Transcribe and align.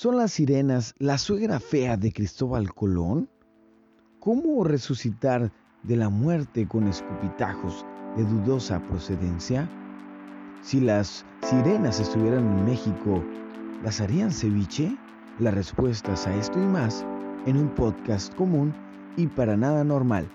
¿Son 0.00 0.16
las 0.16 0.30
sirenas 0.30 0.94
la 1.00 1.18
suegra 1.18 1.58
fea 1.58 1.96
de 1.96 2.12
Cristóbal 2.12 2.72
Colón? 2.72 3.28
¿Cómo 4.20 4.62
resucitar 4.62 5.50
de 5.82 5.96
la 5.96 6.08
muerte 6.08 6.68
con 6.68 6.86
escupitajos 6.86 7.84
de 8.16 8.22
dudosa 8.22 8.78
procedencia? 8.86 9.68
Si 10.62 10.78
las 10.78 11.26
sirenas 11.42 11.98
estuvieran 11.98 12.46
en 12.46 12.64
México, 12.64 13.24
¿las 13.82 14.00
harían 14.00 14.30
ceviche? 14.30 14.96
Las 15.40 15.54
respuestas 15.54 16.28
a 16.28 16.36
esto 16.36 16.60
y 16.60 16.66
más 16.66 17.04
en 17.46 17.56
un 17.56 17.74
podcast 17.74 18.32
común 18.36 18.72
y 19.16 19.26
para 19.26 19.56
nada 19.56 19.82
normal. 19.82 20.30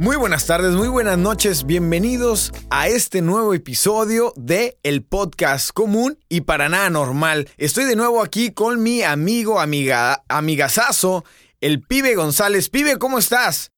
Muy 0.00 0.16
buenas 0.16 0.46
tardes, 0.46 0.72
muy 0.72 0.88
buenas 0.88 1.18
noches, 1.18 1.66
bienvenidos 1.66 2.52
a 2.70 2.88
este 2.88 3.20
nuevo 3.20 3.52
episodio 3.52 4.32
de 4.34 4.78
el 4.82 5.02
podcast 5.02 5.72
común 5.72 6.18
y 6.30 6.40
para 6.40 6.70
nada 6.70 6.88
normal. 6.88 7.50
Estoy 7.58 7.84
de 7.84 7.96
nuevo 7.96 8.22
aquí 8.22 8.50
con 8.50 8.82
mi 8.82 9.02
amigo, 9.02 9.60
amiga, 9.60 10.24
amigazazo, 10.26 11.26
el 11.60 11.82
pibe 11.82 12.14
González. 12.14 12.70
Pibe, 12.70 12.96
¿cómo 12.96 13.18
estás? 13.18 13.72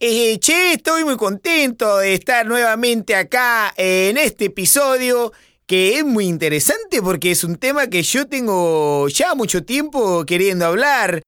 Eh, 0.00 0.38
che, 0.38 0.72
estoy 0.72 1.04
muy 1.04 1.18
contento 1.18 1.98
de 1.98 2.14
estar 2.14 2.46
nuevamente 2.46 3.14
acá 3.14 3.74
en 3.76 4.16
este 4.16 4.46
episodio 4.46 5.34
que 5.66 5.98
es 5.98 6.06
muy 6.06 6.24
interesante 6.24 7.02
porque 7.02 7.32
es 7.32 7.44
un 7.44 7.56
tema 7.56 7.88
que 7.88 8.02
yo 8.02 8.26
tengo 8.26 9.08
ya 9.08 9.34
mucho 9.34 9.62
tiempo 9.62 10.24
queriendo 10.24 10.64
hablar. 10.64 11.20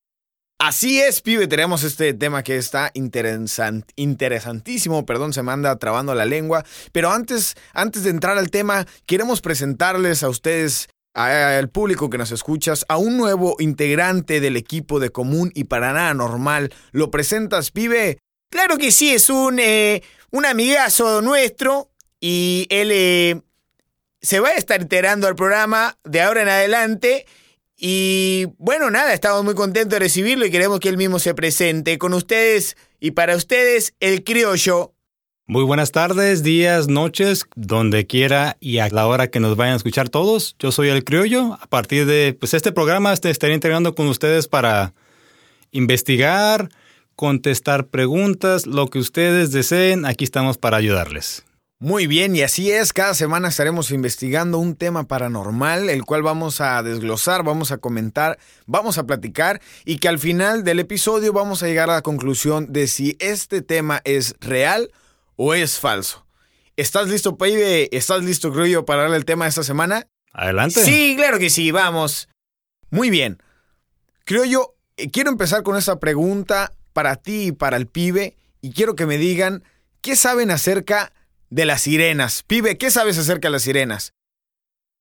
Así 0.61 1.01
es, 1.01 1.21
pibe, 1.21 1.47
tenemos 1.47 1.85
este 1.85 2.13
tema 2.15 2.43
que 2.43 2.57
está 2.57 2.91
interesantísimo, 2.93 5.07
perdón, 5.07 5.33
se 5.33 5.45
me 5.45 5.53
anda 5.53 5.77
trabando 5.77 6.17
la 6.17 6.25
lengua, 6.25 6.65
pero 6.91 7.13
antes, 7.13 7.55
antes 7.75 8.03
de 8.03 8.11
entrar 8.11 8.39
al 8.39 8.51
tema, 8.51 8.85
queremos 9.07 9.41
presentarles 9.41 10.25
a 10.25 10.29
ustedes, 10.29 10.89
al 11.15 11.69
público 11.69 12.11
que 12.11 12.19
nos 12.19 12.33
escuchas, 12.33 12.85
a 12.89 12.97
un 12.97 13.17
nuevo 13.17 13.55
integrante 13.61 14.41
del 14.41 14.57
equipo 14.57 14.99
de 14.99 15.11
Común 15.11 15.53
y 15.55 15.65
para 15.65 15.93
nada 15.93 16.13
normal. 16.13 16.75
¿Lo 16.91 17.13
presentas, 17.13 17.71
pibe? 17.71 18.19
Claro 18.51 18.79
que 18.79 18.91
sí, 18.91 19.11
es 19.11 19.31
un, 19.31 19.61
eh, 19.61 20.03
un 20.33 20.45
amigazo 20.45 21.23
nuestro 21.23 21.93
y 22.19 22.67
él 22.71 22.91
eh, 22.93 23.41
se 24.21 24.41
va 24.41 24.49
a 24.49 24.55
estar 24.55 24.81
enterando 24.81 25.29
al 25.29 25.37
programa 25.37 25.97
de 26.03 26.21
ahora 26.21 26.43
en 26.43 26.49
adelante. 26.49 27.27
Y 27.81 28.47
bueno, 28.59 28.91
nada, 28.91 29.15
estamos 29.15 29.45
muy 29.45 29.55
contentos 29.55 29.91
de 29.91 30.01
recibirlo 30.01 30.45
y 30.45 30.51
queremos 30.51 30.81
que 30.81 30.89
él 30.89 30.97
mismo 30.97 31.21
se 31.21 31.33
presente 31.33 31.97
con 31.97 32.13
ustedes 32.13 32.77
y 32.99 33.13
para 33.13 33.37
ustedes 33.37 33.95
el 34.01 34.25
criollo. 34.25 34.95
Muy 35.47 35.63
buenas 35.63 35.93
tardes, 35.93 36.43
días, 36.43 36.89
noches, 36.89 37.47
donde 37.55 38.07
quiera 38.07 38.57
y 38.61 38.79
a 38.79 38.89
la 38.89 39.07
hora 39.07 39.29
que 39.29 39.39
nos 39.39 39.57
vayan 39.57 39.75
a 39.75 39.77
escuchar 39.77 40.09
todos. 40.09 40.57
Yo 40.59 40.73
soy 40.73 40.89
el 40.89 41.05
criollo. 41.05 41.55
A 41.55 41.67
partir 41.69 42.05
de 42.05 42.37
pues, 42.39 42.53
este 42.53 42.73
programa 42.73 43.13
este, 43.13 43.31
estaré 43.31 43.55
integrando 43.55 43.95
con 43.95 44.09
ustedes 44.09 44.49
para 44.49 44.93
investigar, 45.71 46.69
contestar 47.15 47.87
preguntas, 47.87 48.67
lo 48.67 48.89
que 48.89 48.99
ustedes 48.99 49.53
deseen. 49.53 50.05
Aquí 50.05 50.25
estamos 50.25 50.59
para 50.59 50.77
ayudarles. 50.77 51.45
Muy 51.81 52.09
bien, 52.09 52.35
y 52.35 52.43
así 52.43 52.73
es, 52.73 52.93
cada 52.93 53.15
semana 53.15 53.47
estaremos 53.47 53.93
investigando 53.93 54.59
un 54.59 54.75
tema 54.75 55.05
paranormal, 55.07 55.89
el 55.89 56.05
cual 56.05 56.25
vamos 56.25 56.61
a 56.61 56.83
desglosar, 56.83 57.45
vamos 57.45 57.71
a 57.71 57.79
comentar, 57.79 58.37
vamos 58.67 58.99
a 58.99 59.07
platicar 59.07 59.61
y 59.85 59.99
que 59.99 60.09
al 60.09 60.19
final 60.19 60.65
del 60.65 60.81
episodio 60.81 61.33
vamos 61.33 61.63
a 61.63 61.69
llegar 61.69 61.89
a 61.89 61.95
la 61.95 62.03
conclusión 62.03 62.73
de 62.73 62.89
si 62.89 63.17
este 63.21 63.63
tema 63.63 64.01
es 64.03 64.35
real 64.41 64.91
o 65.37 65.55
es 65.55 65.79
falso. 65.79 66.27
¿Estás 66.77 67.07
listo, 67.11 67.39
Paibe? 67.39 67.89
¿Estás 67.97 68.25
listo, 68.25 68.53
Creo 68.53 68.85
para 68.85 69.03
darle 69.03 69.17
el 69.17 69.25
tema 69.25 69.45
de 69.45 69.51
esta 69.51 69.63
semana? 69.63 70.09
Adelante. 70.33 70.83
Sí, 70.83 71.15
claro 71.17 71.39
que 71.39 71.49
sí, 71.49 71.71
vamos. 71.71 72.29
Muy 72.91 73.09
bien. 73.09 73.41
Creo 74.25 74.45
yo, 74.45 74.75
eh, 74.97 75.13
quiero 75.13 75.31
empezar 75.31 75.63
con 75.63 75.77
esta 75.77 76.01
pregunta 76.01 76.73
para 76.93 77.15
ti 77.15 77.47
y 77.47 77.53
para 77.53 77.77
el 77.77 77.87
pibe 77.87 78.35
y 78.61 78.73
quiero 78.73 78.97
que 78.97 79.07
me 79.07 79.17
digan 79.17 79.63
qué 80.01 80.17
saben 80.17 80.51
acerca 80.51 81.13
de 81.51 81.65
las 81.65 81.83
sirenas. 81.83 82.43
Pibe, 82.47 82.79
¿qué 82.79 82.91
sabes 82.91 83.19
acerca 83.19 83.49
de 83.49 83.53
las 83.53 83.63
sirenas? 83.63 84.13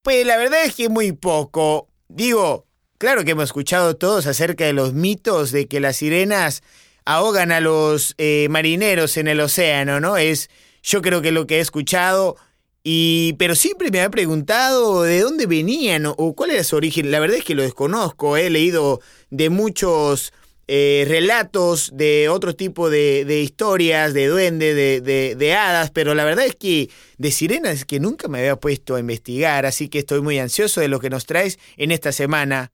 Pues 0.03 0.25
la 0.25 0.37
verdad 0.37 0.63
es 0.63 0.75
que 0.75 0.89
muy 0.89 1.11
poco. 1.11 1.89
Digo, 2.07 2.65
claro 2.97 3.25
que 3.25 3.31
hemos 3.31 3.45
escuchado 3.45 3.95
todos 3.95 4.25
acerca 4.27 4.65
de 4.65 4.73
los 4.73 4.93
mitos 4.93 5.51
de 5.51 5.67
que 5.67 5.79
las 5.79 5.97
sirenas 5.97 6.63
ahogan 7.05 7.51
a 7.51 7.59
los 7.59 8.15
eh, 8.17 8.47
marineros 8.49 9.17
en 9.17 9.27
el 9.27 9.39
océano, 9.39 9.99
¿no? 9.99 10.17
Es, 10.17 10.49
yo 10.83 11.01
creo 11.01 11.21
que 11.21 11.31
lo 11.31 11.47
que 11.47 11.57
he 11.57 11.59
escuchado, 11.59 12.37
y, 12.83 13.33
pero 13.39 13.55
siempre 13.55 13.91
me 13.91 14.01
ha 14.01 14.09
preguntado 14.09 15.03
de 15.03 15.21
dónde 15.21 15.45
venían 15.45 16.05
o 16.05 16.33
cuál 16.33 16.51
era 16.51 16.63
su 16.63 16.75
origen. 16.75 17.11
La 17.11 17.19
verdad 17.19 17.37
es 17.37 17.43
que 17.43 17.55
lo 17.55 17.63
desconozco, 17.63 18.37
he 18.37 18.49
leído 18.49 19.01
de 19.29 19.49
muchos 19.49 20.31
eh, 20.69 21.05
relatos 21.07 21.91
de 21.93 22.27
otro 22.27 22.53
tipo 22.55 22.89
de, 22.89 23.41
historias, 23.41 24.13
de 24.13 24.27
duendes, 24.27 24.75
de, 24.75 25.53
hadas, 25.53 25.91
pero 25.91 26.13
la 26.13 26.25
verdad 26.25 26.45
es 26.45 26.55
que 26.55 26.89
de 27.17 27.31
sirenas 27.31 27.73
es 27.73 27.85
que 27.85 28.01
nunca 28.01 28.27
me 28.27 28.39
había 28.39 28.57
puesto 28.57 28.95
a 28.95 28.99
investigar, 28.99 29.65
así 29.65 29.87
que 29.87 29.99
estoy 29.99 30.21
muy 30.21 30.39
ansioso 30.39 30.81
de 30.81 30.89
lo 30.89 30.99
que 30.99 31.09
nos 31.09 31.25
traes 31.25 31.57
en 31.77 31.91
esta 31.91 32.11
semana. 32.11 32.71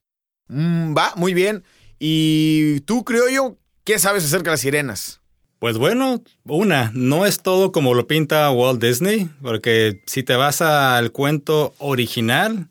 Mm, 0.48 0.96
va, 0.98 1.14
muy 1.16 1.34
bien. 1.34 1.64
¿Y 2.00 2.82
tú, 2.82 3.04
creo 3.04 3.30
yo, 3.30 3.58
qué 3.84 4.00
sabes 4.00 4.26
acerca 4.26 4.50
de 4.50 4.54
las 4.54 4.62
sirenas? 4.62 5.22
Pues 5.60 5.78
bueno, 5.78 6.22
una, 6.46 6.92
no 6.94 7.26
es 7.26 7.42
todo 7.42 7.72
como 7.72 7.94
lo 7.94 8.08
pinta 8.08 8.50
Walt 8.52 8.84
Disney, 8.84 9.30
porque 9.42 10.02
si 10.08 10.24
te 10.24 10.36
vas 10.36 10.62
al 10.62 11.12
cuento 11.12 11.74
original, 11.78 12.68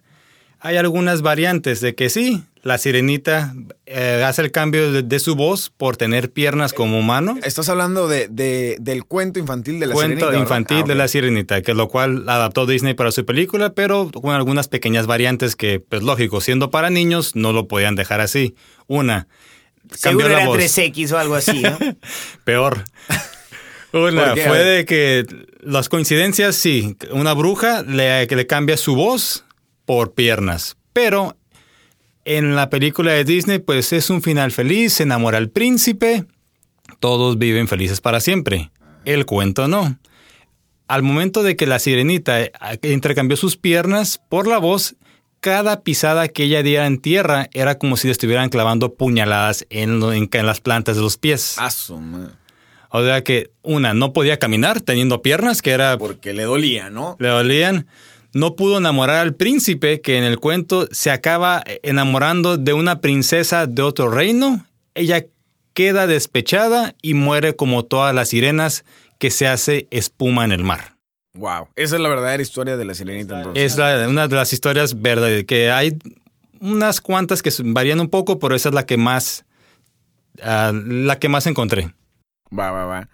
hay 0.59 0.77
algunas 0.77 1.23
variantes 1.23 1.81
de 1.81 1.95
que 1.95 2.11
sí, 2.11 2.43
la 2.63 2.79
sirenita 2.79 3.55
eh, 3.87 4.23
hace 4.25 4.43
el 4.43 4.53
cambio 4.53 5.03
de, 5.03 5.19
su 5.19 5.35
voz 5.35 5.71
por 5.77 5.97
tener 5.97 6.31
piernas 6.31 6.73
como 6.73 6.99
humano. 6.99 7.37
Estás 7.43 7.69
hablando 7.69 8.07
de, 8.07 8.29
del 8.81 9.05
cuento 9.05 9.41
infantil 9.41 9.81
de 9.81 9.87
la 9.87 9.97
sirenita. 9.97 10.27
Cuento 10.27 10.41
infantil 10.41 10.83
ah, 10.85 10.87
de 10.87 10.95
la 10.95 11.09
sirenita, 11.09 11.63
que 11.63 11.75
lo 11.75 11.89
cual 11.89 12.29
adaptó 12.29 12.65
Disney 12.67 12.95
para 12.95 13.11
su 13.11 13.27
película, 13.27 13.75
pero 13.75 14.11
con 14.13 14.35
algunas 14.35 14.69
pequeñas 14.69 15.07
variantes 15.07 15.57
que, 15.57 15.81
pues 15.81 16.03
lógico, 16.03 16.41
siendo 16.41 16.71
para 16.71 16.89
niños, 16.89 17.35
no 17.35 17.53
lo 17.53 17.67
podían 17.67 17.97
dejar 17.97 18.21
así. 18.21 18.55
Una, 18.87 19.27
cambió 20.01 20.29
la 20.29 20.47
voz. 20.47 20.59
3X 20.59 21.13
o 21.13 21.19
algo 21.19 21.35
así, 21.35 21.63
¿no? 21.63 21.77
Peor. 22.45 22.85
Una, 23.93 24.37
fue 24.37 24.59
de 24.59 24.85
que 24.87 25.27
las 25.61 25.89
coincidencias, 25.89 26.55
sí, 26.55 26.97
una 27.11 27.35
bruja 27.35 27.83
le, 27.83 28.25
le 28.25 28.47
cambia 28.47 28.77
su 28.77 28.95
voz 28.95 29.45
por 29.85 30.15
piernas, 30.15 30.77
pero 30.93 31.37
en 32.25 32.55
la 32.55 32.71
película 32.71 33.13
de 33.13 33.25
Disney, 33.25 33.59
pues 33.59 33.93
es 33.93 34.11
un 34.11 34.23
final 34.23 34.53
feliz, 34.53 34.95
se 34.95 35.03
enamora 35.03 35.39
el 35.39 35.51
príncipe, 35.51 36.25
todos 37.01 37.39
viven 37.39 37.69
felices 37.69 38.01
para 38.01 38.21
siempre. 38.21 38.71
El 39.05 39.27
cuento 39.27 39.69
no. 39.69 39.99
Al 40.87 41.03
momento 41.03 41.43
de 41.43 41.57
que 41.57 41.67
la 41.67 41.79
sirenita 41.79 42.43
eh, 42.43 42.53
intercambió 42.83 43.37
sus 43.37 43.57
piernas 43.57 44.21
por 44.29 44.47
la 44.47 44.59
voz, 44.59 44.95
cada 45.41 45.81
pisada 45.81 46.29
que 46.29 46.45
ella 46.45 46.63
diera 46.63 46.87
en 46.87 46.99
tierra 46.99 47.49
era 47.53 47.79
como 47.79 47.97
si 47.97 48.07
le 48.07 48.13
estuvieran 48.13 48.49
clavando 48.49 48.95
puñaladas 48.95 49.67
en, 49.71 50.01
las 50.31 50.61
plantas 50.61 50.97
de 50.97 51.03
los 51.03 51.17
pies. 51.17 51.57
o 52.91 53.03
sea 53.03 53.25
que 53.25 53.51
una 53.63 53.95
no 53.95 54.13
podía 54.13 54.39
caminar 54.39 54.81
teniendo 54.81 55.23
piernas, 55.23 55.63
que 55.63 55.71
era... 55.71 55.99
Porque 55.99 56.33
le 56.33 56.45
dolía, 56.45 56.91
¿no? 56.91 57.17
Le 57.19 57.29
dolían 57.29 57.87
no 58.35 58.57
pudo 58.57 58.79
enamorar 58.79 59.17
al 59.17 59.35
príncipe 59.35 60.01
que 60.01 60.19
en 60.19 60.25
el 60.25 60.39
cuento 60.39 60.89
se 60.91 61.11
acaba 61.11 61.63
enamorando 61.83 62.57
de 62.57 62.73
una 62.73 63.01
princesa 63.01 63.67
de 63.67 63.83
otro 63.83 64.11
reino. 64.11 64.67
Ella 64.95 65.27
queda 65.75 66.07
despechada 66.07 66.95
y 67.03 67.15
muere 67.15 67.57
como 67.57 67.85
todas 67.85 68.15
las 68.15 68.29
sirenas 68.31 68.85
que 69.19 69.31
se 69.31 69.47
hace 69.47 69.87
espuma 69.91 70.45
en 70.45 70.53
el 70.53 70.65
mar. 70.65 70.97
Wow, 71.35 71.69
esa 71.77 71.97
es 71.97 72.03
la 72.03 72.09
verdadera 72.09 72.43
historia 72.43 72.77
de 72.77 72.85
la 72.85 72.95
sirenita 72.95 73.39
entonces. 73.39 73.79
Es 73.79 74.09
una 74.09 74.29
de 74.29 74.37
las 74.37 74.53
historias 74.53 75.01
verdaderas, 75.01 75.45
que 75.45 75.71
hay 75.71 75.97
unas 76.61 77.01
cuantas 77.01 77.43
que 77.43 77.51
varían 77.65 78.01
un 78.01 78.09
poco, 78.09 78.39
pero 78.39 78.55
esa 78.55 78.69
es 78.69 78.75
la 78.75 78.85
que 78.85 78.99
más, 78.99 79.45
ah, 80.43 80.73
la 80.75 81.19
que 81.19 81.29
más 81.29 81.47
encontré. 81.47 81.95
Va, 82.57 82.71
va, 82.71 82.85
va. 82.85 83.09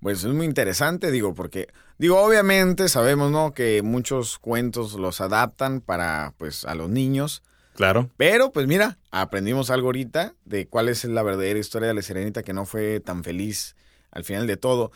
Pues 0.00 0.24
es 0.24 0.32
muy 0.32 0.46
interesante, 0.46 1.10
digo, 1.10 1.34
porque, 1.34 1.68
digo, 2.00 2.18
obviamente 2.18 2.88
sabemos, 2.88 3.30
¿no? 3.30 3.52
Que 3.52 3.82
muchos 3.82 4.38
cuentos 4.38 4.94
los 4.94 5.20
adaptan 5.20 5.82
para, 5.82 6.32
pues, 6.38 6.64
a 6.64 6.74
los 6.74 6.88
niños. 6.88 7.42
Claro. 7.74 8.08
Pero, 8.16 8.52
pues 8.52 8.66
mira, 8.66 8.98
aprendimos 9.10 9.68
algo 9.68 9.88
ahorita 9.88 10.34
de 10.46 10.66
cuál 10.66 10.88
es 10.88 11.04
la 11.04 11.22
verdadera 11.22 11.58
historia 11.58 11.88
de 11.88 11.94
la 11.94 12.00
Serenita 12.00 12.42
que 12.42 12.54
no 12.54 12.64
fue 12.64 13.00
tan 13.00 13.22
feliz 13.22 13.76
al 14.12 14.24
final 14.24 14.46
de 14.46 14.56
todo. 14.56 14.92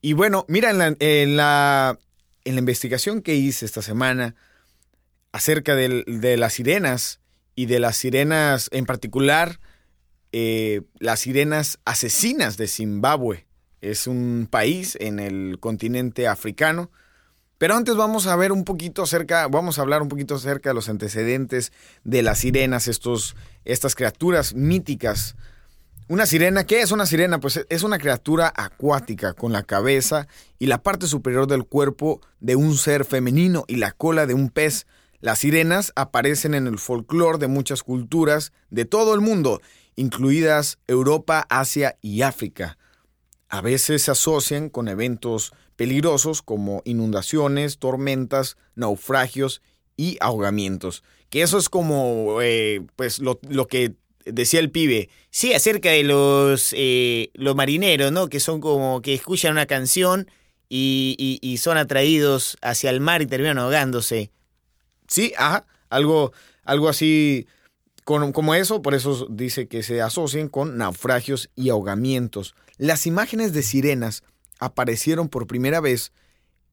Y 0.00 0.14
bueno, 0.14 0.46
mira, 0.48 0.70
en 0.70 0.78
la, 0.78 0.96
en 0.98 1.36
la, 1.36 1.96
en 2.44 2.54
la 2.56 2.58
investigación 2.58 3.22
que 3.22 3.36
hice 3.36 3.64
esta 3.64 3.80
semana 3.80 4.34
acerca 5.30 5.76
de, 5.76 6.02
de 6.08 6.36
las 6.36 6.54
sirenas 6.54 7.20
y 7.54 7.66
de 7.66 7.78
las 7.78 7.96
sirenas 7.96 8.68
en 8.72 8.84
particular, 8.84 9.60
eh, 10.32 10.82
las 10.98 11.20
sirenas 11.20 11.78
asesinas 11.84 12.56
de 12.56 12.66
Zimbabue 12.66 13.47
Es 13.80 14.06
un 14.06 14.48
país 14.50 14.96
en 15.00 15.18
el 15.20 15.58
continente 15.60 16.26
africano. 16.26 16.90
Pero 17.58 17.74
antes 17.74 17.96
vamos 17.96 18.28
a 18.28 18.36
ver 18.36 18.52
un 18.52 18.64
poquito 18.64 19.02
acerca, 19.02 19.48
vamos 19.48 19.78
a 19.78 19.82
hablar 19.82 20.00
un 20.00 20.08
poquito 20.08 20.36
acerca 20.36 20.70
de 20.70 20.74
los 20.74 20.88
antecedentes 20.88 21.72
de 22.04 22.22
las 22.22 22.38
sirenas, 22.38 22.86
estos, 22.86 23.34
estas 23.64 23.96
criaturas 23.96 24.54
míticas. 24.54 25.34
Una 26.06 26.24
sirena, 26.24 26.64
¿qué 26.64 26.80
es 26.80 26.92
una 26.92 27.04
sirena? 27.04 27.40
Pues 27.40 27.66
es 27.68 27.82
una 27.82 27.98
criatura 27.98 28.52
acuática 28.56 29.34
con 29.34 29.52
la 29.52 29.64
cabeza 29.64 30.28
y 30.58 30.66
la 30.66 30.82
parte 30.82 31.06
superior 31.06 31.48
del 31.48 31.64
cuerpo 31.64 32.20
de 32.40 32.56
un 32.56 32.76
ser 32.78 33.04
femenino 33.04 33.64
y 33.66 33.76
la 33.76 33.90
cola 33.90 34.26
de 34.26 34.34
un 34.34 34.50
pez. 34.50 34.86
Las 35.20 35.40
sirenas 35.40 35.92
aparecen 35.96 36.54
en 36.54 36.68
el 36.68 36.78
folclore 36.78 37.38
de 37.38 37.48
muchas 37.48 37.82
culturas 37.82 38.52
de 38.70 38.84
todo 38.84 39.14
el 39.14 39.20
mundo, 39.20 39.60
incluidas 39.96 40.78
Europa, 40.86 41.44
Asia 41.50 41.98
y 42.00 42.22
África. 42.22 42.78
A 43.48 43.60
veces 43.60 44.02
se 44.02 44.10
asocian 44.10 44.68
con 44.68 44.88
eventos 44.88 45.52
peligrosos 45.76 46.42
como 46.42 46.82
inundaciones, 46.84 47.78
tormentas, 47.78 48.56
naufragios 48.74 49.62
y 49.96 50.18
ahogamientos. 50.20 51.02
Que 51.30 51.42
eso 51.42 51.58
es 51.58 51.68
como 51.68 52.40
eh, 52.42 52.82
pues 52.96 53.20
lo, 53.20 53.38
que 53.68 53.94
decía 54.24 54.60
el 54.60 54.70
pibe. 54.70 55.08
Sí, 55.30 55.54
acerca 55.54 55.90
de 55.90 56.04
los, 56.04 56.74
eh, 56.76 57.30
los 57.34 57.54
marineros, 57.54 58.12
¿no? 58.12 58.28
Que 58.28 58.40
son 58.40 58.60
como 58.60 59.02
que 59.02 59.14
escuchan 59.14 59.52
una 59.52 59.66
canción 59.66 60.30
y, 60.68 61.38
y 61.40 61.56
son 61.58 61.78
atraídos 61.78 62.58
hacia 62.60 62.90
el 62.90 63.00
mar 63.00 63.22
y 63.22 63.26
terminan 63.26 63.58
ahogándose. 63.58 64.30
Sí, 65.06 65.32
ajá, 65.38 65.66
algo, 65.88 66.32
algo 66.64 66.88
así 66.88 67.46
como 68.04 68.54
eso, 68.54 68.80
por 68.80 68.94
eso 68.94 69.26
dice 69.28 69.68
que 69.68 69.82
se 69.82 70.00
asocian 70.00 70.48
con 70.48 70.78
naufragios 70.78 71.50
y 71.54 71.68
ahogamientos. 71.68 72.54
Las 72.78 73.08
imágenes 73.08 73.52
de 73.52 73.64
sirenas 73.64 74.22
aparecieron 74.60 75.28
por 75.28 75.48
primera 75.48 75.80
vez 75.80 76.12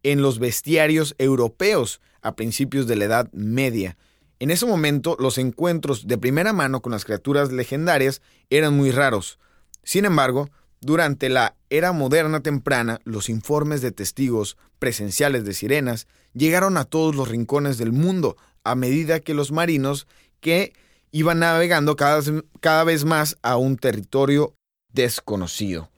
en 0.03 0.21
los 0.21 0.37
bestiarios 0.37 1.15
europeos 1.17 1.99
a 2.21 2.35
principios 2.35 2.85
de 2.85 2.95
la 2.95 3.05
Edad 3.05 3.31
Media. 3.33 3.97
En 4.37 4.51
ese 4.51 4.67
momento, 4.67 5.17
los 5.19 5.39
encuentros 5.39 6.05
de 6.05 6.19
primera 6.19 6.53
mano 6.53 6.81
con 6.81 6.91
las 6.91 7.05
criaturas 7.05 7.51
legendarias 7.51 8.21
eran 8.51 8.77
muy 8.77 8.91
raros. 8.91 9.39
Sin 9.83 10.05
embargo, 10.05 10.51
durante 10.79 11.27
la 11.27 11.55
era 11.71 11.91
moderna 11.91 12.41
temprana, 12.41 12.99
los 13.03 13.27
informes 13.27 13.81
de 13.81 13.91
testigos 13.91 14.57
presenciales 14.77 15.43
de 15.43 15.55
sirenas 15.55 16.07
llegaron 16.33 16.77
a 16.77 16.85
todos 16.85 17.15
los 17.15 17.29
rincones 17.29 17.79
del 17.79 17.91
mundo 17.91 18.37
a 18.63 18.75
medida 18.75 19.21
que 19.21 19.33
los 19.33 19.51
marinos 19.51 20.05
que 20.39 20.73
iban 21.11 21.39
navegando 21.39 21.95
cada, 21.95 22.21
cada 22.59 22.83
vez 22.83 23.05
más 23.05 23.37
a 23.41 23.57
un 23.57 23.77
territorio 23.77 24.53
desconocido. 24.93 25.89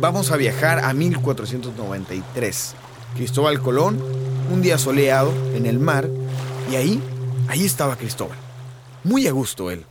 Vamos 0.00 0.30
a 0.30 0.38
viajar 0.38 0.82
a 0.82 0.94
1493. 0.94 2.74
Cristóbal 3.16 3.60
Colón, 3.60 4.02
un 4.50 4.62
día 4.62 4.78
soleado 4.78 5.30
en 5.54 5.66
el 5.66 5.78
mar, 5.78 6.08
y 6.72 6.76
ahí, 6.76 7.02
ahí 7.48 7.66
estaba 7.66 7.96
Cristóbal. 7.96 8.38
Muy 9.04 9.26
a 9.26 9.32
gusto 9.32 9.70
él, 9.70 9.84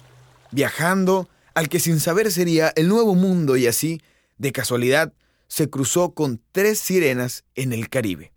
viajando 0.49 1.29
al 1.53 1.69
que 1.69 1.79
sin 1.79 1.99
saber 1.99 2.31
sería 2.31 2.73
el 2.75 2.87
nuevo 2.87 3.13
mundo 3.13 3.55
y 3.55 3.67
así, 3.67 4.01
de 4.39 4.51
casualidad, 4.51 5.13
se 5.47 5.69
cruzó 5.69 6.15
con 6.15 6.41
tres 6.53 6.79
sirenas 6.79 7.43
en 7.53 7.71
el 7.71 7.87
Caribe. 7.87 8.31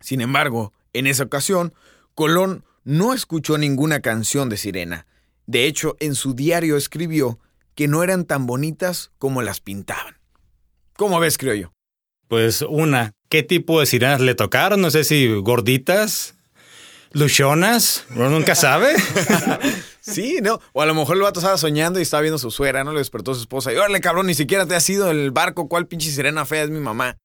Sin 0.00 0.22
embargo, 0.22 0.72
en 0.94 1.06
esa 1.06 1.24
ocasión, 1.24 1.74
Colón 2.14 2.64
no 2.84 3.12
escuchó 3.12 3.58
ninguna 3.58 4.00
canción 4.00 4.48
de 4.48 4.56
sirena. 4.56 5.06
De 5.46 5.66
hecho, 5.66 5.98
en 6.00 6.14
su 6.14 6.32
diario 6.32 6.78
escribió 6.78 7.38
que 7.74 7.88
no 7.88 8.02
eran 8.02 8.24
tan 8.24 8.46
bonitas 8.46 9.10
como 9.18 9.42
las 9.42 9.60
pintaban. 9.60 10.17
¿Cómo 10.98 11.20
ves, 11.20 11.38
creo 11.38 11.54
yo? 11.54 11.72
Pues 12.26 12.62
una, 12.62 13.12
¿qué 13.28 13.44
tipo 13.44 13.78
de 13.78 13.86
sirenas 13.86 14.20
le 14.20 14.34
tocaron? 14.34 14.80
No 14.80 14.90
sé 14.90 15.04
si 15.04 15.32
gorditas, 15.32 16.34
luchonas, 17.12 18.04
uno 18.16 18.30
nunca 18.30 18.54
sabe. 18.56 18.94
Sí, 20.00 20.38
¿no? 20.40 20.58
O 20.72 20.80
a 20.80 20.86
lo 20.86 20.94
mejor 20.94 21.16
el 21.16 21.22
vato 21.22 21.40
estaba 21.40 21.58
soñando 21.58 21.98
y 21.98 22.02
estaba 22.02 22.22
viendo 22.22 22.38
su 22.38 22.50
suegra, 22.50 22.82
¿no? 22.82 22.92
Le 22.92 23.00
despertó 23.00 23.32
a 23.32 23.34
su 23.34 23.42
esposa. 23.42 23.70
Y 23.70 23.76
órale, 23.76 24.00
cabrón, 24.00 24.26
ni 24.26 24.32
siquiera 24.32 24.64
te 24.64 24.74
has 24.74 24.88
ido 24.88 25.10
el 25.10 25.32
barco. 25.32 25.68
¿Cuál 25.68 25.86
pinche 25.86 26.10
sirena 26.10 26.46
fea 26.46 26.62
es 26.62 26.70
mi 26.70 26.80
mamá? 26.80 27.18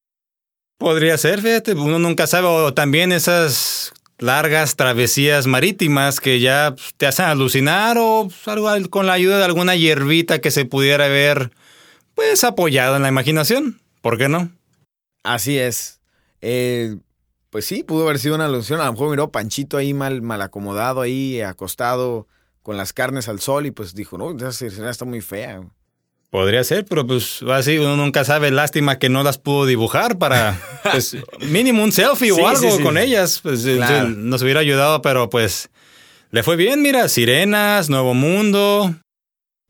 Podría 0.76 1.16
ser, 1.16 1.40
fíjate, 1.40 1.72
uno 1.72 1.98
nunca 1.98 2.26
sabe. 2.26 2.46
O 2.46 2.74
también 2.74 3.10
esas 3.10 3.94
largas 4.18 4.76
travesías 4.76 5.46
marítimas 5.46 6.20
que 6.20 6.40
ya 6.40 6.74
te 6.98 7.06
hacen 7.06 7.24
alucinar 7.24 7.96
o 7.96 8.28
algo 8.44 8.90
con 8.90 9.06
la 9.06 9.14
ayuda 9.14 9.38
de 9.38 9.44
alguna 9.44 9.76
hierbita 9.76 10.42
que 10.42 10.50
se 10.50 10.66
pudiera 10.66 11.08
ver, 11.08 11.52
pues, 12.14 12.44
apoyado 12.44 12.96
en 12.96 13.02
la 13.02 13.08
imaginación. 13.08 13.80
¿Por 14.00 14.18
qué 14.18 14.28
no? 14.28 14.50
Así 15.22 15.58
es. 15.58 16.00
Eh, 16.40 16.96
pues 17.50 17.64
sí, 17.64 17.82
pudo 17.82 18.04
haber 18.04 18.18
sido 18.18 18.34
una 18.34 18.46
alusión. 18.46 18.80
A 18.80 18.86
lo 18.86 18.92
mejor 18.92 19.10
miró 19.10 19.30
Panchito 19.30 19.76
ahí 19.76 19.94
mal, 19.94 20.22
mal 20.22 20.42
acomodado, 20.42 21.00
ahí 21.00 21.40
acostado 21.40 22.26
con 22.62 22.76
las 22.76 22.92
carnes 22.92 23.28
al 23.28 23.40
sol 23.40 23.66
y 23.66 23.70
pues 23.70 23.94
dijo, 23.94 24.18
no, 24.18 24.36
esa 24.36 24.66
escena 24.66 24.90
está 24.90 25.04
muy 25.04 25.20
fea. 25.20 25.62
Podría 26.30 26.64
ser, 26.64 26.84
pero 26.84 27.06
pues 27.06 27.42
así 27.48 27.78
uno 27.78 27.96
nunca 27.96 28.24
sabe. 28.24 28.50
Lástima 28.50 28.98
que 28.98 29.08
no 29.08 29.22
las 29.22 29.38
pudo 29.38 29.66
dibujar 29.66 30.18
para, 30.18 30.60
pues, 30.82 31.16
mínimo 31.48 31.84
un 31.84 31.92
selfie 31.92 32.32
o 32.32 32.48
algo 32.48 32.80
con 32.80 32.98
ellas. 32.98 33.38
Pues 33.40 33.64
nos 33.64 34.42
hubiera 34.42 34.58
ayudado, 34.60 35.00
pero 35.00 35.30
pues 35.30 35.70
le 36.32 36.42
fue 36.42 36.56
bien, 36.56 36.82
mira, 36.82 37.08
Sirenas, 37.08 37.88
Nuevo 37.88 38.14
Mundo. 38.14 38.96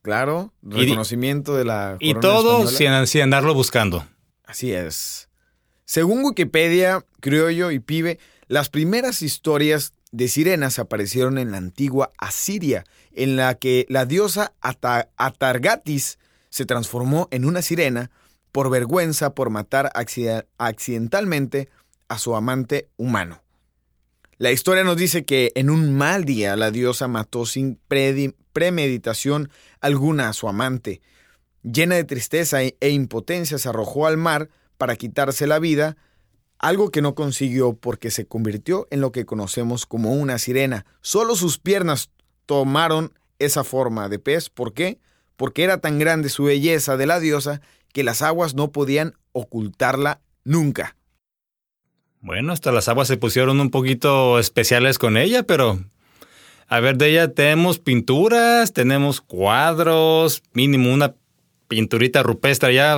Claro, 0.05 0.53
reconocimiento 0.61 1.56
de 1.56 1.65
la... 1.65 1.97
Y 1.99 2.12
todo 2.12 2.67
sin, 2.67 3.06
sin 3.06 3.23
andarlo 3.23 3.55
buscando. 3.55 4.06
Así 4.45 4.71
es. 4.71 5.31
Según 5.87 6.23
Wikipedia, 6.23 7.06
Criollo 7.21 7.71
y 7.71 7.79
Pibe, 7.79 8.19
las 8.47 8.69
primeras 8.69 9.23
historias 9.23 9.95
de 10.12 10.29
sirenas 10.29 10.79
aparecieron 10.79 11.39
en 11.39 11.53
la 11.53 11.56
antigua 11.56 12.12
Asiria, 12.19 12.85
en 13.12 13.37
la 13.37 13.55
que 13.55 13.87
la 13.89 14.05
diosa 14.05 14.53
Atargatis 14.61 16.19
se 16.51 16.67
transformó 16.67 17.27
en 17.31 17.47
una 17.47 17.62
sirena 17.62 18.11
por 18.53 18.69
vergüenza 18.69 19.35
por 19.35 19.49
matar 19.49 19.91
accidentalmente 20.59 21.71
a 22.09 22.19
su 22.19 22.37
amante 22.37 22.91
humano. 22.99 23.43
La 24.37 24.53
historia 24.53 24.85
nos 24.85 24.99
dice 24.99 25.25
que 25.25 25.51
en 25.55 25.71
un 25.71 25.97
mal 25.97 26.27
día 26.27 26.56
la 26.56 26.71
diosa 26.71 27.09
mató 27.09 27.47
sin 27.47 27.77
premeditación 28.55 29.51
alguna 29.83 30.31
a 30.31 30.33
su 30.33 30.49
amante. 30.49 31.03
Llena 31.62 31.97
de 31.97 32.05
tristeza 32.05 32.62
e 32.62 32.89
impotencia 32.89 33.59
se 33.59 33.69
arrojó 33.69 34.06
al 34.06 34.17
mar 34.17 34.49
para 34.79 34.97
quitarse 34.97 35.47
la 35.47 35.59
vida, 35.59 35.99
algo 36.59 36.91
que 36.91 37.03
no 37.03 37.15
consiguió 37.15 37.75
porque 37.75 38.11
se 38.11 38.27
convirtió 38.27 38.89
en 38.91 39.03
lo 39.03 39.13
que 39.13 39.27
conocemos 39.27 39.84
como 39.84 40.15
una 40.15 40.39
sirena. 40.39 40.87
Solo 41.03 41.37
sus 41.37 41.58
piernas 41.58 42.11
tomaron 42.46 43.13
esa 43.39 43.65
forma 43.65 44.08
de 44.08 44.19
pez. 44.19 44.49
¿Por 44.49 44.73
qué? 44.73 44.99
Porque 45.37 45.65
era 45.65 45.79
tan 45.79 45.99
grande 45.99 46.31
su 46.31 46.44
belleza 46.44 46.96
de 46.96 47.06
la 47.06 47.20
diosa 47.20 47.61
que 47.93 48.05
las 48.05 48.23
aguas 48.23 48.55
no 48.55 48.73
podían 48.73 49.15
ocultarla 49.32 50.20
nunca. 50.44 50.96
Bueno, 52.20 52.53
hasta 52.53 52.73
las 52.73 52.89
aguas 52.89 53.08
se 53.08 53.19
pusieron 53.19 53.61
un 53.61 53.70
poquito 53.70 54.39
especiales 54.39 54.99
con 54.99 55.17
ella, 55.17 55.43
pero 55.43 55.84
a 56.69 56.81
ver, 56.81 56.97
de 56.97 57.11
ella 57.11 57.33
tenemos 57.33 57.79
pinturas, 57.79 58.73
tenemos 58.73 59.21
cuadros, 59.21 60.43
mínimo 60.53 60.93
una 60.93 61.15
pinturita 61.69 62.23
rupestre 62.23 62.75
ya 62.75 62.97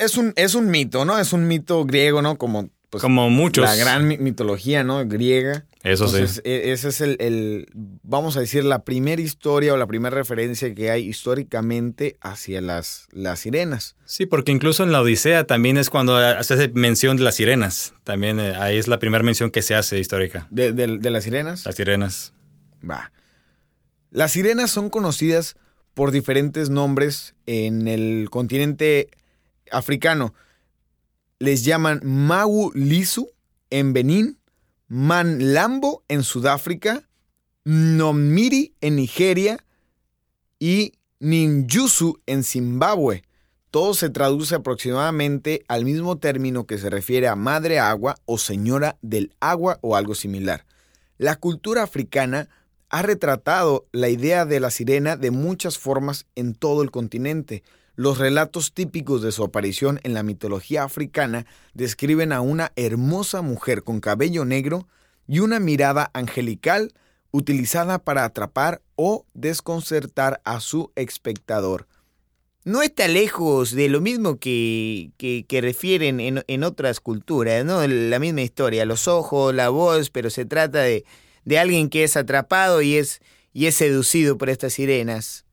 es 0.00 0.16
un, 0.16 0.32
es 0.36 0.54
un 0.54 0.70
mito, 0.70 1.04
¿no? 1.04 1.18
Es 1.18 1.32
un 1.32 1.46
mito 1.46 1.84
griego, 1.84 2.22
¿no? 2.22 2.38
Como, 2.38 2.70
pues, 2.88 3.02
Como 3.02 3.28
muchos. 3.28 3.64
La 3.64 3.76
gran 3.76 4.08
mitología, 4.08 4.82
¿no? 4.82 5.06
Griega. 5.06 5.66
Eso 5.82 6.08
sí. 6.08 6.40
E, 6.44 6.72
ese 6.72 6.88
es 6.88 7.00
el, 7.02 7.66
vamos 8.02 8.36
a 8.36 8.40
decir, 8.40 8.64
la 8.64 8.82
primera 8.84 9.20
historia 9.20 9.74
o 9.74 9.76
la 9.76 9.86
primera 9.86 10.14
referencia 10.14 10.74
que 10.74 10.90
hay 10.90 11.06
históricamente 11.06 12.16
hacia 12.22 12.62
las, 12.62 13.08
las 13.12 13.40
sirenas. 13.40 13.96
Sí, 14.06 14.24
porque 14.24 14.52
incluso 14.52 14.84
en 14.84 14.92
la 14.92 15.02
Odisea 15.02 15.44
también 15.44 15.76
es 15.76 15.90
cuando 15.90 16.18
se 16.42 16.54
hace 16.54 16.68
mención 16.68 17.18
de 17.18 17.24
las 17.24 17.34
sirenas. 17.34 17.92
También 18.04 18.40
eh, 18.40 18.54
ahí 18.56 18.78
es 18.78 18.88
la 18.88 18.98
primera 18.98 19.22
mención 19.22 19.50
que 19.50 19.60
se 19.60 19.74
hace 19.74 19.98
histórica. 19.98 20.46
¿De, 20.50 20.72
de 20.72 21.10
las 21.10 21.24
sirenas? 21.24 21.66
Las 21.66 21.76
sirenas. 21.76 22.32
Va. 22.88 23.12
Las 24.10 24.32
sirenas 24.32 24.70
son 24.70 24.90
conocidas 24.90 25.56
por 25.94 26.10
diferentes 26.10 26.70
nombres 26.70 27.34
en 27.46 27.88
el 27.88 28.28
continente 28.30 29.10
africano 29.70 30.34
les 31.40 31.64
llaman 31.64 32.00
Mau 32.04 32.70
Lisu 32.74 33.30
en 33.70 33.92
Benín, 33.92 34.38
Manlambo 34.88 36.04
en 36.08 36.22
Sudáfrica, 36.22 37.08
Nomiri 37.64 38.74
en 38.82 38.96
Nigeria 38.96 39.64
y 40.58 40.92
Ninjusu 41.18 42.20
en 42.26 42.44
Zimbabue. 42.44 43.24
Todo 43.70 43.94
se 43.94 44.10
traduce 44.10 44.54
aproximadamente 44.54 45.64
al 45.66 45.84
mismo 45.84 46.18
término 46.18 46.66
que 46.66 46.76
se 46.76 46.90
refiere 46.90 47.26
a 47.26 47.36
madre 47.36 47.78
agua 47.78 48.16
o 48.26 48.36
señora 48.36 48.98
del 49.00 49.32
agua 49.40 49.78
o 49.80 49.96
algo 49.96 50.14
similar. 50.14 50.66
La 51.16 51.36
cultura 51.36 51.82
africana 51.82 52.48
ha 52.90 53.02
retratado 53.02 53.86
la 53.92 54.08
idea 54.08 54.44
de 54.44 54.60
la 54.60 54.70
sirena 54.70 55.16
de 55.16 55.30
muchas 55.30 55.78
formas 55.78 56.26
en 56.34 56.54
todo 56.54 56.82
el 56.82 56.90
continente, 56.90 57.62
los 58.00 58.18
relatos 58.18 58.72
típicos 58.72 59.20
de 59.20 59.30
su 59.30 59.44
aparición 59.44 60.00
en 60.04 60.14
la 60.14 60.22
mitología 60.22 60.84
africana 60.84 61.44
describen 61.74 62.32
a 62.32 62.40
una 62.40 62.72
hermosa 62.74 63.42
mujer 63.42 63.82
con 63.82 64.00
cabello 64.00 64.44
negro 64.44 64.88
y 65.28 65.40
una 65.40 65.60
mirada 65.60 66.10
angelical 66.14 66.92
utilizada 67.30 67.98
para 67.98 68.24
atrapar 68.24 68.80
o 68.96 69.26
desconcertar 69.34 70.40
a 70.44 70.60
su 70.60 70.90
espectador. 70.96 71.86
No 72.64 72.82
está 72.82 73.06
lejos 73.06 73.72
de 73.72 73.88
lo 73.88 74.00
mismo 74.00 74.38
que, 74.38 75.10
que, 75.18 75.60
refieren 75.60 76.20
en, 76.20 76.42
en, 76.46 76.64
otras 76.64 77.00
culturas, 77.00 77.64
¿no? 77.64 77.86
La 77.86 78.18
misma 78.18 78.42
historia, 78.42 78.84
los 78.84 79.08
ojos, 79.08 79.54
la 79.54 79.68
voz, 79.68 80.10
pero 80.10 80.30
se 80.30 80.44
trata 80.44 80.80
de, 80.80 81.04
de 81.44 81.58
alguien 81.58 81.88
que 81.88 82.04
es 82.04 82.16
atrapado 82.16 82.82
y 82.82 82.96
es, 82.96 83.20
y 83.52 83.66
es 83.66 83.74
seducido 83.74 84.38
por 84.38 84.50
estas 84.50 84.74
sirenas. 84.74 85.44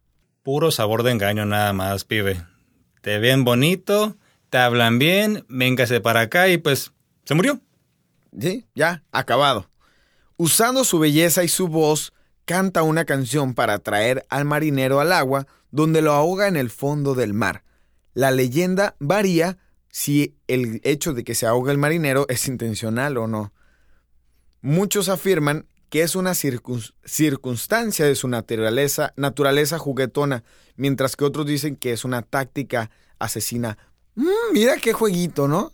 Puro 0.43 0.71
sabor 0.71 1.03
de 1.03 1.11
engaño 1.11 1.45
nada 1.45 1.73
más, 1.73 2.05
pibe. 2.05 2.43
Te 3.01 3.19
ven 3.19 3.43
bonito, 3.43 4.17
te 4.49 4.57
hablan 4.57 4.99
bien, 4.99 5.45
véngase 5.49 6.01
para 6.01 6.21
acá 6.21 6.47
y 6.49 6.57
pues 6.57 6.93
se 7.25 7.35
murió. 7.35 7.59
Sí, 8.39 8.65
ya, 8.75 9.03
acabado. 9.11 9.69
Usando 10.37 10.83
su 10.83 10.99
belleza 10.99 11.43
y 11.43 11.47
su 11.47 11.67
voz, 11.67 12.13
canta 12.45 12.83
una 12.83 13.05
canción 13.05 13.53
para 13.53 13.73
atraer 13.73 14.25
al 14.29 14.45
marinero 14.45 14.99
al 14.99 15.11
agua, 15.11 15.47
donde 15.71 16.01
lo 16.01 16.13
ahoga 16.13 16.47
en 16.47 16.55
el 16.55 16.69
fondo 16.69 17.13
del 17.15 17.33
mar. 17.33 17.63
La 18.13 18.31
leyenda 18.31 18.95
varía 18.99 19.57
si 19.89 20.37
el 20.47 20.79
hecho 20.83 21.13
de 21.13 21.23
que 21.23 21.35
se 21.35 21.45
ahoga 21.45 21.71
el 21.71 21.77
marinero 21.77 22.25
es 22.29 22.47
intencional 22.47 23.17
o 23.17 23.27
no. 23.27 23.51
Muchos 24.61 25.09
afirman 25.09 25.65
que 25.89 26.01
es 26.01 26.15
una 26.15 26.33
circunstancia 26.33 28.05
de 28.05 28.15
su 28.15 28.27
naturaleza, 28.27 29.13
naturaleza 29.15 29.79
juguetona, 29.79 30.43
mientras 30.75 31.15
que 31.15 31.25
otros 31.25 31.45
dicen 31.45 31.75
que 31.75 31.93
es 31.93 32.03
una 32.03 32.21
táctica 32.21 32.91
asesina. 33.19 33.77
Mm, 34.15 34.53
mira 34.53 34.77
qué 34.77 34.93
jueguito, 34.93 35.47
¿no? 35.47 35.71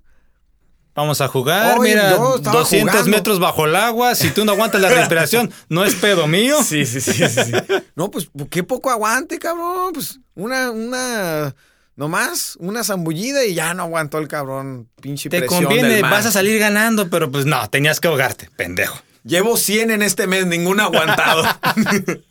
Vamos 0.96 1.22
a 1.22 1.27
jugar, 1.27 1.79
mira, 1.79 2.12
200 2.12 3.08
metros 3.08 3.39
bajo 3.39 3.65
el 3.65 3.75
agua, 3.75 4.13
si 4.13 4.29
tú 4.29 4.46
no 4.46 4.51
aguantas 4.51 4.79
la 4.79 4.89
respiración, 4.93 5.51
no 5.67 5.84
es 5.84 5.96
pedo 5.96 6.27
mío. 6.27 6.62
Sí, 6.63 6.86
sí, 6.86 7.01
sí, 7.01 7.13
sí, 7.13 7.51
No, 7.96 8.12
pues 8.12 8.29
qué 8.51 8.63
poco 8.63 8.91
aguante, 8.91 9.39
cabrón. 9.39 9.93
Pues 9.93 10.20
una, 10.36 10.70
una, 10.70 11.55
nomás, 11.96 12.58
una 12.60 12.84
zambullida 12.84 13.43
y 13.43 13.55
ya 13.55 13.74
no 13.74 13.84
aguantó 13.84 14.20
el 14.20 14.27
cabrón, 14.27 14.88
pinche 15.01 15.29
Te 15.29 15.48
conviene, 15.48 16.03
vas 16.03 16.27
a 16.27 16.32
salir 16.32 16.60
ganando, 16.60 17.10
pero 17.10 17.32
pues 17.32 17.48
no, 17.48 17.67
tenías 17.72 18.00
que 18.00 18.08
ahogarte, 18.08 18.51
pendejo. 18.55 19.00
Llevo 19.24 19.58
100 19.58 19.92
en 19.92 20.01
este 20.01 20.27
mes, 20.27 20.46
ningún 20.46 20.80
aguantado. 20.80 21.44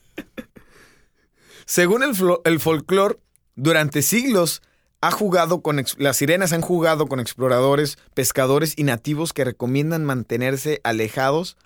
Según 1.67 2.03
el, 2.03 2.15
el 2.45 2.61
folclore, 2.61 3.19
durante 3.55 4.03
siglos 4.03 4.63
ha 5.01 5.11
jugado 5.11 5.63
con 5.63 5.85
las 5.99 6.17
sirenas 6.17 6.53
han 6.53 6.61
jugado 6.61 7.09
con 7.09 7.19
exploradores, 7.19 7.99
pescadores 8.15 8.75
y 8.77 8.85
nativos 8.85 9.33
que 9.33 9.45
recomiendan 9.45 10.05
mantenerse 10.05 10.81
alejados 10.85 11.57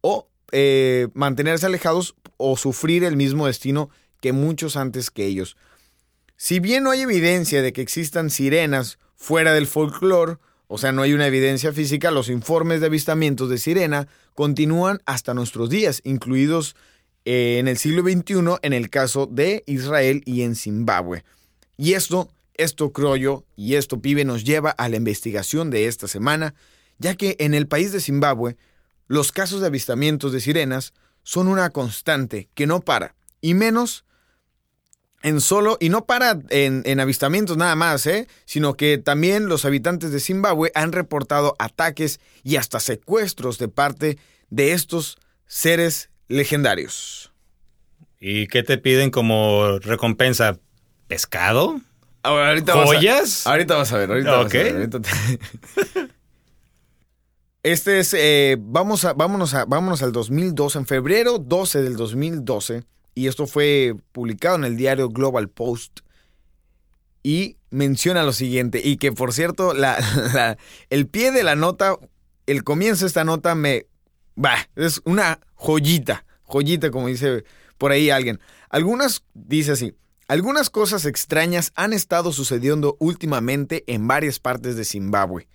o 0.00 0.28
eh, 0.50 1.06
mantenerse 1.14 1.66
alejados 1.66 2.16
o 2.36 2.56
sufrir 2.56 3.04
el 3.04 3.16
mismo 3.16 3.46
destino 3.46 3.90
que 4.20 4.32
muchos 4.32 4.76
antes 4.76 5.10
que 5.10 5.26
ellos. 5.26 5.56
Si 6.36 6.58
bien 6.58 6.82
no 6.82 6.90
hay 6.90 7.02
evidencia 7.02 7.62
de 7.62 7.72
que 7.72 7.80
existan 7.82 8.28
sirenas 8.28 8.98
fuera 9.14 9.52
del 9.52 9.68
folclore, 9.68 10.38
o 10.66 10.78
sea, 10.78 10.90
no 10.90 11.02
hay 11.02 11.12
una 11.12 11.26
evidencia 11.26 11.72
física, 11.72 12.10
los 12.10 12.28
informes 12.28 12.80
de 12.80 12.86
avistamientos 12.86 13.50
de 13.50 13.58
sirena 13.58 14.08
continúan 14.40 15.02
hasta 15.04 15.34
nuestros 15.34 15.68
días, 15.68 16.00
incluidos 16.02 16.74
eh, 17.26 17.58
en 17.58 17.68
el 17.68 17.76
siglo 17.76 18.00
XXI 18.00 18.56
en 18.62 18.72
el 18.72 18.88
caso 18.88 19.26
de 19.26 19.62
Israel 19.66 20.22
y 20.24 20.40
en 20.40 20.54
Zimbabue. 20.56 21.24
Y 21.76 21.92
esto, 21.92 22.30
esto 22.54 22.90
creo 22.90 23.44
y 23.54 23.74
esto 23.74 24.00
pibe 24.00 24.24
nos 24.24 24.42
lleva 24.42 24.70
a 24.70 24.88
la 24.88 24.96
investigación 24.96 25.68
de 25.68 25.88
esta 25.88 26.08
semana, 26.08 26.54
ya 26.96 27.16
que 27.16 27.36
en 27.38 27.52
el 27.52 27.68
país 27.68 27.92
de 27.92 28.00
Zimbabue 28.00 28.56
los 29.08 29.30
casos 29.30 29.60
de 29.60 29.66
avistamientos 29.66 30.32
de 30.32 30.40
sirenas 30.40 30.94
son 31.22 31.46
una 31.46 31.68
constante 31.68 32.48
que 32.54 32.66
no 32.66 32.80
para, 32.80 33.16
y 33.42 33.52
menos 33.52 34.06
en 35.22 35.40
solo, 35.40 35.76
y 35.80 35.90
no 35.90 36.06
para 36.06 36.38
en, 36.48 37.00
avistamientos 37.00 37.56
nada 37.56 37.74
más, 37.74 38.06
¿eh? 38.06 38.26
sino 38.46 38.74
que 38.74 38.98
también 38.98 39.48
los 39.48 39.64
habitantes 39.64 40.12
de 40.12 40.20
Zimbabue 40.20 40.72
han 40.74 40.92
reportado 40.92 41.56
ataques 41.58 42.20
y 42.42 42.56
hasta 42.56 42.80
secuestros 42.80 43.58
de 43.58 43.68
parte 43.68 44.18
de 44.48 44.72
estos 44.72 45.18
seres 45.46 46.10
legendarios. 46.28 47.32
¿Y 48.18 48.46
qué 48.48 48.62
te 48.62 48.78
piden 48.78 49.10
como 49.10 49.78
recompensa? 49.78 50.58
¿Pescado? 51.06 51.80
ahorita 52.22 52.72
¿Joyas? 52.72 53.46
ahorita 53.46 53.76
vas 53.76 53.92
a 53.92 53.98
ver, 53.98 54.10
ahorita 54.10 54.30
vas 54.30 54.54
a 54.54 54.58
ver. 54.58 54.90
Este 57.62 57.98
es, 57.98 58.14
eh, 58.14 58.56
vamos 58.58 59.04
a, 59.04 59.12
vámonos, 59.12 59.52
a, 59.52 59.66
vámonos 59.66 60.02
al 60.02 60.12
2012, 60.12 60.78
en 60.78 60.86
febrero 60.86 61.38
12 61.38 61.82
del 61.82 61.94
2012 61.94 62.84
y 63.14 63.26
esto 63.26 63.46
fue 63.46 63.94
publicado 64.12 64.56
en 64.56 64.64
el 64.64 64.76
diario 64.76 65.08
Global 65.08 65.48
Post, 65.48 66.00
y 67.22 67.56
menciona 67.70 68.22
lo 68.22 68.32
siguiente, 68.32 68.80
y 68.82 68.96
que 68.96 69.12
por 69.12 69.32
cierto, 69.32 69.74
la, 69.74 70.56
el 70.90 71.06
pie 71.06 71.32
de 71.32 71.42
la 71.42 71.56
nota, 71.56 71.96
el 72.46 72.64
comienzo 72.64 73.04
de 73.04 73.08
esta 73.08 73.24
nota 73.24 73.54
me... 73.54 73.86
va 74.42 74.54
es 74.76 75.00
una 75.04 75.40
joyita, 75.54 76.24
joyita 76.44 76.90
como 76.90 77.08
dice 77.08 77.44
por 77.78 77.92
ahí 77.92 78.10
alguien. 78.10 78.40
Algunas, 78.68 79.24
dice 79.34 79.72
así, 79.72 79.94
algunas 80.28 80.70
cosas 80.70 81.06
extrañas 81.06 81.72
han 81.74 81.92
estado 81.92 82.32
sucediendo 82.32 82.96
últimamente 83.00 83.84
en 83.86 84.06
varias 84.06 84.38
partes 84.38 84.76
de 84.76 84.84
Zimbabue. 84.84 85.48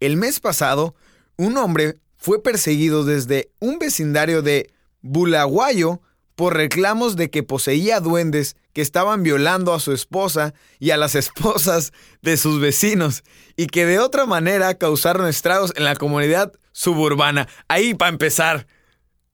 El 0.00 0.16
mes 0.16 0.40
pasado, 0.40 0.94
un 1.36 1.56
hombre 1.56 1.98
fue 2.16 2.42
perseguido 2.42 3.04
desde 3.04 3.50
un 3.60 3.78
vecindario 3.78 4.42
de 4.42 4.70
Bulawayo 5.00 6.02
por 6.38 6.56
reclamos 6.56 7.16
de 7.16 7.30
que 7.30 7.42
poseía 7.42 7.98
duendes 7.98 8.54
que 8.72 8.80
estaban 8.80 9.24
violando 9.24 9.74
a 9.74 9.80
su 9.80 9.92
esposa 9.92 10.54
y 10.78 10.92
a 10.92 10.96
las 10.96 11.14
esposas 11.16 11.92
de 12.22 12.36
sus 12.36 12.60
vecinos 12.60 13.24
y 13.56 13.66
que 13.66 13.84
de 13.84 13.98
otra 13.98 14.24
manera 14.24 14.74
causaron 14.74 15.26
estragos 15.26 15.72
en 15.74 15.82
la 15.82 15.96
comunidad 15.96 16.52
suburbana. 16.70 17.48
Ahí 17.66 17.92
para 17.94 18.10
empezar. 18.10 18.68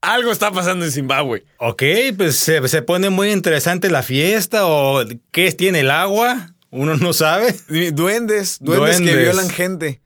Algo 0.00 0.32
está 0.32 0.50
pasando 0.50 0.86
en 0.86 0.92
Zimbabue. 0.92 1.44
Ok, 1.58 1.82
pues 2.16 2.36
se, 2.36 2.82
pone 2.82 3.10
muy 3.10 3.32
interesante 3.32 3.90
la 3.90 4.02
fiesta 4.02 4.66
o 4.66 5.04
qué 5.30 5.52
tiene 5.52 5.80
el 5.80 5.90
agua. 5.90 6.54
Uno 6.70 6.96
no 6.96 7.12
sabe. 7.12 7.54
Duendes, 7.92 8.58
duendes, 8.60 9.02
que 9.02 9.14
violan 9.14 9.50
gente. 9.50 10.00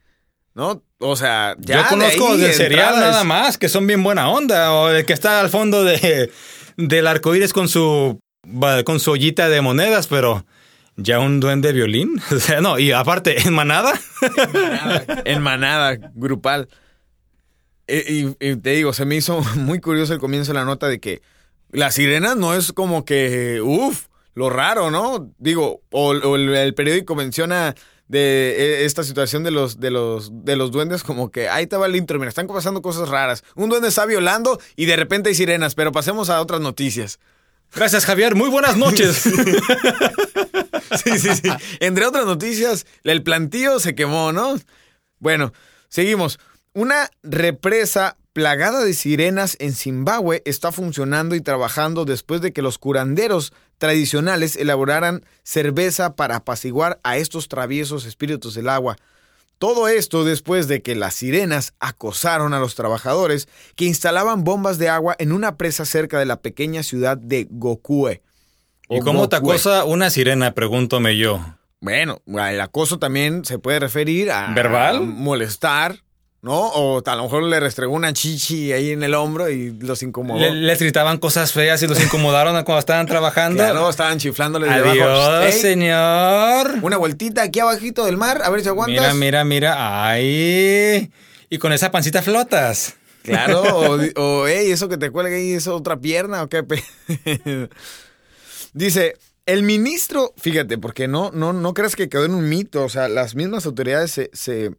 ¿No? 0.55 0.83
O 0.99 1.14
sea, 1.14 1.55
ya 1.61 1.83
Yo 1.83 1.88
conozco 1.90 2.37
de, 2.37 2.52
serial 2.52 2.99
nada 2.99 3.23
más, 3.23 3.57
que 3.57 3.69
son 3.69 3.87
bien 3.87 4.02
buena 4.02 4.28
onda. 4.31 4.73
O 4.73 4.90
el 4.90 5.07
que 5.07 5.12
está 5.12 5.38
al 5.38 5.49
fondo 5.49 5.85
de, 5.85 6.31
del 6.78 7.06
arco 7.08 7.35
iris 7.35 7.52
con 7.52 7.68
su, 7.68 8.20
con 8.85 9.00
su 9.00 9.11
ollita 9.11 9.49
de 9.49 9.61
monedas, 9.61 10.06
pero 10.06 10.47
ya 10.97 11.18
un 11.18 11.40
duende 11.40 11.73
violín. 11.73 12.20
O 12.30 12.38
sea, 12.38 12.61
no, 12.61 12.78
y 12.78 12.92
aparte, 12.92 13.47
en 13.47 13.52
manada. 13.52 13.92
En 15.25 15.42
manada, 15.42 15.99
grupal. 16.14 16.68
Y, 17.87 18.35
te 18.56 18.70
digo, 18.70 18.92
se 18.92 19.04
me 19.04 19.16
hizo 19.16 19.40
muy 19.56 19.80
curioso 19.80 20.14
el 20.14 20.20
comienzo 20.20 20.52
de 20.52 20.58
la 20.58 20.64
nota 20.64 20.88
de 20.88 21.00
que 21.00 21.20
las 21.70 21.94
sirenas 21.97 22.37
no 22.37 22.54
es 22.54 22.73
como 22.73 23.04
que, 23.04 23.61
uff, 23.62 24.06
lo 24.35 24.49
raro, 24.49 24.90
¿no? 24.90 25.32
Digo, 25.38 25.82
o, 25.90 26.12
el, 26.37 26.75
periódico 26.75 27.14
menciona 27.14 27.75
de 28.09 28.83
e, 28.83 28.85
esta 28.85 29.05
situación 29.05 29.45
de 29.45 29.50
los, 29.50 29.79
de 29.79 29.91
los, 29.91 30.31
de 30.45 30.57
los 30.57 30.71
duendes, 30.71 31.03
como 31.03 31.31
que 31.31 31.49
ahí 31.49 31.65
estaba 31.65 31.87
el 31.87 31.97
intro, 31.97 32.19
mira, 32.19 32.31
están 32.31 32.47
pasando 32.47 32.83
cosas 32.83 33.09
raras. 33.09 33.45
Un 33.55 33.69
duende 33.69 33.88
está 33.88 34.07
violando 34.07 34.59
y 34.77 34.87
de 34.87 34.97
repente 34.97 35.29
hay 35.29 35.35
sirenas, 35.35 35.75
pero 35.75 35.93
pasemos 35.93 36.31
a 36.31 36.41
otras 36.41 36.61
noticias. 36.61 37.21
Gracias, 37.75 38.07
Javier. 38.07 38.35
Muy 38.35 38.49
buenas 38.49 38.77
noches. 38.79 39.17
sí, 41.05 41.19
sí, 41.19 41.29
sí. 41.35 41.50
Entre 41.81 42.07
otras 42.07 42.25
noticias, 42.27 42.87
el 43.05 43.23
plantío 43.23 43.79
se 43.79 43.95
quemó, 43.95 44.33
¿no? 44.33 44.59
Bueno, 45.19 45.53
seguimos. 45.88 46.38
Una 46.73 47.11
represa 47.23 48.17
plagada 48.33 48.85
de 48.85 48.95
sirenas 48.95 49.57
en 49.59 49.73
Zimbabue 49.73 50.43
está 50.45 50.71
funcionando 50.71 51.35
y 51.35 51.41
trabajando 51.41 52.05
después 52.05 52.41
de 52.41 52.53
que 52.53 52.62
los 52.62 52.79
curanderos 52.79 53.53
tradicionales 53.78 54.56
elaboraran 54.56 55.25
cerveza 55.42 56.14
para 56.16 56.37
apaciguar 56.37 57.00
a 57.02 57.16
estos 57.16 57.49
traviesos 57.49 58.04
espíritus 58.04 58.54
del 58.54 58.68
agua. 58.68 58.97
Todo 59.58 59.88
esto 59.88 60.25
después 60.25 60.68
de 60.68 60.82
que 60.82 60.94
las 60.94 61.14
sirenas 61.14 61.75
acosaron 61.80 62.54
a 62.54 62.61
los 62.61 62.76
trabajadores 62.76 63.49
que 63.75 63.87
instalaban 63.87 64.44
bombas 64.44 64.78
de 64.78 64.88
agua 64.88 65.16
en 65.18 65.32
una 65.32 65.56
presa 65.56 65.85
cerca 65.85 66.18
de 66.18 66.26
la 66.26 66.40
pequeña 66.40 66.82
ciudad 66.82 67.16
de 67.16 67.49
Gokue. 67.50 68.23
¿Y 68.88 69.00
cómo 69.00 69.28
te 69.28 69.37
acosa 69.37 69.85
una 69.85 70.11
sirena? 70.11 70.54
Pregúntome 70.54 71.16
yo. 71.16 71.40
Bueno, 71.80 72.23
el 72.26 72.61
acoso 72.61 72.99
también 72.99 73.44
se 73.44 73.58
puede 73.58 73.80
referir 73.80 74.30
a... 74.30 74.52
¿Verbal? 74.54 75.00
molestar, 75.00 76.02
¿no? 76.40 76.68
O 76.68 77.02
a 77.04 77.16
lo 77.16 77.23
mejor 77.25 77.42
le 77.42 77.59
restregó 77.61 77.95
una 77.95 78.12
chichi 78.12 78.73
ahí 78.73 78.90
en 78.90 79.02
el 79.02 79.14
hombro 79.14 79.50
y 79.50 79.73
los 79.73 80.02
incomodó. 80.02 80.38
les 80.38 80.78
gritaban 80.78 81.18
cosas 81.18 81.52
feas 81.52 81.83
y 81.83 81.87
los 81.87 82.02
incomodaron 82.02 82.52
cuando 82.64 82.78
estaban 82.78 83.07
trabajando. 83.07 83.62
Claro, 83.62 83.90
estaban 83.90 84.18
chiflándole 84.18 84.68
Adiós, 84.68 85.54
señor. 85.54 86.78
Una 86.83 86.97
vueltita 86.97 87.42
aquí 87.42 87.61
abajito 87.61 88.04
del 88.04 88.16
mar, 88.16 88.42
a 88.45 88.50
ver 88.50 88.62
si 88.62 88.68
aguantas. 88.68 89.14
Mira, 89.14 89.14
mira, 89.14 89.45
mira. 89.45 90.11
Ay. 90.11 91.11
Y 91.50 91.59
con 91.59 91.73
esa 91.73 91.90
pancita 91.90 92.23
flotas. 92.23 92.95
Claro, 93.23 93.62
o, 93.62 93.99
o 94.23 94.47
eso 94.47 94.88
que 94.88 94.97
te 94.97 95.11
cuelga 95.11 95.37
ahí 95.37 95.52
es 95.52 95.66
otra 95.66 95.99
pierna 95.99 96.42
o 96.42 96.49
qué. 96.49 96.64
Dice, 98.73 99.16
el 99.45 99.62
ministro, 99.62 100.35
fíjate, 100.37 100.78
porque 100.78 101.09
no, 101.09 101.30
no, 101.33 101.52
no 101.52 101.75
crees 101.75 101.97
que 101.97 102.09
quedó 102.09 102.25
en 102.25 102.35
un 102.35 102.49
mito, 102.49 102.85
o 102.85 102.88
sea, 102.88 103.09
las 103.09 103.35
mismas 103.35 103.66
autoridades 103.66 104.11
se, 104.12 104.30
se 104.33 104.73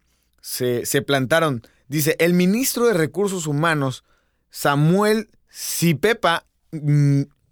se, 0.50 1.02
plantaron. 1.02 1.62
Dice, 1.88 2.16
el 2.20 2.34
ministro 2.34 2.88
de 2.88 2.94
Recursos 2.94 3.46
Humanos, 3.46 4.04
Samuel 4.50 5.30
Cipepa, 5.52 6.46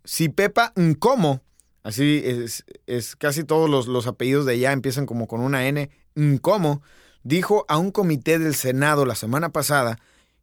Cipepa 0.05 0.73
Ncomo, 0.75 1.41
así 1.83 2.21
es, 2.25 2.65
es 2.87 3.15
casi 3.15 3.43
todos 3.43 3.69
los, 3.69 3.87
los, 3.87 4.07
apellidos 4.07 4.45
de 4.45 4.53
allá 4.53 4.71
empiezan 4.71 5.05
como 5.05 5.27
con 5.27 5.41
una 5.41 5.67
N, 5.67 5.91
Ncomo, 6.15 6.81
dijo 7.23 7.65
a 7.67 7.77
un 7.77 7.91
comité 7.91 8.39
del 8.39 8.55
Senado 8.55 9.05
la 9.05 9.15
semana 9.15 9.49
pasada 9.49 9.99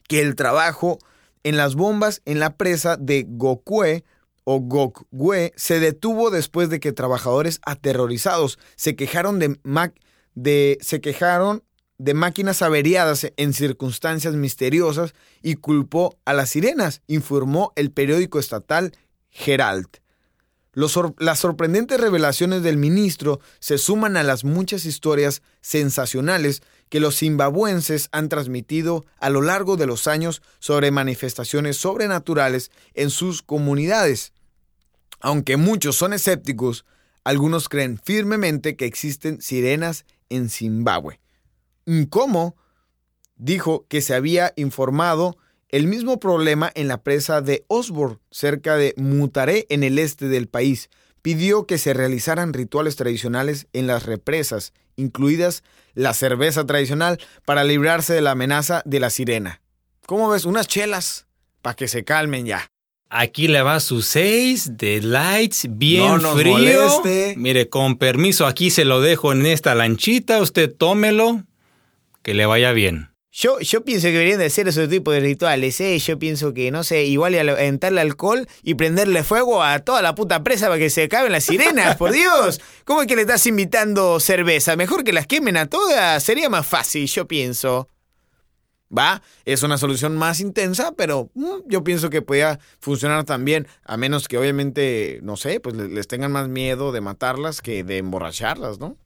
que 0.08 0.20
el 0.20 0.36
trabajo 0.36 0.98
en 1.42 1.56
las 1.56 1.74
bombas 1.74 2.22
en 2.24 2.38
la 2.38 2.56
presa 2.56 2.96
de 2.96 3.26
Gokue 3.28 4.04
o 4.44 4.60
Gokwe 4.60 5.52
se 5.56 5.80
detuvo 5.80 6.30
después 6.30 6.68
de 6.68 6.78
que 6.78 6.92
trabajadores 6.92 7.60
aterrorizados 7.64 8.58
se 8.76 8.94
quejaron 8.94 9.38
de, 9.38 9.58
de 10.34 10.78
se 10.80 11.00
quejaron 11.00 11.64
de 11.98 12.14
máquinas 12.14 12.62
averiadas 12.62 13.30
en 13.36 13.52
circunstancias 13.52 14.34
misteriosas 14.34 15.14
y 15.42 15.54
culpó 15.54 16.18
a 16.24 16.32
las 16.32 16.50
sirenas, 16.50 17.02
informó 17.06 17.72
el 17.76 17.90
periódico 17.90 18.38
estatal 18.38 18.92
Herald. 19.30 19.88
las 21.18 21.38
sorprendentes 21.38 22.00
revelaciones 22.00 22.62
del 22.62 22.76
ministro 22.76 23.40
se 23.60 23.78
suman 23.78 24.16
a 24.16 24.24
las 24.24 24.44
muchas 24.44 24.84
historias 24.84 25.42
sensacionales 25.60 26.62
que 26.88 27.00
los 27.00 27.18
zimbabuenses 27.18 28.08
han 28.12 28.28
transmitido 28.28 29.04
a 29.18 29.30
lo 29.30 29.40
largo 29.40 29.76
de 29.76 29.86
los 29.86 30.06
años 30.08 30.42
sobre 30.58 30.90
manifestaciones 30.90 31.76
sobrenaturales 31.76 32.70
en 32.94 33.10
sus 33.10 33.42
comunidades. 33.42 34.32
Aunque 35.20 35.56
muchos 35.56 35.96
son 35.96 36.12
escépticos, 36.12 36.84
algunos 37.22 37.68
creen 37.68 37.98
firmemente 37.98 38.76
que 38.76 38.84
existen 38.84 39.40
sirenas 39.40 40.04
en 40.28 40.50
Zimbabue. 40.50 41.23
¿Cómo? 42.10 42.56
dijo 43.36 43.86
que 43.88 44.00
se 44.00 44.14
había 44.14 44.52
informado 44.56 45.36
el 45.68 45.86
mismo 45.86 46.20
problema 46.20 46.70
en 46.74 46.88
la 46.88 47.02
presa 47.02 47.40
de 47.40 47.64
Osborne, 47.68 48.18
cerca 48.30 48.76
de 48.76 48.94
Mutaré, 48.96 49.66
en 49.70 49.82
el 49.82 49.98
este 49.98 50.28
del 50.28 50.46
país. 50.46 50.88
Pidió 51.20 51.66
que 51.66 51.78
se 51.78 51.94
realizaran 51.94 52.52
rituales 52.52 52.96
tradicionales 52.96 53.66
en 53.72 53.86
las 53.86 54.06
represas, 54.06 54.72
incluidas 54.94 55.64
la 55.94 56.14
cerveza 56.14 56.64
tradicional, 56.64 57.18
para 57.44 57.64
librarse 57.64 58.14
de 58.14 58.20
la 58.20 58.32
amenaza 58.32 58.82
de 58.84 59.00
la 59.00 59.10
sirena. 59.10 59.62
¿Cómo 60.06 60.28
ves? 60.28 60.44
Unas 60.44 60.68
chelas, 60.68 61.26
para 61.62 61.74
que 61.74 61.88
se 61.88 62.04
calmen 62.04 62.46
ya. 62.46 62.68
Aquí 63.08 63.48
le 63.48 63.62
va 63.62 63.80
su 63.80 64.02
seis 64.02 64.76
de 64.76 65.00
lights 65.00 65.66
bien 65.70 66.20
frío. 66.20 67.02
Mire, 67.36 67.68
con 67.68 67.96
permiso, 67.96 68.46
aquí 68.46 68.70
se 68.70 68.84
lo 68.84 69.00
dejo 69.00 69.32
en 69.32 69.46
esta 69.46 69.74
lanchita. 69.74 70.40
Usted 70.40 70.72
tómelo 70.72 71.44
que 72.24 72.34
le 72.34 72.46
vaya 72.46 72.72
bien. 72.72 73.10
Yo, 73.30 73.58
yo 73.58 73.84
pienso 73.84 74.06
que 74.06 74.12
deberían 74.12 74.38
de 74.38 74.46
hacer 74.46 74.68
ese 74.68 74.88
tipo 74.88 75.10
de 75.10 75.20
rituales, 75.20 75.80
¿eh? 75.80 75.98
Yo 75.98 76.18
pienso 76.20 76.54
que, 76.54 76.70
no 76.70 76.84
sé, 76.84 77.04
igual 77.04 77.34
entrarle 77.34 78.00
alcohol 78.00 78.46
y 78.62 78.74
prenderle 78.74 79.24
fuego 79.24 79.62
a 79.62 79.80
toda 79.80 80.02
la 80.02 80.14
puta 80.14 80.42
presa 80.44 80.66
para 80.66 80.78
que 80.78 80.88
se 80.88 81.02
acaben 81.02 81.32
las 81.32 81.44
sirenas, 81.44 81.96
por 81.96 82.12
Dios. 82.12 82.60
¿Cómo 82.84 83.02
es 83.02 83.08
que 83.08 83.16
le 83.16 83.22
estás 83.22 83.44
invitando 83.46 84.20
cerveza? 84.20 84.76
Mejor 84.76 85.04
que 85.04 85.12
las 85.12 85.26
quemen 85.26 85.56
a 85.56 85.66
todas, 85.66 86.22
sería 86.22 86.48
más 86.48 86.66
fácil, 86.66 87.06
yo 87.08 87.26
pienso. 87.26 87.88
¿Va? 88.96 89.20
Es 89.44 89.64
una 89.64 89.78
solución 89.78 90.16
más 90.16 90.38
intensa, 90.38 90.92
pero 90.96 91.30
mm, 91.34 91.66
yo 91.66 91.82
pienso 91.82 92.10
que 92.10 92.22
podría 92.22 92.60
funcionar 92.78 93.24
también, 93.24 93.66
a 93.82 93.96
menos 93.96 94.28
que 94.28 94.38
obviamente, 94.38 95.18
no 95.24 95.36
sé, 95.36 95.58
pues 95.58 95.74
les 95.74 96.06
tengan 96.06 96.30
más 96.30 96.48
miedo 96.48 96.92
de 96.92 97.00
matarlas 97.00 97.60
que 97.60 97.82
de 97.82 97.98
emborracharlas, 97.98 98.78
¿no? 98.78 98.96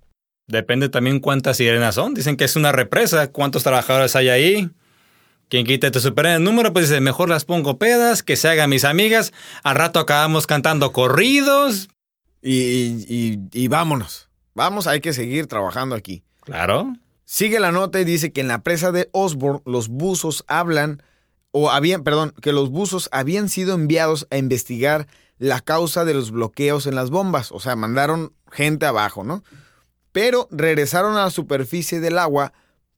Depende 0.48 0.88
también 0.88 1.20
cuántas 1.20 1.58
sirenas 1.58 1.94
son. 1.94 2.14
Dicen 2.14 2.36
que 2.36 2.44
es 2.44 2.56
una 2.56 2.72
represa. 2.72 3.30
¿Cuántos 3.30 3.62
trabajadores 3.62 4.16
hay 4.16 4.30
ahí? 4.30 4.70
Quien 5.48 5.66
quite 5.66 5.90
te 5.90 6.00
supera 6.00 6.34
el 6.34 6.42
número, 6.42 6.72
pues 6.72 6.88
dice, 6.88 7.00
mejor 7.00 7.28
las 7.28 7.44
pongo 7.44 7.78
pedas, 7.78 8.22
que 8.22 8.36
se 8.36 8.48
hagan 8.48 8.70
mis 8.70 8.84
amigas. 8.84 9.32
Al 9.62 9.76
rato 9.76 9.98
acabamos 9.98 10.46
cantando 10.46 10.92
corridos. 10.92 11.88
Y, 12.42 13.38
y, 13.52 13.68
vámonos. 13.68 14.30
Vamos, 14.54 14.86
hay 14.86 15.00
que 15.00 15.12
seguir 15.12 15.46
trabajando 15.46 15.94
aquí. 15.94 16.22
Claro. 16.40 16.94
Sigue 17.24 17.60
la 17.60 17.72
nota 17.72 18.00
y 18.00 18.04
dice 18.04 18.32
que 18.32 18.40
en 18.40 18.48
la 18.48 18.62
presa 18.62 18.90
de 18.90 19.10
Osborne 19.12 19.60
los 19.66 19.88
buzos 19.88 20.44
hablan, 20.48 21.02
o 21.50 21.70
habían, 21.70 22.04
perdón, 22.04 22.32
que 22.40 22.52
los 22.52 22.70
buzos 22.70 23.10
habían 23.12 23.50
sido 23.50 23.74
enviados 23.74 24.26
a 24.30 24.38
investigar 24.38 25.08
la 25.38 25.60
causa 25.60 26.06
de 26.06 26.14
los 26.14 26.30
bloqueos 26.30 26.86
en 26.86 26.94
las 26.94 27.10
bombas. 27.10 27.52
O 27.52 27.60
sea, 27.60 27.76
mandaron 27.76 28.32
gente 28.50 28.86
abajo, 28.86 29.24
¿no? 29.24 29.42
Pero 30.12 30.48
regresaron 30.50 31.16
a 31.16 31.24
la 31.24 31.30
superficie 31.30 32.00
del 32.00 32.18
agua 32.18 32.52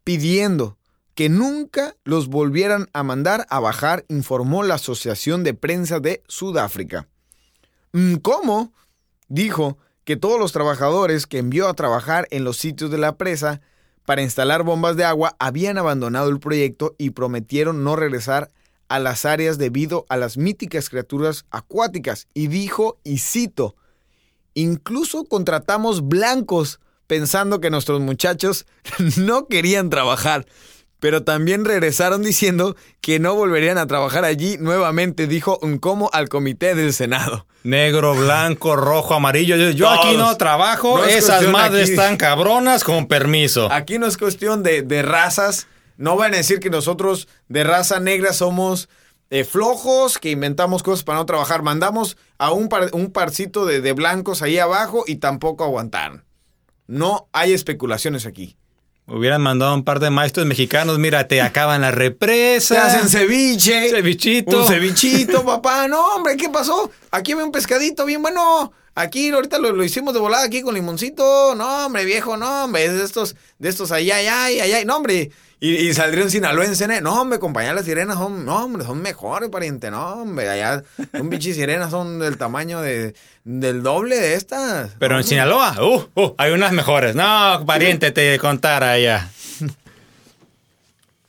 pidiendo 0.04 0.76
que 1.14 1.28
nunca 1.28 1.96
los 2.04 2.28
volvieran 2.28 2.88
a 2.92 3.02
mandar 3.02 3.46
a 3.50 3.60
bajar, 3.60 4.04
informó 4.08 4.62
la 4.62 4.76
Asociación 4.76 5.44
de 5.44 5.54
Prensa 5.54 6.00
de 6.00 6.22
Sudáfrica. 6.28 7.08
Mm, 7.92 8.16
¿Cómo? 8.16 8.72
Dijo 9.28 9.76
que 10.04 10.16
todos 10.16 10.40
los 10.40 10.52
trabajadores 10.52 11.26
que 11.26 11.38
envió 11.38 11.68
a 11.68 11.74
trabajar 11.74 12.26
en 12.30 12.44
los 12.44 12.56
sitios 12.56 12.90
de 12.90 12.98
la 12.98 13.16
presa 13.16 13.60
para 14.06 14.22
instalar 14.22 14.62
bombas 14.62 14.96
de 14.96 15.04
agua 15.04 15.36
habían 15.38 15.78
abandonado 15.78 16.30
el 16.30 16.40
proyecto 16.40 16.94
y 16.98 17.10
prometieron 17.10 17.84
no 17.84 17.96
regresar 17.96 18.50
a 18.88 18.98
las 18.98 19.24
áreas 19.24 19.56
debido 19.56 20.06
a 20.08 20.16
las 20.16 20.36
míticas 20.36 20.90
criaturas 20.90 21.44
acuáticas. 21.50 22.26
Y 22.34 22.48
dijo, 22.48 22.98
y 23.04 23.18
cito, 23.18 23.76
incluso 24.54 25.24
contratamos 25.24 26.08
blancos 26.08 26.80
pensando 27.10 27.60
que 27.60 27.70
nuestros 27.70 28.00
muchachos 28.00 28.66
no 29.16 29.48
querían 29.48 29.90
trabajar, 29.90 30.46
pero 31.00 31.24
también 31.24 31.64
regresaron 31.64 32.22
diciendo 32.22 32.76
que 33.00 33.18
no 33.18 33.34
volverían 33.34 33.78
a 33.78 33.88
trabajar 33.88 34.24
allí 34.24 34.58
nuevamente, 34.58 35.26
dijo 35.26 35.58
un 35.60 35.78
como 35.78 36.08
al 36.12 36.28
comité 36.28 36.76
del 36.76 36.92
Senado. 36.92 37.48
Negro, 37.64 38.14
blanco, 38.14 38.76
rojo, 38.76 39.14
amarillo. 39.14 39.56
Yo, 39.56 39.90
aquí 39.90 40.16
no 40.16 40.36
trabajo, 40.36 41.04
esas 41.04 41.48
madres 41.48 41.90
están 41.90 42.16
cabronas 42.16 42.84
con 42.84 43.08
permiso. 43.08 43.72
Aquí 43.72 43.98
no 43.98 44.06
es 44.06 44.16
cuestión 44.16 44.62
de, 44.62 45.02
razas. 45.02 45.66
No 45.96 46.14
van 46.16 46.34
a 46.34 46.36
decir 46.36 46.60
que 46.60 46.70
nosotros 46.70 47.26
de 47.48 47.64
raza 47.64 47.98
negra 47.98 48.32
somos 48.32 48.88
eh, 49.30 49.42
flojos, 49.42 50.18
que 50.18 50.30
inventamos 50.30 50.84
cosas 50.84 51.02
para 51.02 51.18
no 51.18 51.26
trabajar. 51.26 51.62
Mandamos 51.62 52.16
a 52.38 52.52
un, 52.52 52.68
un 52.92 53.10
parcito 53.10 53.66
de, 53.66 53.80
de 53.80 53.92
blancos 53.94 54.42
ahí 54.42 54.58
abajo 54.58 55.02
y 55.08 55.16
tampoco 55.16 55.64
aguantaron. 55.64 56.29
No 56.90 57.28
hay 57.32 57.52
especulaciones 57.52 58.26
aquí. 58.26 58.56
Hubieran 59.06 59.40
mandado 59.40 59.72
un 59.76 59.84
par 59.84 60.00
de 60.00 60.10
maestros 60.10 60.44
mexicanos, 60.44 60.98
mira, 60.98 61.28
te 61.28 61.40
acaban 61.40 61.82
la 61.82 61.92
represa. 61.92 62.74
Te 62.74 62.80
hacen 62.80 63.08
ceviche. 63.08 63.90
Cevichito. 63.90 64.62
Un 64.62 64.66
cevichito, 64.66 65.44
papá. 65.44 65.86
No, 65.86 66.16
hombre, 66.16 66.36
¿qué 66.36 66.48
pasó? 66.48 66.90
Aquí 67.12 67.30
hay 67.30 67.38
un 67.38 67.52
pescadito 67.52 68.04
bien 68.06 68.22
bueno. 68.22 68.72
Aquí 68.96 69.30
ahorita 69.30 69.60
lo, 69.60 69.84
hicimos 69.84 70.14
de 70.14 70.20
volada 70.20 70.44
aquí 70.44 70.62
con 70.62 70.74
limoncito. 70.74 71.54
No, 71.54 71.86
hombre, 71.86 72.04
viejo, 72.04 72.36
no, 72.36 72.64
hombre, 72.64 72.88
de 72.92 73.04
estos, 73.04 73.36
de 73.60 73.68
estos 73.68 73.92
allá, 73.92 74.16
allá, 74.16 74.46
allá. 74.46 74.84
No, 74.84 74.96
hombre. 74.96 75.30
Y, 75.62 75.74
y 75.74 75.92
saldría 75.92 76.24
un 76.24 76.30
sinaloense, 76.30 76.86
¿eh? 76.86 77.02
No, 77.02 77.20
hombre, 77.20 77.38
compañía, 77.38 77.74
las 77.74 77.84
sirenas 77.84 78.16
son, 78.16 78.46
no, 78.46 78.64
hombre, 78.64 78.82
son 78.82 79.02
mejores, 79.02 79.50
pariente. 79.50 79.90
No, 79.90 80.14
hombre, 80.14 80.48
allá 80.48 80.82
un 81.12 81.28
bichi 81.28 81.52
sirenas 81.52 81.90
son 81.90 82.18
del 82.18 82.38
tamaño 82.38 82.80
de, 82.80 83.14
del 83.44 83.82
doble 83.82 84.16
de 84.16 84.34
estas. 84.34 84.92
Pero 84.98 85.18
en 85.18 85.24
Sinaloa, 85.24 85.76
uh, 85.82 86.08
uh, 86.18 86.34
hay 86.38 86.52
unas 86.52 86.72
mejores. 86.72 87.14
No, 87.14 87.62
pariente, 87.66 88.10
te 88.10 88.38
contara 88.38 88.92
allá. 88.92 89.30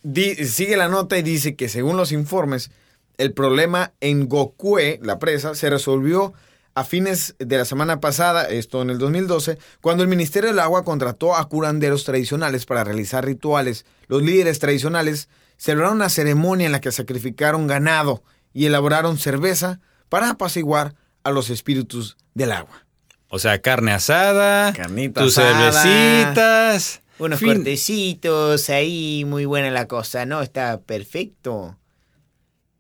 sigue 0.46 0.78
la 0.78 0.88
nota 0.88 1.18
y 1.18 1.24
dice 1.24 1.56
que 1.58 1.68
según 1.68 1.98
los 1.98 2.14
informes, 2.14 2.72
el 3.18 3.34
problema 3.34 3.92
en 4.00 4.30
Gokue, 4.30 5.00
la 5.04 5.20
presa, 5.20 5.56
se 5.56 5.70
resolvió 5.70 6.34
a 6.74 6.84
fines 6.84 7.36
de 7.40 7.58
la 7.58 7.66
semana 7.66 8.00
pasada, 8.00 8.46
esto 8.46 8.82
en 8.82 8.90
el 8.90 8.98
2012, 8.98 9.58
cuando 9.82 10.04
el 10.04 10.10
Ministerio 10.10 10.50
del 10.50 10.60
Agua 10.60 10.84
contrató 10.84 11.36
a 11.36 11.48
curanderos 11.50 12.04
tradicionales 12.04 12.66
para 12.66 12.84
realizar 12.84 13.26
rituales. 13.26 13.86
Los 14.08 14.24
líderes 14.24 14.60
tradicionales 14.60 15.30
celebraron 15.58 15.98
una 15.98 16.10
ceremonia 16.10 16.66
en 16.66 16.72
la 16.72 16.82
que 16.82 16.92
sacrificaron 16.92 17.68
ganado 17.68 18.24
y 18.54 18.66
elaboraron 18.66 19.18
cerveza 19.18 19.80
para 20.10 20.32
apaciguar 20.32 20.96
a 21.24 21.32
los 21.32 21.50
espíritus 21.50 22.18
del 22.34 22.52
agua. 22.52 22.86
O 23.30 23.40
sea, 23.40 23.62
carne 23.62 23.92
asada, 23.94 24.74
tus 25.14 25.36
cervecitas. 25.36 27.02
Unos 27.18 27.40
cortecitos 27.40 28.70
ahí, 28.70 29.24
muy 29.26 29.46
buena 29.46 29.70
la 29.70 29.88
cosa, 29.88 30.26
¿no? 30.26 30.42
Está 30.42 30.82
perfecto. 30.82 31.78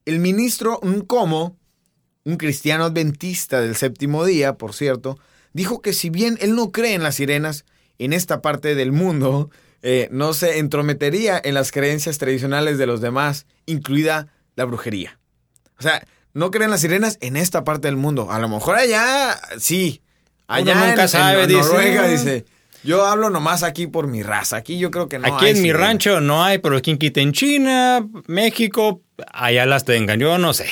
El 0.05 0.19
ministro 0.19 0.79
Nkomo, 0.83 1.55
un 2.23 2.37
cristiano 2.37 2.85
adventista 2.85 3.61
del 3.61 3.75
séptimo 3.75 4.25
día, 4.25 4.53
por 4.53 4.73
cierto, 4.73 5.17
dijo 5.53 5.81
que 5.81 5.93
si 5.93 6.09
bien 6.09 6.37
él 6.41 6.55
no 6.55 6.71
cree 6.71 6.93
en 6.93 7.03
las 7.03 7.15
sirenas, 7.15 7.65
en 7.97 8.13
esta 8.13 8.41
parte 8.41 8.75
del 8.75 8.91
mundo, 8.91 9.49
eh, 9.81 10.07
no 10.11 10.33
se 10.33 10.59
entrometería 10.59 11.39
en 11.43 11.53
las 11.53 11.71
creencias 11.71 12.17
tradicionales 12.17 12.77
de 12.77 12.87
los 12.87 13.01
demás, 13.01 13.45
incluida 13.65 14.27
la 14.55 14.65
brujería. 14.65 15.19
O 15.79 15.81
sea, 15.81 16.05
no 16.33 16.51
creen 16.51 16.69
las 16.69 16.81
sirenas 16.81 17.17
en 17.21 17.35
esta 17.35 17.63
parte 17.63 17.87
del 17.87 17.97
mundo. 17.97 18.31
A 18.31 18.39
lo 18.39 18.47
mejor 18.47 18.75
allá 18.75 19.39
sí. 19.57 20.01
Allá 20.47 20.75
nunca 20.75 21.07
sabe, 21.07 21.47
Noruega 21.47 22.07
dice. 22.07 22.45
Yo 22.83 23.05
hablo 23.05 23.29
nomás 23.29 23.61
aquí 23.61 23.85
por 23.85 24.07
mi 24.07 24.23
raza. 24.23 24.57
Aquí 24.57 24.79
yo 24.79 24.89
creo 24.89 25.07
que 25.07 25.19
no 25.19 25.35
aquí 25.35 25.47
en 25.47 25.61
mi 25.61 25.71
rancho 25.71 26.19
no 26.19 26.43
hay, 26.43 26.57
pero 26.57 26.81
quien 26.81 26.97
quita 26.97 27.21
en 27.21 27.31
China, 27.31 28.07
México, 28.25 29.01
allá 29.31 29.67
las 29.67 29.85
tengan. 29.85 30.19
Yo 30.19 30.37
no 30.39 30.53
sé. 30.53 30.65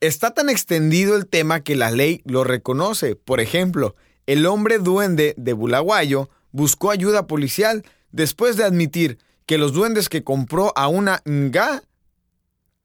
Está 0.00 0.30
tan 0.30 0.48
extendido 0.48 1.16
el 1.16 1.26
tema 1.26 1.60
que 1.60 1.74
la 1.74 1.90
ley 1.90 2.22
lo 2.24 2.44
reconoce. 2.44 3.16
Por 3.16 3.40
ejemplo, 3.40 3.96
el 4.26 4.46
hombre 4.46 4.78
duende 4.78 5.34
de 5.36 5.52
Bulaguayo 5.54 6.30
buscó 6.52 6.90
ayuda 6.90 7.26
policial 7.26 7.84
después 8.12 8.56
de 8.56 8.64
admitir 8.64 9.18
que 9.46 9.58
los 9.58 9.72
duendes 9.72 10.08
que 10.08 10.22
compró 10.22 10.72
a 10.76 10.86
una 10.88 11.22
nga, 11.24 11.82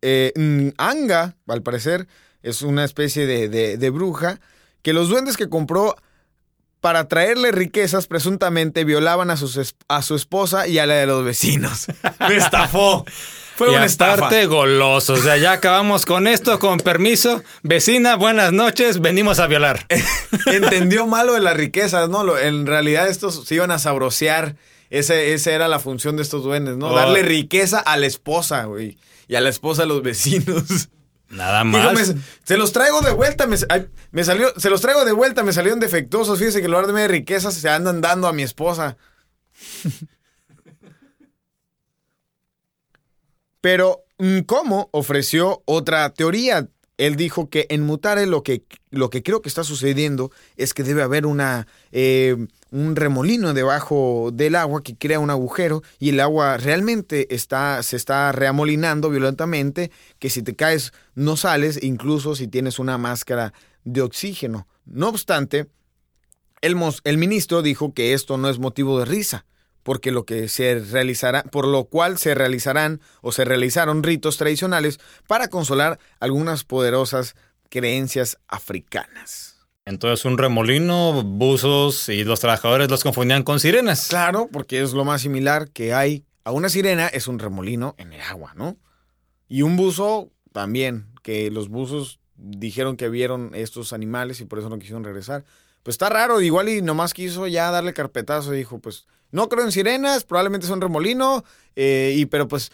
eh, 0.01 0.33
al 0.77 1.61
parecer, 1.61 2.07
es 2.41 2.61
una 2.61 2.83
especie 2.83 3.27
de, 3.27 3.89
bruja, 3.89 4.39
que 4.81 4.93
los 4.93 5.09
duendes 5.09 5.37
que 5.37 5.49
compró 5.49 5.95
para 6.81 7.07
traerle 7.07 7.51
riquezas, 7.51 8.07
presuntamente 8.07 8.83
violaban 8.85 9.29
a, 9.29 9.35
a 9.87 10.01
su 10.01 10.15
esposa 10.15 10.67
y 10.67 10.79
a 10.79 10.85
la 10.85 10.95
de 10.95 11.05
los 11.05 11.23
vecinos. 11.23 11.87
Me 12.27 12.37
estafó. 12.37 13.05
Fue 13.55 13.71
y 13.71 13.75
una 13.75 13.85
aparte 13.85 14.45
goloso. 14.47 15.13
O 15.13 15.17
sea, 15.17 15.37
ya 15.37 15.51
acabamos 15.53 16.05
con 16.05 16.27
esto, 16.27 16.59
con 16.59 16.79
permiso. 16.79 17.43
Vecina, 17.61 18.15
buenas 18.15 18.51
noches, 18.51 18.99
venimos 18.99 19.39
a 19.39 19.47
violar. 19.47 19.85
Entendió 20.47 21.05
malo 21.05 21.33
de 21.33 21.39
las 21.39 21.55
riquezas, 21.55 22.09
¿no? 22.09 22.37
En 22.37 22.65
realidad 22.65 23.07
estos 23.07 23.45
se 23.45 23.55
iban 23.55 23.71
a 23.71 23.79
sabrosear. 23.79 24.55
Ese, 24.89 25.33
esa 25.33 25.51
era 25.51 25.67
la 25.67 25.79
función 25.79 26.17
de 26.17 26.23
estos 26.23 26.43
duendes, 26.43 26.77
¿no? 26.77 26.89
Oh. 26.89 26.95
Darle 26.95 27.23
riqueza 27.23 27.79
a 27.79 27.97
la 27.97 28.05
esposa, 28.05 28.65
güey. 28.65 28.97
Y 29.27 29.35
a 29.35 29.41
la 29.41 29.49
esposa 29.49 29.83
a 29.83 29.85
los 29.85 30.03
vecinos. 30.03 30.89
Nada 31.29 31.63
más. 31.63 32.13
se 32.43 32.57
los 32.57 32.71
traigo 32.73 33.01
de 33.01 33.11
vuelta, 33.11 33.47
me, 33.47 33.57
salió, 34.23 34.53
se 34.55 34.69
los 34.69 34.81
traigo 34.81 35.03
de 35.03 35.13
vuelta, 35.13 35.43
me 35.43 35.51
salieron 35.51 35.79
defectuosos. 35.79 36.37
Fíjese 36.37 36.59
que 36.59 36.65
en 36.65 36.71
lugar 36.71 36.87
de 36.87 37.07
riquezas 37.07 37.55
se 37.55 37.69
andan 37.69 38.01
dando 38.01 38.27
a 38.27 38.33
mi 38.33 38.43
esposa. 38.43 38.97
Pero 43.63 44.03
mm, 44.17 44.39
¿cómo 44.39 44.89
ofreció 44.91 45.63
otra 45.63 46.09
teoría? 46.09 46.67
Él 46.97 47.15
dijo 47.15 47.49
que 47.49 47.65
en 47.69 47.83
Mutare 47.83 48.25
lo 48.25 48.43
que, 48.43 48.65
lo 48.89 49.09
que 49.09 49.23
creo 49.23 49.41
que 49.41 49.47
está 49.47 49.63
sucediendo 49.63 50.31
es 50.57 50.73
que 50.73 50.83
debe 50.83 51.01
haber 51.01 51.25
una, 51.25 51.65
eh, 51.93 52.35
un 52.71 52.97
remolino 52.97 53.53
debajo 53.53 54.31
del 54.33 54.55
agua 54.55 54.83
que 54.83 54.97
crea 54.97 55.21
un 55.21 55.29
agujero 55.29 55.81
y 55.97 56.09
el 56.09 56.19
agua 56.19 56.57
realmente 56.57 57.33
está, 57.33 57.81
se 57.83 57.95
está 57.95 58.33
reamolinando 58.33 59.09
violentamente, 59.09 59.91
que 60.19 60.29
si 60.29 60.43
te 60.43 60.57
caes 60.57 60.91
no 61.15 61.37
sales, 61.37 61.81
incluso 61.81 62.35
si 62.35 62.49
tienes 62.49 62.79
una 62.79 62.97
máscara 62.97 63.53
de 63.85 64.01
oxígeno. 64.01 64.67
No 64.85 65.07
obstante, 65.07 65.67
el, 66.59 66.75
el 67.05 67.17
ministro 67.17 67.61
dijo 67.61 67.93
que 67.93 68.11
esto 68.11 68.37
no 68.37 68.49
es 68.49 68.59
motivo 68.59 68.99
de 68.99 69.05
risa, 69.05 69.45
porque 69.83 70.11
lo 70.11 70.25
que 70.25 70.47
se 70.47 70.79
realizará, 70.79 71.43
por 71.43 71.67
lo 71.67 71.85
cual 71.85 72.17
se 72.17 72.33
realizarán 72.35 73.01
o 73.21 73.31
se 73.31 73.45
realizaron 73.45 74.03
ritos 74.03 74.37
tradicionales 74.37 74.99
para 75.27 75.49
consolar 75.49 75.99
algunas 76.19 76.63
poderosas 76.63 77.35
creencias 77.69 78.37
africanas. 78.47 79.57
Entonces 79.85 80.25
un 80.25 80.37
remolino, 80.37 81.23
buzos 81.23 82.07
y 82.07 82.23
los 82.23 82.39
trabajadores 82.39 82.89
los 82.89 83.03
confundían 83.03 83.43
con 83.43 83.59
sirenas. 83.59 84.07
Claro, 84.07 84.47
porque 84.51 84.81
es 84.81 84.93
lo 84.93 85.03
más 85.03 85.21
similar 85.21 85.69
que 85.69 85.93
hay 85.93 86.23
a 86.45 86.51
una 86.51 86.69
sirena 86.69 87.07
es 87.07 87.27
un 87.27 87.39
remolino 87.39 87.95
en 87.97 88.13
el 88.13 88.21
agua, 88.21 88.53
¿no? 88.55 88.77
Y 89.47 89.61
un 89.61 89.77
buzo 89.77 90.31
también, 90.51 91.07
que 91.21 91.49
los 91.51 91.69
buzos 91.69 92.19
dijeron 92.35 92.97
que 92.97 93.09
vieron 93.09 93.51
estos 93.53 93.93
animales 93.93 94.41
y 94.41 94.45
por 94.45 94.59
eso 94.59 94.69
no 94.69 94.79
quisieron 94.79 95.03
regresar. 95.03 95.45
Pues 95.83 95.95
está 95.95 96.09
raro, 96.09 96.41
igual 96.41 96.69
y 96.69 96.81
nomás 96.81 97.13
quiso 97.13 97.47
ya 97.47 97.71
darle 97.71 97.93
carpetazo 97.93 98.53
y 98.53 98.57
dijo, 98.57 98.79
pues 98.79 99.05
no 99.33 99.49
creo 99.49 99.65
en 99.65 99.71
sirenas, 99.71 100.23
probablemente 100.23 100.67
son 100.67 100.79
remolino, 100.79 101.43
eh, 101.75 102.13
y, 102.15 102.27
pero 102.27 102.47
pues 102.47 102.71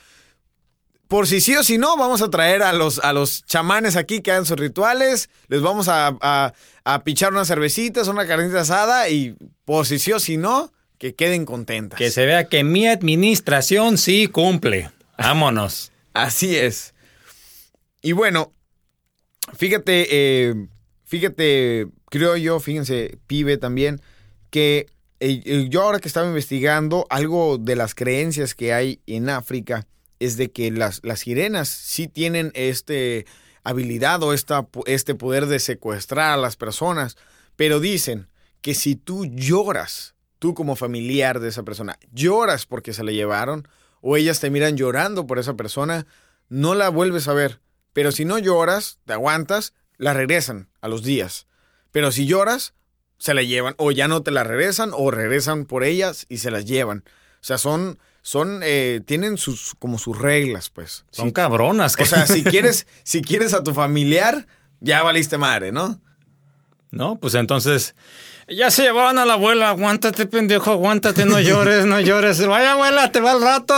por 1.08 1.26
si 1.26 1.42
sí 1.42 1.56
o 1.56 1.64
si 1.64 1.80
no, 1.80 1.98
vamos 1.98 2.22
a 2.22 2.30
traer 2.30 2.62
a 2.62 2.72
los, 2.72 3.00
a 3.00 3.14
los 3.14 3.44
chamanes 3.46 3.96
aquí 3.96 4.22
que 4.22 4.32
hagan 4.32 4.46
sus 4.46 4.60
rituales, 4.60 5.30
les 5.48 5.62
vamos 5.62 5.88
a, 5.88 6.16
a, 6.22 7.04
pichar 7.04 7.32
unas 7.32 7.48
cervecitas, 7.48 8.08
una 8.08 8.28
carnita 8.28 8.62
asada 8.62 9.10
y 9.10 9.36
por 9.66 9.88
si 9.88 9.98
sí 9.98 10.12
o 10.12 10.20
si 10.20 10.38
no, 10.38 10.72
que 11.00 11.16
queden 11.16 11.46
contentas. 11.46 11.98
Que 11.98 12.12
se 12.12 12.28
vea 12.28 12.48
que 12.48 12.64
mi 12.64 12.88
administración 12.88 13.98
sí 13.98 14.28
cumple. 14.28 14.92
Vámonos. 15.18 15.92
Así 16.14 16.56
es. 16.56 16.94
Y 18.04 18.12
bueno, 18.12 18.54
fíjate, 19.56 20.08
eh, 20.12 20.54
fíjate, 21.06 21.88
creo 22.12 22.38
yo, 22.38 22.60
fíjense, 22.60 23.18
pibe 23.26 23.58
también, 23.58 24.00
que 24.52 24.86
yo 25.20 25.82
ahora 25.82 26.00
que 26.00 26.08
estaba 26.08 26.28
investigando, 26.28 27.06
algo 27.10 27.58
de 27.58 27.76
las 27.76 27.94
creencias 27.96 28.56
que 28.56 28.74
hay 28.74 29.02
en 29.06 29.30
África 29.30 29.86
es 30.20 30.38
de 30.38 30.52
que 30.52 30.72
las, 30.72 31.02
las 31.04 31.22
sirenas 31.22 31.70
sí 31.70 32.08
tienen 32.08 32.52
este 32.54 33.26
habilidad 33.64 34.24
o 34.24 34.34
esta, 34.34 34.68
este 34.86 35.16
poder 35.16 35.46
de 35.46 35.60
secuestrar 35.60 36.32
a 36.32 36.38
las 36.38 36.56
personas, 36.56 37.18
pero 37.56 37.80
dicen 37.80 38.30
que 38.62 38.74
si 38.74 38.96
tú 38.96 39.26
lloras, 39.26 40.16
tú 40.40 40.54
como 40.54 40.76
familiar 40.76 41.40
de 41.40 41.50
esa 41.50 41.64
persona, 41.64 42.00
lloras 42.12 42.66
porque 42.66 42.94
se 42.94 43.04
la 43.04 43.12
llevaron, 43.12 43.68
o 44.02 44.18
ellas 44.18 44.40
te 44.40 44.50
miran 44.50 44.78
llorando 44.78 45.28
por 45.28 45.40
esa 45.40 45.56
persona, 45.56 46.08
no 46.48 46.76
la 46.76 46.90
vuelves 46.90 47.28
a 47.28 47.34
ver. 47.34 47.62
Pero 47.94 48.12
si 48.12 48.24
no 48.26 48.38
lloras, 48.38 49.00
te 49.06 49.14
aguantas, 49.14 49.74
la 49.98 50.14
regresan 50.14 50.70
a 50.82 50.88
los 50.88 51.04
días. 51.04 51.48
Pero 51.92 52.12
si 52.12 52.26
lloras, 52.26 52.74
se 53.20 53.34
la 53.34 53.44
llevan, 53.44 53.76
o 53.78 53.92
ya 53.92 54.08
no 54.08 54.24
te 54.24 54.32
la 54.32 54.44
regresan, 54.44 54.92
o 54.94 55.12
regresan 55.12 55.66
por 55.66 55.84
ellas 55.84 56.26
y 56.30 56.38
se 56.38 56.50
las 56.50 56.66
llevan. 56.66 57.04
O 57.42 57.44
sea, 57.44 57.58
son, 57.58 58.00
son, 58.22 58.62
eh, 58.64 59.02
tienen 59.06 59.38
sus, 59.38 59.76
como 59.78 60.00
sus 60.00 60.18
reglas, 60.18 60.70
pues. 60.70 61.06
Son 61.12 61.32
cabronas. 61.32 61.96
O 62.00 62.06
sea, 62.06 62.26
si 62.26 62.44
quieres, 62.46 62.88
si 63.04 63.22
quieres 63.22 63.54
a 63.54 63.64
tu 63.64 63.74
familiar, 63.74 64.48
ya 64.80 65.04
valiste 65.04 65.38
madre, 65.38 65.72
¿no? 65.72 66.00
No, 66.92 67.20
pues 67.20 67.36
entonces, 67.36 67.94
ya 68.48 68.72
se 68.72 68.84
llevaron 68.84 69.20
a 69.20 69.26
la 69.26 69.34
abuela, 69.34 69.70
aguántate, 69.70 70.26
pendejo, 70.26 70.72
aguántate, 70.72 71.26
no 71.26 71.40
llores, 71.40 71.86
no 71.86 72.00
llores. 72.00 72.46
Vaya, 72.48 72.72
abuela, 72.72 73.12
te 73.12 73.20
va 73.20 73.32
al 73.32 73.42
rato. 73.42 73.76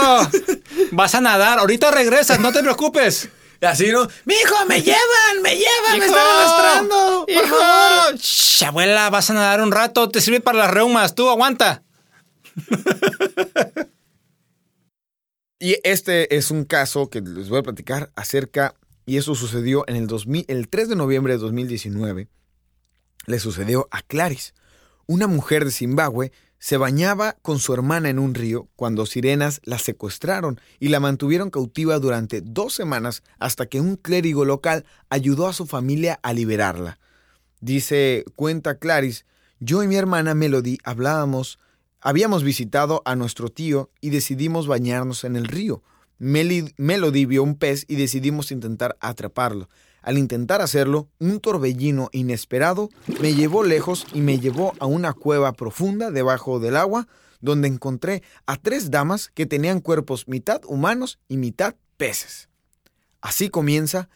Vas 0.92 1.14
a 1.14 1.20
nadar, 1.20 1.58
ahorita 1.58 1.90
regresas, 1.90 2.40
no 2.40 2.52
te 2.52 2.60
preocupes. 2.60 3.28
Así, 3.62 3.92
¿no? 3.92 4.08
Mi 4.24 4.34
hijo, 4.34 4.66
me 4.66 4.82
llevan, 4.82 5.42
me 5.42 5.54
llevan, 5.56 5.98
me 5.98 6.06
están 6.06 6.26
arrastrando. 6.26 7.26
Por 7.32 7.46
favor. 7.46 8.16
Shh, 8.16 8.64
abuela, 8.64 9.08
vas 9.08 9.30
a 9.30 9.34
nadar 9.34 9.60
un 9.60 9.70
rato, 9.70 10.08
te 10.08 10.20
sirve 10.20 10.40
para 10.40 10.58
las 10.58 10.70
reumas, 10.70 11.14
tú 11.14 11.28
aguanta. 11.28 11.84
y 15.60 15.76
este 15.84 16.36
es 16.36 16.50
un 16.50 16.64
caso 16.64 17.08
que 17.08 17.20
les 17.20 17.48
voy 17.48 17.60
a 17.60 17.62
platicar 17.62 18.12
acerca, 18.16 18.74
y 19.06 19.16
eso 19.16 19.36
sucedió 19.36 19.84
en 19.86 19.94
el, 19.94 20.08
2000, 20.08 20.44
el 20.48 20.68
3 20.68 20.88
de 20.88 20.96
noviembre 20.96 21.34
de 21.34 21.38
2019. 21.38 22.28
Le 23.26 23.38
sucedió 23.38 23.86
a 23.92 24.02
Clarice, 24.02 24.54
una 25.06 25.28
mujer 25.28 25.64
de 25.64 25.70
Zimbabue 25.70 26.32
se 26.62 26.76
bañaba 26.76 27.36
con 27.42 27.58
su 27.58 27.74
hermana 27.74 28.08
en 28.08 28.20
un 28.20 28.34
río 28.34 28.68
cuando 28.76 29.04
sirenas 29.04 29.60
la 29.64 29.80
secuestraron 29.80 30.60
y 30.78 30.90
la 30.90 31.00
mantuvieron 31.00 31.50
cautiva 31.50 31.98
durante 31.98 32.40
dos 32.40 32.72
semanas 32.72 33.24
hasta 33.40 33.66
que 33.66 33.80
un 33.80 33.96
clérigo 33.96 34.44
local 34.44 34.84
ayudó 35.10 35.48
a 35.48 35.54
su 35.54 35.66
familia 35.66 36.20
a 36.22 36.32
liberarla. 36.32 37.00
Dice, 37.60 38.24
cuenta 38.36 38.78
Clarice, 38.78 39.24
yo 39.58 39.82
y 39.82 39.88
mi 39.88 39.96
hermana 39.96 40.36
Melody 40.36 40.78
hablábamos, 40.84 41.58
habíamos 42.00 42.44
visitado 42.44 43.02
a 43.06 43.16
nuestro 43.16 43.48
tío 43.48 43.90
y 44.00 44.10
decidimos 44.10 44.68
bañarnos 44.68 45.24
en 45.24 45.34
el 45.34 45.48
río. 45.48 45.82
Melody 46.18 47.26
vio 47.26 47.42
un 47.42 47.56
pez 47.56 47.86
y 47.88 47.96
decidimos 47.96 48.52
intentar 48.52 48.96
atraparlo. 49.00 49.68
Al 50.02 50.18
intentar 50.18 50.60
hacerlo, 50.60 51.08
un 51.20 51.40
torbellino 51.40 52.08
inesperado 52.12 52.90
me 53.20 53.34
llevó 53.34 53.62
lejos 53.62 54.06
y 54.12 54.20
me 54.20 54.40
llevó 54.40 54.74
a 54.80 54.86
una 54.86 55.12
cueva 55.12 55.52
profunda 55.52 56.10
debajo 56.10 56.58
del 56.58 56.76
agua, 56.76 57.06
donde 57.40 57.68
encontré 57.68 58.22
a 58.46 58.56
tres 58.56 58.90
damas 58.90 59.30
que 59.32 59.46
tenían 59.46 59.80
cuerpos 59.80 60.28
mitad 60.28 60.60
humanos 60.66 61.20
y 61.28 61.36
mitad 61.36 61.76
peces. 61.96 62.48
Así 63.20 63.48
comienza 63.48 64.08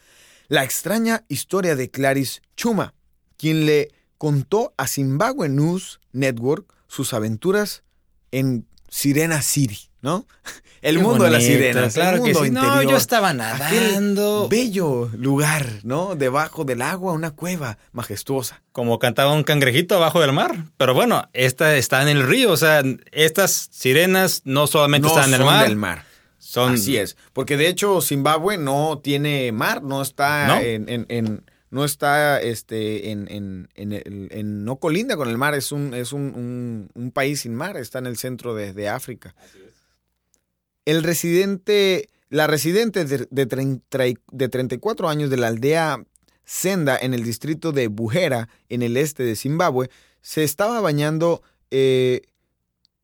la 0.48 0.64
extraña 0.64 1.24
historia 1.28 1.76
de 1.76 1.90
Clarice 1.90 2.40
Chuma, 2.56 2.94
quien 3.36 3.66
le 3.66 3.92
contó 4.18 4.74
a 4.76 4.88
Zimbabwe 4.88 5.48
News 5.48 6.00
Network 6.12 6.72
sus 6.88 7.12
aventuras 7.14 7.84
en 8.32 8.66
Sirena 8.88 9.42
City, 9.42 9.90
¿no? 10.06 10.24
El 10.82 11.00
mundo 11.00 11.24
de 11.24 11.30
las 11.30 11.42
sirenas. 11.42 11.94
Claro 11.94 12.22
que 12.22 12.32
sí. 12.32 12.50
No, 12.50 12.80
yo 12.82 12.96
estaba 12.96 13.32
nadando. 13.32 14.46
bello 14.48 15.10
lugar, 15.16 15.80
¿no? 15.82 16.14
Debajo 16.14 16.64
del 16.64 16.80
agua, 16.80 17.12
una 17.12 17.32
cueva 17.32 17.76
majestuosa. 17.90 18.62
Como 18.70 19.00
cantaba 19.00 19.32
un 19.32 19.42
cangrejito 19.42 19.96
abajo 19.96 20.20
del 20.20 20.32
mar. 20.32 20.66
Pero 20.76 20.94
bueno, 20.94 21.28
esta 21.32 21.76
está 21.76 22.02
en 22.02 22.08
el 22.08 22.24
río. 22.24 22.52
O 22.52 22.56
sea, 22.56 22.84
estas 23.10 23.68
sirenas 23.72 24.42
no 24.44 24.68
solamente 24.68 25.08
están 25.08 25.34
en 25.34 25.40
el 25.40 25.44
mar. 25.44 25.66
Del 25.66 25.76
mar. 25.76 26.04
Son... 26.38 26.74
Así 26.74 26.96
es. 26.96 27.16
Porque 27.32 27.56
de 27.56 27.66
hecho, 27.66 28.00
Zimbabue 28.00 28.56
no 28.56 29.00
tiene 29.02 29.50
mar, 29.50 29.82
no 29.82 30.02
está 30.02 30.62
en, 30.62 31.42
no 31.70 31.84
está 31.84 32.40
este 32.40 33.10
en, 33.10 33.26
en, 33.28 33.68
en, 33.74 34.64
no 34.64 34.76
colinda 34.76 35.16
con 35.16 35.28
el 35.28 35.36
mar, 35.36 35.54
es 35.54 35.72
un, 35.72 35.94
es 35.94 36.12
un, 36.12 36.88
un, 36.94 37.10
país 37.10 37.40
sin 37.40 37.54
mar, 37.56 37.76
está 37.76 37.98
en 37.98 38.06
el 38.06 38.16
centro 38.16 38.54
de, 38.54 38.72
de 38.72 38.88
África. 38.88 39.34
El 40.86 41.02
residente, 41.02 42.08
la 42.30 42.46
residente 42.46 43.04
de, 43.04 43.26
de, 43.28 44.48
34 44.48 45.08
años 45.08 45.28
de 45.30 45.36
la 45.36 45.48
aldea 45.48 46.02
Senda 46.44 46.96
en 46.96 47.12
el 47.12 47.24
distrito 47.24 47.72
de 47.72 47.88
Bujera, 47.88 48.48
en 48.68 48.82
el 48.82 48.96
este 48.96 49.24
de 49.24 49.34
Zimbabue, 49.34 49.90
se 50.22 50.44
estaba 50.44 50.80
bañando 50.80 51.42
eh, 51.72 52.22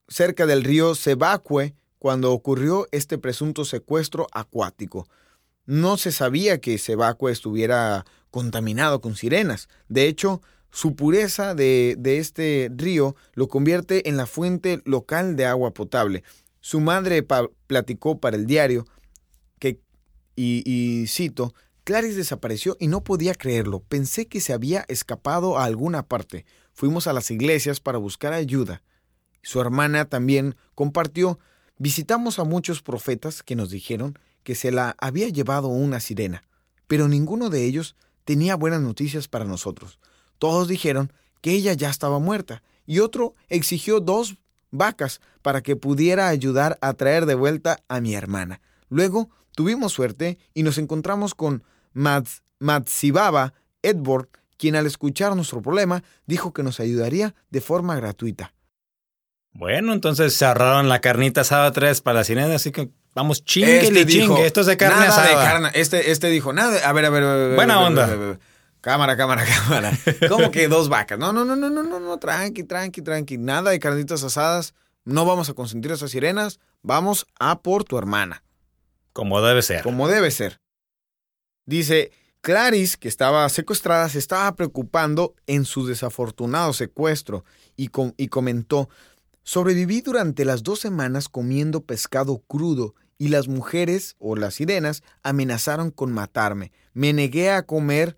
cerca 0.06 0.46
del 0.46 0.62
río 0.62 0.94
Sebacue 0.94 1.74
cuando 1.98 2.32
ocurrió 2.32 2.86
este 2.92 3.18
presunto 3.18 3.64
secuestro 3.64 4.28
acuático. 4.32 5.08
No 5.66 5.96
se 5.96 6.12
sabía 6.12 6.60
que 6.60 6.78
Sebacue 6.78 7.32
estuviera 7.32 8.04
contaminado 8.30 9.00
con 9.00 9.16
sirenas. 9.16 9.68
De 9.88 10.06
hecho, 10.06 10.40
su 10.70 10.96
pureza 10.96 11.54
de, 11.54 11.96
este 12.02 12.70
río 12.74 13.14
lo 13.34 13.48
convierte 13.48 14.08
en 14.08 14.16
la 14.16 14.26
fuente 14.26 14.80
local 14.84 15.36
de 15.36 15.46
agua 15.46 15.74
potable. 15.74 16.24
Su 16.62 16.78
madre 16.78 17.26
platicó 17.66 18.20
para 18.20 18.36
el 18.36 18.46
diario 18.46 18.86
que, 19.58 19.80
y, 20.36 21.04
cito, 21.08 21.54
Clarice 21.82 22.16
desapareció 22.16 22.76
y 22.78 22.86
no 22.86 23.02
podía 23.02 23.34
creerlo. 23.34 23.80
Pensé 23.80 24.28
que 24.28 24.40
se 24.40 24.52
había 24.52 24.84
escapado 24.86 25.58
a 25.58 25.64
alguna 25.64 26.06
parte. 26.06 26.46
Fuimos 26.72 27.08
a 27.08 27.12
las 27.12 27.32
iglesias 27.32 27.80
para 27.80 27.98
buscar 27.98 28.32
ayuda. 28.32 28.82
Su 29.42 29.60
hermana 29.60 30.04
también 30.04 30.54
compartió. 30.76 31.40
Visitamos 31.78 32.38
a 32.38 32.44
muchos 32.44 32.80
profetas 32.80 33.42
que 33.42 33.56
nos 33.56 33.70
dijeron 33.70 34.16
que 34.44 34.54
se 34.54 34.70
la 34.70 34.94
había 34.98 35.28
llevado 35.28 35.66
una 35.66 35.98
sirena, 35.98 36.44
pero 36.86 37.08
ninguno 37.08 37.50
de 37.50 37.64
ellos 37.64 37.96
tenía 38.24 38.54
buenas 38.54 38.80
noticias 38.80 39.26
para 39.26 39.44
nosotros. 39.44 39.98
Todos 40.38 40.68
dijeron 40.68 41.12
que 41.40 41.50
ella 41.50 41.72
ya 41.72 41.90
estaba 41.90 42.20
muerta, 42.20 42.62
y 42.86 43.00
otro 43.00 43.34
exigió 43.48 43.98
dos 43.98 44.36
vacas 44.72 45.20
para 45.42 45.60
que 45.60 45.76
pudiera 45.76 46.26
ayudar 46.26 46.78
a 46.80 46.94
traer 46.94 47.26
de 47.26 47.36
vuelta 47.36 47.78
a 47.86 48.00
mi 48.00 48.14
hermana. 48.14 48.60
Luego 48.88 49.30
tuvimos 49.54 49.92
suerte 49.92 50.38
y 50.54 50.64
nos 50.64 50.78
encontramos 50.78 51.36
con 51.36 51.62
Matsibaba 51.92 53.54
Edward, 53.82 54.28
quien 54.56 54.74
al 54.74 54.86
escuchar 54.86 55.36
nuestro 55.36 55.62
problema 55.62 56.02
dijo 56.26 56.52
que 56.52 56.62
nos 56.64 56.80
ayudaría 56.80 57.34
de 57.50 57.60
forma 57.60 57.94
gratuita. 57.94 58.54
Bueno, 59.54 59.92
entonces 59.92 60.36
cerraron 60.36 60.88
la 60.88 61.00
carnita 61.00 61.42
asada 61.42 61.70
tres 61.72 62.00
para 62.00 62.20
la 62.20 62.24
sirena, 62.24 62.54
así 62.54 62.72
que 62.72 62.90
vamos 63.14 63.44
chingue 63.44 63.82
este 63.82 64.06
chingue. 64.06 64.46
Esto 64.46 64.62
es 64.62 64.66
de 64.66 64.78
carne 64.78 65.06
asada. 65.06 65.68
Este, 65.74 66.10
este 66.10 66.28
dijo, 66.28 66.52
nada, 66.54 66.88
a 66.88 66.92
ver, 66.92 67.04
a 67.04 67.10
ver. 67.10 67.54
Buena 67.54 67.80
onda. 67.80 68.38
Cámara, 68.82 69.16
cámara, 69.16 69.44
cámara. 69.64 69.98
¿Cómo 70.28 70.50
que 70.50 70.68
dos 70.68 70.88
vacas? 70.90 71.18
No, 71.18 71.32
no, 71.32 71.44
no, 71.44 71.56
no, 71.56 71.70
no, 71.70 71.82
no, 71.84 72.00
no, 72.00 72.18
tranqui, 72.18 72.64
tranqui, 72.64 73.00
tranqui. 73.00 73.38
Nada 73.38 73.70
de 73.70 73.78
carnitas 73.78 74.22
asadas. 74.24 74.74
No 75.04 75.24
vamos 75.24 75.48
a 75.48 75.54
consentir 75.54 75.92
esas 75.92 76.10
sirenas. 76.10 76.58
Vamos 76.82 77.26
a 77.38 77.62
por 77.62 77.84
tu 77.84 77.96
hermana. 77.96 78.42
Como 79.12 79.40
debe 79.40 79.62
ser. 79.62 79.82
Como 79.84 80.08
debe 80.08 80.32
ser. 80.32 80.60
Dice, 81.64 82.10
Clarice, 82.40 82.96
que 82.98 83.06
estaba 83.06 83.48
secuestrada, 83.48 84.08
se 84.08 84.18
estaba 84.18 84.52
preocupando 84.56 85.36
en 85.46 85.64
su 85.64 85.86
desafortunado 85.86 86.72
secuestro 86.72 87.44
y, 87.76 87.88
y 88.16 88.28
comentó, 88.28 88.88
sobreviví 89.44 90.00
durante 90.00 90.44
las 90.44 90.64
dos 90.64 90.80
semanas 90.80 91.28
comiendo 91.28 91.82
pescado 91.82 92.38
crudo 92.48 92.96
y 93.16 93.28
las 93.28 93.46
mujeres 93.46 94.16
o 94.18 94.34
las 94.34 94.54
sirenas 94.54 95.04
amenazaron 95.22 95.92
con 95.92 96.12
matarme. 96.12 96.72
Me 96.94 97.12
negué 97.12 97.52
a 97.52 97.62
comer 97.62 98.16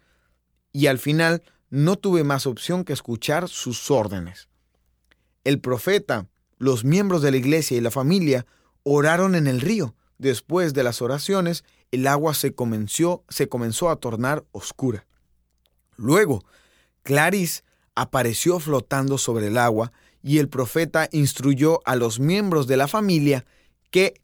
y 0.75 0.89
al 0.89 0.99
final 0.99 1.43
no 1.71 1.97
tuve 1.97 2.25
más 2.25 2.47
opción 2.47 2.85
que 2.85 2.93
escuchar 2.93 3.49
sus 3.49 3.91
órdenes. 3.91 4.49
El 5.45 5.61
profeta, 5.61 6.27
los 6.59 6.85
miembros 6.85 7.23
de 7.23 7.31
la 7.31 7.37
iglesia 7.39 7.79
y 7.79 7.81
la 7.81 7.93
familia 7.93 8.45
oraron 8.83 9.37
en 9.37 9.47
el 9.47 9.61
río. 9.61 9.95
Después 10.19 10.75
de 10.75 10.83
las 10.83 11.01
oraciones, 11.01 11.65
el 11.93 12.07
agua 12.07 12.35
se 12.35 12.55
comenzó, 12.55 13.25
se 13.29 13.49
comenzó 13.49 13.89
a 13.89 13.97
tornar 13.97 14.45
oscura. 14.51 15.07
Luego, 15.97 16.45
Clarice 17.05 17.63
apareció 17.95 18.59
flotando 18.59 19.17
sobre 19.17 19.47
el 19.47 19.59
agua 19.59 19.93
y 20.23 20.39
el 20.39 20.49
profeta 20.49 21.09
instruyó 21.13 21.81
a 21.85 21.95
los 21.95 22.19
miembros 22.19 22.67
de 22.67 22.77
la 22.77 22.89
familia 22.89 23.47
que 23.93 24.21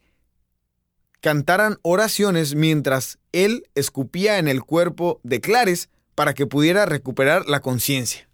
cantaran 1.21 1.79
oraciones 1.83 2.57
mientras 2.57 3.19
él 3.31 3.69
escupía 3.77 4.39
en 4.39 4.49
el 4.49 4.63
cuerpo 4.65 5.21
de 5.23 5.41
Clarice 5.41 5.89
para 6.21 6.35
que 6.35 6.45
pudiera 6.45 6.85
recuperar 6.85 7.47
la 7.47 7.61
conciencia. 7.61 8.29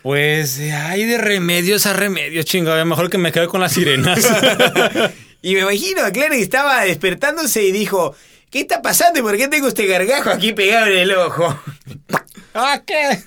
Pues 0.00 0.58
hay 0.58 1.04
de 1.04 1.18
remedios 1.18 1.84
a 1.84 1.92
remedios, 1.92 2.46
chingado. 2.46 2.82
Mejor 2.86 3.10
que 3.10 3.18
me 3.18 3.30
quede 3.30 3.46
con 3.46 3.60
las 3.60 3.74
sirenas. 3.74 4.26
y 5.42 5.52
me 5.52 5.60
imagino 5.60 6.02
a 6.02 6.10
Clary 6.10 6.40
estaba 6.40 6.82
despertándose 6.82 7.62
y 7.62 7.72
dijo: 7.72 8.14
¿Qué 8.48 8.60
está 8.60 8.80
pasando 8.80 9.18
y 9.18 9.22
por 9.22 9.36
qué 9.36 9.48
tengo 9.48 9.68
este 9.68 9.84
gargajo 9.84 10.30
aquí 10.30 10.54
pegado 10.54 10.86
en 10.86 10.96
el 11.00 11.12
ojo? 11.12 11.60
¿Ah, 12.54 12.84
qué? 12.86 13.18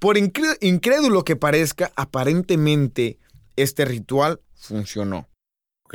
por 0.00 0.18
incrédulo 0.18 1.22
que 1.22 1.36
parezca, 1.36 1.92
aparentemente 1.94 3.18
este 3.54 3.84
ritual 3.84 4.40
funcionó. 4.56 5.28
Ok. 5.84 5.94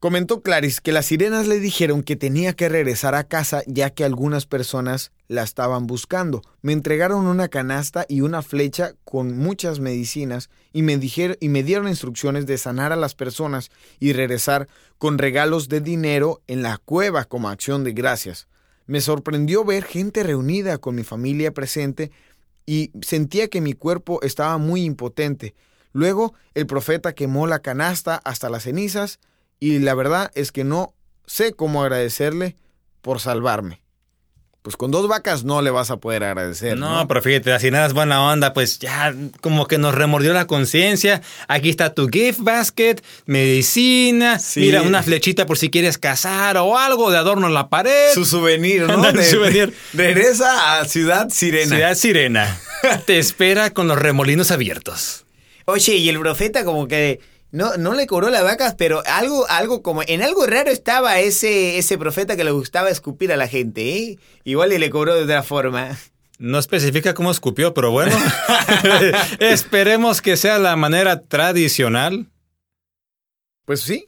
Comentó 0.00 0.40
Clarice 0.40 0.80
que 0.82 0.92
las 0.92 1.04
sirenas 1.04 1.46
le 1.46 1.60
dijeron 1.60 2.02
que 2.02 2.16
tenía 2.16 2.54
que 2.54 2.70
regresar 2.70 3.14
a 3.14 3.24
casa 3.24 3.62
ya 3.66 3.90
que 3.90 4.02
algunas 4.02 4.46
personas 4.46 5.12
la 5.28 5.42
estaban 5.42 5.86
buscando. 5.86 6.40
Me 6.62 6.72
entregaron 6.72 7.26
una 7.26 7.48
canasta 7.48 8.06
y 8.08 8.22
una 8.22 8.40
flecha 8.40 8.94
con 9.04 9.36
muchas 9.36 9.78
medicinas 9.78 10.48
y 10.72 10.80
me, 10.80 10.96
dijeron, 10.96 11.36
y 11.38 11.50
me 11.50 11.62
dieron 11.62 11.86
instrucciones 11.86 12.46
de 12.46 12.56
sanar 12.56 12.92
a 12.92 12.96
las 12.96 13.14
personas 13.14 13.68
y 13.98 14.14
regresar 14.14 14.68
con 14.96 15.18
regalos 15.18 15.68
de 15.68 15.82
dinero 15.82 16.40
en 16.46 16.62
la 16.62 16.78
cueva 16.78 17.26
como 17.26 17.50
acción 17.50 17.84
de 17.84 17.92
gracias. 17.92 18.48
Me 18.86 19.02
sorprendió 19.02 19.66
ver 19.66 19.84
gente 19.84 20.22
reunida 20.22 20.78
con 20.78 20.94
mi 20.94 21.04
familia 21.04 21.52
presente 21.52 22.10
y 22.64 22.90
sentía 23.02 23.48
que 23.48 23.60
mi 23.60 23.74
cuerpo 23.74 24.22
estaba 24.22 24.56
muy 24.56 24.82
impotente. 24.82 25.54
Luego 25.92 26.32
el 26.54 26.66
profeta 26.66 27.12
quemó 27.12 27.46
la 27.46 27.58
canasta 27.58 28.16
hasta 28.24 28.48
las 28.48 28.62
cenizas 28.62 29.20
y 29.60 29.78
la 29.78 29.94
verdad 29.94 30.30
es 30.34 30.50
que 30.50 30.64
no 30.64 30.94
sé 31.26 31.52
cómo 31.52 31.82
agradecerle 31.82 32.56
por 33.02 33.20
salvarme. 33.20 33.82
Pues 34.62 34.76
con 34.76 34.90
dos 34.90 35.08
vacas 35.08 35.42
no 35.42 35.62
le 35.62 35.70
vas 35.70 35.90
a 35.90 35.96
poder 35.96 36.22
agradecer. 36.22 36.76
No, 36.76 37.08
pero 37.08 37.22
fíjate, 37.22 37.50
así 37.50 37.70
nada 37.70 37.86
es 37.86 37.94
buena 37.94 38.22
onda, 38.22 38.52
pues 38.52 38.78
ya 38.78 39.14
como 39.40 39.66
que 39.66 39.78
nos 39.78 39.94
remordió 39.94 40.34
la 40.34 40.46
conciencia. 40.46 41.22
Aquí 41.48 41.70
está 41.70 41.94
tu 41.94 42.08
gift 42.08 42.40
basket, 42.40 42.96
medicina, 43.24 44.38
mira 44.56 44.82
una 44.82 45.02
flechita 45.02 45.46
por 45.46 45.56
si 45.56 45.70
quieres 45.70 45.96
casar 45.96 46.58
o 46.58 46.76
algo 46.76 47.10
de 47.10 47.16
adorno 47.16 47.46
en 47.46 47.54
la 47.54 47.70
pared. 47.70 48.12
Su 48.12 48.26
souvenir, 48.26 48.82
¿no? 48.82 49.02
souvenir. 49.22 49.74
Regresa 49.94 50.78
a 50.78 50.84
Ciudad 50.84 51.30
Sirena. 51.30 51.76
Ciudad 51.76 51.94
Sirena. 51.94 52.60
Te 53.06 53.18
espera 53.18 53.70
con 53.70 53.88
los 53.88 53.98
remolinos 53.98 54.50
abiertos. 54.50 55.24
Oye, 55.64 55.96
y 55.96 56.10
el 56.10 56.18
profeta 56.18 56.64
como 56.66 56.86
que 56.86 57.20
no, 57.52 57.76
no 57.76 57.94
le 57.94 58.06
cobró 58.06 58.30
las 58.30 58.44
vacas, 58.44 58.74
pero 58.76 59.02
algo, 59.06 59.48
algo 59.48 59.82
como, 59.82 60.02
en 60.06 60.22
algo 60.22 60.46
raro 60.46 60.70
estaba 60.70 61.18
ese, 61.18 61.78
ese 61.78 61.98
profeta 61.98 62.36
que 62.36 62.44
le 62.44 62.52
gustaba 62.52 62.90
escupir 62.90 63.32
a 63.32 63.36
la 63.36 63.48
gente, 63.48 63.96
¿eh? 63.96 64.18
Igual 64.44 64.72
y 64.72 64.78
le 64.78 64.90
cobró 64.90 65.14
de 65.16 65.24
otra 65.24 65.42
forma. 65.42 65.98
No 66.38 66.58
especifica 66.58 67.12
cómo 67.12 67.30
escupió, 67.30 67.74
pero 67.74 67.90
bueno. 67.90 68.16
Esperemos 69.40 70.22
que 70.22 70.36
sea 70.36 70.58
la 70.58 70.76
manera 70.76 71.22
tradicional. 71.22 72.30
Pues 73.64 73.80
sí, 73.80 74.06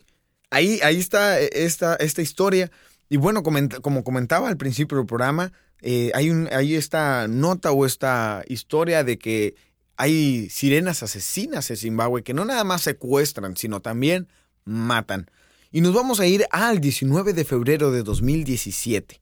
ahí, 0.51 0.81
ahí 0.83 0.99
está 0.99 1.39
esta, 1.41 1.97
esta 1.97 2.23
historia. 2.23 2.71
Y 3.09 3.17
bueno, 3.17 3.43
como 3.43 4.05
comentaba 4.05 4.49
al 4.49 4.57
principio 4.57 4.97
del 4.97 5.07
programa, 5.07 5.53
eh, 5.83 6.13
hay, 6.15 6.31
un, 6.31 6.49
hay 6.53 6.77
esta 6.77 7.27
nota 7.29 7.73
o 7.73 7.85
esta 7.85 8.45
historia 8.47 9.05
de 9.05 9.19
que 9.19 9.55
hay 9.97 10.49
sirenas 10.51 11.03
asesinas 11.03 11.71
en 11.71 11.77
Zimbabue 11.77 12.23
que 12.23 12.35
no 12.35 12.45
nada 12.45 12.65
más 12.65 12.83
secuestran, 12.83 13.57
sino 13.57 13.81
también 13.81 14.29
matan. 14.65 15.31
Y 15.71 15.81
nos 15.81 15.95
vamos 15.95 16.21
a 16.21 16.27
ir 16.27 16.47
al 16.51 16.81
19 16.81 17.33
de 17.33 17.45
febrero 17.45 17.91
de 17.91 18.03
2017. 18.03 19.21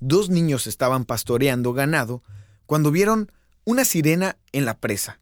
Dos 0.00 0.30
niños 0.30 0.66
estaban 0.66 1.04
pastoreando 1.04 1.72
ganado 1.72 2.22
cuando 2.66 2.90
vieron 2.90 3.32
una 3.64 3.84
sirena 3.84 4.38
en 4.52 4.64
la 4.64 4.78
presa. 4.78 5.20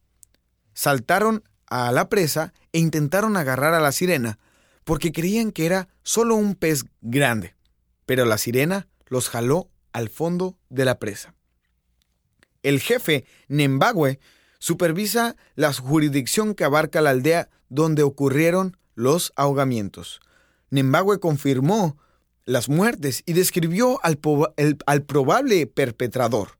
Saltaron 0.74 1.44
a 1.66 1.90
la 1.92 2.08
presa 2.08 2.52
e 2.72 2.78
intentaron 2.78 3.36
agarrar 3.36 3.74
a 3.74 3.80
la 3.80 3.92
sirena 3.92 4.38
porque 4.84 5.12
creían 5.12 5.50
que 5.50 5.66
era 5.66 5.88
solo 6.02 6.36
un 6.36 6.54
pez 6.54 6.84
grande. 7.00 7.54
Pero 8.04 8.24
la 8.24 8.38
sirena 8.38 8.88
los 9.06 9.28
jaló 9.28 9.68
al 9.92 10.08
fondo 10.10 10.56
de 10.68 10.84
la 10.84 10.98
presa. 10.98 11.34
El 12.62 12.80
jefe 12.80 13.24
Nembagüe 13.48 14.18
supervisa 14.58 15.36
la 15.54 15.72
jurisdicción 15.72 16.54
que 16.54 16.64
abarca 16.64 17.00
la 17.00 17.10
aldea 17.10 17.48
donde 17.68 18.02
ocurrieron 18.02 18.76
los 18.94 19.32
ahogamientos. 19.36 20.20
Nembagüe 20.70 21.20
confirmó 21.20 21.96
las 22.44 22.68
muertes 22.68 23.22
y 23.26 23.32
describió 23.32 23.98
al, 24.04 24.18
al 24.86 25.02
probable 25.02 25.66
perpetrador, 25.66 26.58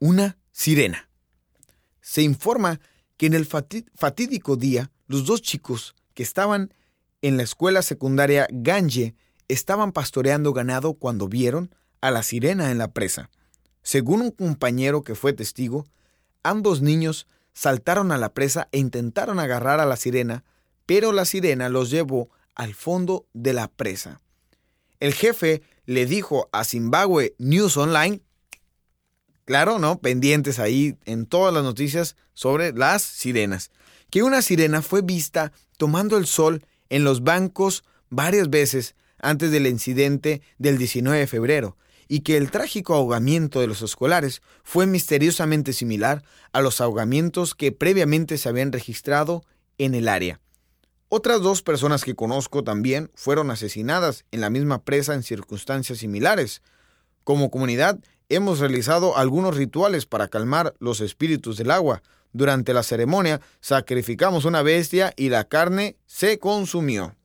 una 0.00 0.38
sirena. 0.52 1.08
Se 2.00 2.22
informa 2.22 2.80
que 3.16 3.26
en 3.26 3.34
el 3.34 3.46
fatídico 3.46 4.56
día 4.56 4.90
los 5.06 5.24
dos 5.24 5.40
chicos 5.40 5.94
que 6.14 6.22
estaban 6.22 6.72
en 7.22 7.36
la 7.36 7.42
escuela 7.42 7.82
secundaria 7.82 8.46
Ganje 8.50 9.14
estaban 9.48 9.92
pastoreando 9.92 10.52
ganado 10.52 10.94
cuando 10.94 11.28
vieron 11.28 11.74
a 12.00 12.10
la 12.10 12.22
sirena 12.22 12.70
en 12.70 12.78
la 12.78 12.92
presa. 12.92 13.30
Según 13.82 14.20
un 14.20 14.30
compañero 14.30 15.02
que 15.02 15.14
fue 15.14 15.32
testigo, 15.32 15.86
ambos 16.44 16.80
niños 16.80 17.26
saltaron 17.52 18.12
a 18.12 18.18
la 18.18 18.32
presa 18.32 18.68
e 18.70 18.78
intentaron 18.78 19.40
agarrar 19.40 19.80
a 19.80 19.86
la 19.86 19.96
sirena, 19.96 20.44
pero 20.86 21.12
la 21.12 21.24
sirena 21.24 21.68
los 21.68 21.90
llevó 21.90 22.30
al 22.54 22.74
fondo 22.74 23.26
de 23.32 23.52
la 23.52 23.68
presa. 23.68 24.20
El 25.00 25.12
jefe 25.12 25.62
le 25.86 26.06
dijo 26.06 26.48
a 26.52 26.64
Zimbabwe 26.64 27.34
News 27.38 27.76
Online, 27.76 28.20
claro, 29.44 29.78
¿no? 29.78 29.98
Pendientes 29.98 30.58
ahí 30.58 30.96
en 31.04 31.26
todas 31.26 31.52
las 31.52 31.64
noticias 31.64 32.16
sobre 32.32 32.72
las 32.72 33.02
sirenas, 33.02 33.70
que 34.10 34.22
una 34.22 34.42
sirena 34.42 34.82
fue 34.82 35.02
vista 35.02 35.52
tomando 35.76 36.16
el 36.16 36.26
sol 36.26 36.64
en 36.88 37.04
los 37.04 37.22
bancos 37.22 37.84
varias 38.10 38.50
veces 38.50 38.94
antes 39.18 39.50
del 39.50 39.66
incidente 39.66 40.42
del 40.58 40.78
19 40.78 41.18
de 41.18 41.26
febrero, 41.26 41.76
y 42.14 42.20
que 42.20 42.36
el 42.36 42.52
trágico 42.52 42.94
ahogamiento 42.94 43.58
de 43.58 43.66
los 43.66 43.82
escolares 43.82 44.40
fue 44.62 44.86
misteriosamente 44.86 45.72
similar 45.72 46.22
a 46.52 46.60
los 46.60 46.80
ahogamientos 46.80 47.56
que 47.56 47.72
previamente 47.72 48.38
se 48.38 48.48
habían 48.48 48.70
registrado 48.70 49.42
en 49.78 49.96
el 49.96 50.06
área. 50.06 50.38
Otras 51.08 51.40
dos 51.40 51.62
personas 51.62 52.04
que 52.04 52.14
conozco 52.14 52.62
también 52.62 53.10
fueron 53.16 53.50
asesinadas 53.50 54.26
en 54.30 54.42
la 54.42 54.48
misma 54.48 54.84
presa 54.84 55.14
en 55.14 55.24
circunstancias 55.24 55.98
similares. 55.98 56.62
Como 57.24 57.50
comunidad 57.50 57.98
hemos 58.28 58.60
realizado 58.60 59.16
algunos 59.16 59.56
rituales 59.56 60.06
para 60.06 60.28
calmar 60.28 60.76
los 60.78 61.00
espíritus 61.00 61.56
del 61.56 61.72
agua. 61.72 62.04
Durante 62.32 62.74
la 62.74 62.84
ceremonia 62.84 63.40
sacrificamos 63.60 64.44
una 64.44 64.62
bestia 64.62 65.12
y 65.16 65.30
la 65.30 65.48
carne 65.48 65.96
se 66.06 66.38
consumió. 66.38 67.16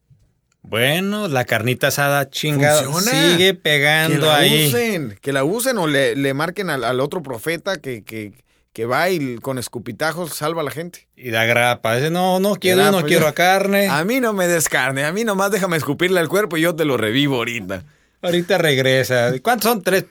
Bueno, 0.62 1.28
la 1.28 1.46
carnita 1.46 1.88
asada 1.88 2.30
chingada 2.30 2.86
sigue 3.02 3.54
pegando 3.54 4.20
que 4.20 4.26
la 4.26 4.38
ahí. 4.38 4.68
Usen, 4.68 5.18
que 5.22 5.34
la 5.34 5.44
usen 5.44 5.78
o 5.78 5.88
le, 5.88 6.34
marquen 6.34 6.70
al, 6.70 7.00
otro 7.00 7.24
profeta 7.24 7.78
que, 7.78 8.04
que, 8.04 8.34
que, 8.74 8.86
va 8.86 9.10
y 9.10 9.38
con 9.38 9.58
escupitajos 9.58 10.34
salva 10.34 10.62
a 10.62 10.66
la 10.66 10.72
gente. 10.72 11.08
Y 11.16 11.32
da 11.32 11.46
grapa. 11.46 11.96
Dice, 11.96 12.12
no, 12.12 12.40
no 12.40 12.56
quiero, 12.56 12.92
no 12.92 13.04
quiero 13.04 13.28
a 13.28 13.34
carne. 13.34 13.88
A 13.88 14.04
mí 14.04 14.20
no 14.20 14.34
me 14.34 14.48
des 14.48 14.70
carne, 14.70 15.06
a 15.06 15.14
mí 15.14 15.24
nomás 15.24 15.52
déjame 15.52 15.78
escupirle 15.78 16.20
al 16.20 16.28
cuerpo 16.28 16.58
y 16.58 16.62
yo 16.62 16.76
te 16.76 16.86
lo 16.86 16.98
revivo 16.98 17.38
ahorita. 17.38 17.84
Ahorita 18.22 18.58
regresa. 18.58 19.32
¿Cuántos 19.42 19.72
son? 19.72 19.82
Tres. 19.82 20.06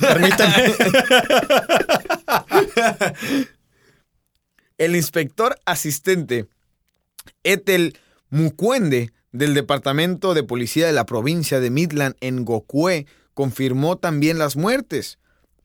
Permítame. 0.00 0.54
El 4.78 4.94
inspector 4.94 5.58
asistente 5.64 6.46
Etel 7.42 7.98
Mucuende 8.28 9.10
del 9.32 9.54
Departamento 9.54 10.34
de 10.34 10.42
Policía 10.42 10.86
de 10.86 10.92
la 10.92 11.06
provincia 11.06 11.60
de 11.60 11.70
Midland 11.70 12.16
en 12.20 12.44
Gokue 12.44 13.06
confirmó 13.34 13.98
también 13.98 14.38
las 14.38 14.56
muertes. 14.56 15.18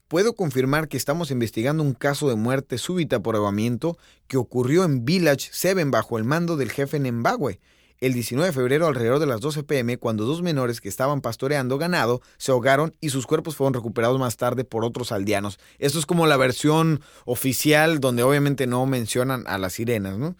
Puedo 0.07 0.35
confirmar 0.35 0.87
que 0.89 0.97
estamos 0.97 1.31
investigando 1.31 1.83
un 1.83 1.93
caso 1.93 2.27
de 2.27 2.35
muerte 2.35 2.77
súbita 2.77 3.21
por 3.21 3.35
ahogamiento 3.35 3.97
que 4.27 4.37
ocurrió 4.37 4.83
en 4.83 5.05
Village 5.05 5.49
7 5.51 5.85
bajo 5.85 6.17
el 6.17 6.25
mando 6.25 6.57
del 6.57 6.71
jefe 6.71 6.99
Nembagüe 6.99 7.59
el 8.01 8.13
19 8.13 8.47
de 8.47 8.53
febrero 8.53 8.87
alrededor 8.87 9.19
de 9.19 9.27
las 9.27 9.41
12 9.41 9.63
pm 9.63 9.97
cuando 9.97 10.25
dos 10.25 10.41
menores 10.41 10.81
que 10.81 10.89
estaban 10.89 11.21
pastoreando 11.21 11.77
ganado 11.77 12.21
se 12.37 12.51
ahogaron 12.51 12.95
y 12.99 13.09
sus 13.09 13.27
cuerpos 13.27 13.55
fueron 13.55 13.75
recuperados 13.75 14.19
más 14.19 14.37
tarde 14.37 14.63
por 14.63 14.83
otros 14.83 15.11
aldeanos. 15.11 15.59
Esto 15.77 15.99
es 15.99 16.07
como 16.07 16.25
la 16.25 16.35
versión 16.35 17.01
oficial 17.25 17.99
donde 17.99 18.23
obviamente 18.23 18.65
no 18.65 18.85
mencionan 18.87 19.43
a 19.45 19.59
las 19.59 19.73
sirenas, 19.73 20.17
¿no? 20.17 20.35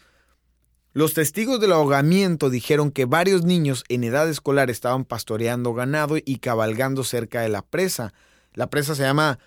Los 0.94 1.14
testigos 1.14 1.62
del 1.62 1.72
ahogamiento 1.72 2.50
dijeron 2.50 2.92
que 2.92 3.06
varios 3.06 3.44
niños 3.44 3.86
en 3.88 4.04
edad 4.04 4.30
escolar 4.30 4.70
estaban 4.70 5.06
pastoreando 5.06 5.74
ganado 5.74 6.18
y 6.18 6.40
cabalgando 6.40 7.06
cerca 7.06 7.42
de 7.42 7.48
la 7.48 7.62
presa. 7.62 8.14
La 8.54 8.70
presa 8.70 8.94
se 8.94 9.04
llama 9.04 9.40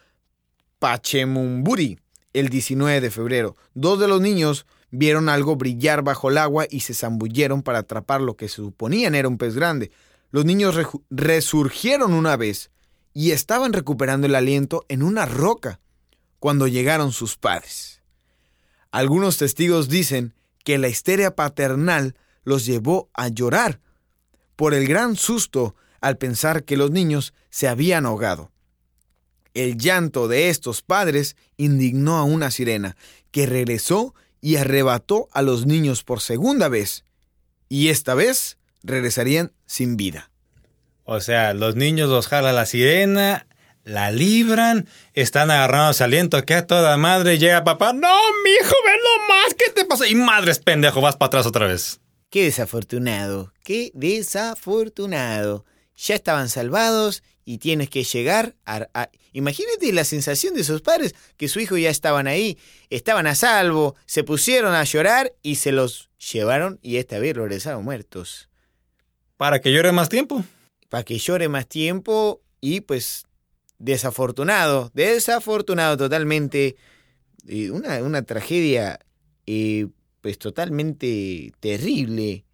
Pachemumburi 0.79 1.99
el 2.33 2.49
19 2.49 3.03
de 3.03 3.11
febrero. 3.11 3.57
Dos 3.75 4.01
de 4.01 4.09
los 4.09 4.23
niños 4.23 4.65
vieron 4.91 5.29
algo 5.29 5.57
brillar 5.57 6.03
bajo 6.03 6.31
el 6.31 6.39
agua 6.39 6.67
y 6.71 6.81
se 6.81 6.95
zambulleron 6.95 7.63
para 7.63 7.81
atrapar 7.81 8.23
lo 8.23 8.37
que 8.37 8.49
se 8.49 8.57
suponían 8.57 9.15
era 9.15 9.29
un 9.29 9.37
pez 9.37 9.55
grande. 9.55 9.91
Los 10.31 10.47
niños 10.47 10.79
resurgieron 11.11 12.15
una 12.15 12.39
vez 12.39 12.71
y 13.13 13.33
estaban 13.33 13.75
recuperando 13.75 14.27
el 14.27 14.35
aliento 14.35 14.87
en 14.89 15.03
una 15.03 15.27
roca 15.27 15.79
cuando 16.39 16.69
llegaron 16.69 17.13
sus 17.13 17.37
padres. 17.37 18.03
Algunos 18.91 19.37
testigos 19.37 19.91
dicen 19.91 20.33
que 20.65 20.79
la 20.79 20.89
histeria 20.89 21.37
paternal 21.37 22.17
los 22.43 22.67
llevó 22.67 23.09
a 23.15 23.29
llorar 23.29 23.81
por 24.57 24.75
el 24.75 24.87
gran 24.87 25.17
susto 25.17 25.77
al 26.01 26.19
pensar 26.19 26.65
que 26.65 26.77
los 26.77 26.91
niños 26.91 27.33
se 27.51 27.69
habían 27.69 28.07
ahogado. 28.07 28.51
El 29.55 29.77
llanto 29.79 30.27
de 30.27 30.49
estos 30.49 30.83
padres 30.83 31.37
indignó 31.57 32.17
a 32.17 32.25
una 32.25 32.51
sirena, 32.51 32.97
que 33.31 33.47
regresó 33.47 34.15
y 34.41 34.57
arrebató 34.57 35.29
a 35.33 35.43
los 35.43 35.65
niños 35.65 36.03
por 36.03 36.21
segunda 36.21 36.69
vez, 36.69 37.05
y 37.69 37.89
esta 37.89 38.15
vez 38.15 38.59
regresarían 38.83 39.53
sin 39.67 39.97
vida. 39.97 40.31
O 41.05 41.21
sea, 41.21 41.55
los 41.55 41.77
niños 41.77 42.09
los 42.09 42.27
jala 42.27 42.53
la 42.53 42.67
sirena, 42.67 43.47
la 43.85 44.11
libran, 44.11 44.89
están 45.13 45.51
agarrando 45.51 45.97
aliento 46.03 46.43
que 46.45 46.55
a 46.55 46.67
toda 46.67 46.97
madre 46.97 47.39
llega 47.39 47.65
papá, 47.65 47.93
no, 47.93 48.17
mi 48.43 48.51
hijo, 48.51 48.75
ven 48.85 49.01
más, 49.29 49.55
¿qué 49.55 49.71
te 49.71 49.85
pasa? 49.85 50.09
Y 50.09 50.15
madres 50.15 50.59
pendejo, 50.59 51.01
vas 51.01 51.17
para 51.17 51.29
atrás 51.29 51.47
otra 51.47 51.67
vez. 51.67 52.01
Qué 52.31 52.45
desafortunado, 52.45 53.53
qué 53.63 53.91
desafortunado. 53.95 55.65
Ya 55.97 56.17
estaban 56.17 56.49
salvados 56.49 57.23
y 57.45 57.59
tienes 57.59 57.89
que 57.91 58.03
llegar 58.03 58.57
a, 58.67 58.89
Imagínate 59.33 59.93
la 59.93 60.05
sensación 60.05 60.55
de 60.55 60.63
sus 60.63 60.81
padres, 60.81 61.15
que 61.37 61.49
su 61.49 61.59
hijo 61.59 61.77
ya 61.77 61.91
estaban 61.91 62.29
ahí, 62.29 62.57
estaban 62.89 63.27
a 63.27 63.35
salvo, 63.35 63.97
se 64.07 64.23
pusieron 64.23 64.75
a 64.75 64.85
llorar 64.85 65.33
y 65.43 65.57
se 65.57 65.73
los 65.73 66.09
llevaron 66.33 66.79
y 66.83 66.97
esta 66.97 67.19
vez 67.19 67.37
regresaron 67.37 67.85
muertos. 67.85 68.49
Para 69.37 69.61
que 69.61 69.73
llore 69.73 69.91
más 69.91 70.09
tiempo. 70.09 70.45
Para 70.89 71.03
que 71.03 71.19
llore 71.19 71.49
más 71.49 71.67
tiempo 71.67 72.43
y 72.61 72.81
pues 72.83 73.27
desafortunado, 73.85 74.91
desafortunado 74.95 75.97
totalmente. 75.97 76.77
Una, 77.71 78.03
una 78.03 78.23
tragedia 78.23 78.99
eh, 79.47 79.89
pues 80.21 80.39
totalmente 80.39 81.53
terrible. 81.61 82.47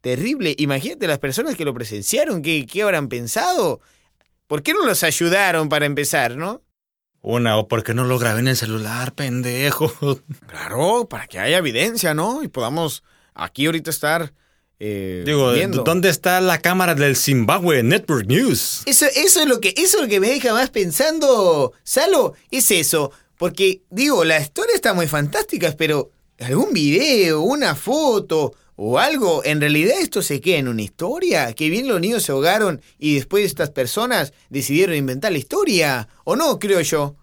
Terrible. 0.00 0.54
Imagínate 0.58 1.06
las 1.06 1.18
personas 1.18 1.56
que 1.56 1.66
lo 1.66 1.74
presenciaron, 1.74 2.40
¿qué, 2.40 2.64
qué 2.64 2.82
habrán 2.82 3.08
pensado? 3.08 3.80
¿Por 4.46 4.62
qué 4.62 4.72
no 4.72 4.86
los 4.86 5.02
ayudaron 5.04 5.68
para 5.68 5.84
empezar, 5.84 6.36
no? 6.36 6.62
Una, 7.20 7.58
o 7.58 7.68
porque 7.68 7.92
no 7.92 8.04
lo 8.04 8.18
grabé 8.18 8.40
en 8.40 8.48
el 8.48 8.56
celular, 8.56 9.14
pendejo. 9.14 9.92
Claro, 10.46 11.06
para 11.08 11.26
que 11.26 11.38
haya 11.38 11.58
evidencia, 11.58 12.14
¿no? 12.14 12.42
Y 12.42 12.48
podamos 12.48 13.04
aquí 13.34 13.66
ahorita 13.66 13.90
estar 13.90 14.32
eh, 14.80 15.22
Digo, 15.26 15.52
¿dónde 15.84 16.08
está 16.08 16.40
la 16.40 16.58
cámara 16.58 16.94
del 16.94 17.14
Zimbabwe 17.14 17.82
Network 17.82 18.26
News? 18.26 18.82
Eso, 18.86 19.06
eso, 19.14 19.40
es 19.40 19.46
lo 19.46 19.60
que, 19.60 19.74
eso 19.76 19.98
es 19.98 20.02
lo 20.02 20.08
que 20.08 20.20
me 20.20 20.30
deja 20.30 20.54
más 20.54 20.70
pensando, 20.70 21.74
Salo, 21.84 22.32
es 22.50 22.70
eso. 22.70 23.12
Porque, 23.36 23.82
digo, 23.90 24.24
la 24.24 24.40
historia 24.40 24.74
está 24.74 24.94
muy 24.94 25.06
fantástica, 25.06 25.74
pero 25.76 26.10
algún 26.38 26.72
video, 26.72 27.42
una 27.42 27.74
foto 27.74 28.54
o 28.76 28.98
algo, 28.98 29.42
en 29.44 29.60
realidad 29.60 29.96
esto 30.00 30.22
se 30.22 30.40
queda 30.40 30.56
en 30.56 30.68
una 30.68 30.80
historia, 30.80 31.52
que 31.52 31.68
bien 31.68 31.86
los 31.86 32.00
niños 32.00 32.22
se 32.22 32.32
ahogaron 32.32 32.80
y 32.98 33.16
después 33.16 33.44
estas 33.44 33.68
personas 33.68 34.32
decidieron 34.48 34.96
inventar 34.96 35.32
la 35.32 35.38
historia, 35.38 36.08
¿o 36.24 36.34
no, 36.34 36.58
creo 36.58 36.80
yo? 36.80 37.14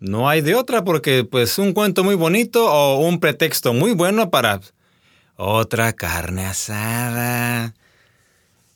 No 0.00 0.28
hay 0.28 0.40
de 0.40 0.56
otra 0.56 0.82
porque 0.82 1.22
pues 1.22 1.58
un 1.58 1.72
cuento 1.72 2.02
muy 2.02 2.16
bonito 2.16 2.66
o 2.68 2.98
un 2.98 3.20
pretexto 3.20 3.72
muy 3.72 3.92
bueno 3.92 4.30
para 4.30 4.60
otra 5.36 5.92
carne 5.92 6.46
asada. 6.46 7.74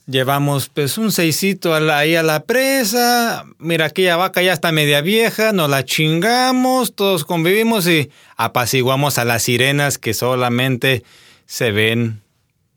Llevamos 0.06 0.70
pues 0.70 0.96
un 0.96 1.12
seisito 1.12 1.74
ahí 1.74 2.16
a 2.16 2.22
la 2.22 2.44
presa. 2.44 3.44
Mira, 3.58 3.86
aquella 3.86 4.16
vaca 4.16 4.40
ya 4.40 4.54
está 4.54 4.72
media 4.72 5.02
vieja, 5.02 5.52
nos 5.52 5.68
la 5.68 5.84
chingamos, 5.84 6.94
todos 6.94 7.26
convivimos 7.26 7.86
y 7.86 8.10
apaciguamos 8.36 9.18
a 9.18 9.26
las 9.26 9.42
sirenas 9.42 9.98
que 9.98 10.14
solamente 10.14 11.04
se 11.44 11.72
ven, 11.72 12.22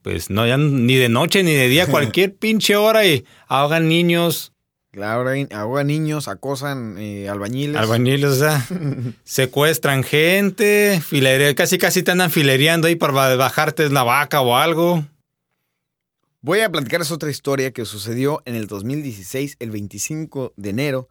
pues 0.02 0.30
no, 0.30 0.46
ya 0.46 0.58
ni 0.58 0.96
de 0.96 1.08
noche 1.08 1.44
ni 1.44 1.54
de 1.54 1.70
día, 1.70 1.88
cualquier 1.90 2.36
pinche 2.36 2.76
hora 2.76 3.06
y 3.06 3.26
ahogan 3.48 3.88
niños. 3.88 4.52
Claro, 4.92 5.30
ahogan 5.52 5.88
niños, 5.88 6.28
acosan 6.28 6.98
eh, 6.98 7.30
albañiles. 7.30 7.78
Albañiles, 7.78 8.30
o 8.30 8.36
sea, 8.36 8.68
secuestran 9.24 10.04
gente, 10.04 11.02
casi 11.56 11.78
casi 11.78 12.04
te 12.04 12.12
andan 12.12 12.30
filereando 12.30 12.88
ahí 12.88 12.96
para 12.96 13.14
bajarte 13.38 13.89
la 13.89 14.04
vaca 14.04 14.42
o 14.42 14.58
algo. 14.58 15.06
Voy 16.42 16.60
a 16.60 16.70
platicarles 16.70 17.12
otra 17.12 17.30
historia 17.30 17.72
que 17.72 17.86
sucedió 17.86 18.42
en 18.46 18.56
el 18.56 18.68
2016, 18.68 19.56
el 19.60 19.72
25 19.72 20.54
de 20.58 20.70
enero, 20.72 21.08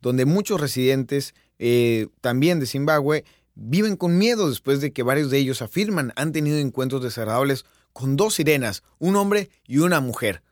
donde 0.00 0.24
muchos 0.24 0.60
residentes, 0.60 1.34
eh, 1.60 2.08
también 2.22 2.58
de 2.58 2.66
Zimbabue, 2.66 3.24
viven 3.54 3.96
con 3.96 4.18
miedo 4.18 4.48
después 4.48 4.80
de 4.80 4.92
que 4.92 5.04
varios 5.04 5.30
de 5.30 5.38
ellos 5.38 5.62
afirman 5.62 6.12
han 6.16 6.32
tenido 6.32 6.58
encuentros 6.58 7.02
desagradables 7.02 7.66
con 7.92 8.16
dos 8.16 8.34
sirenas, 8.34 8.82
un 8.98 9.14
hombre 9.14 9.48
y 9.64 9.78
una 9.78 10.00
mujer. 10.00 10.42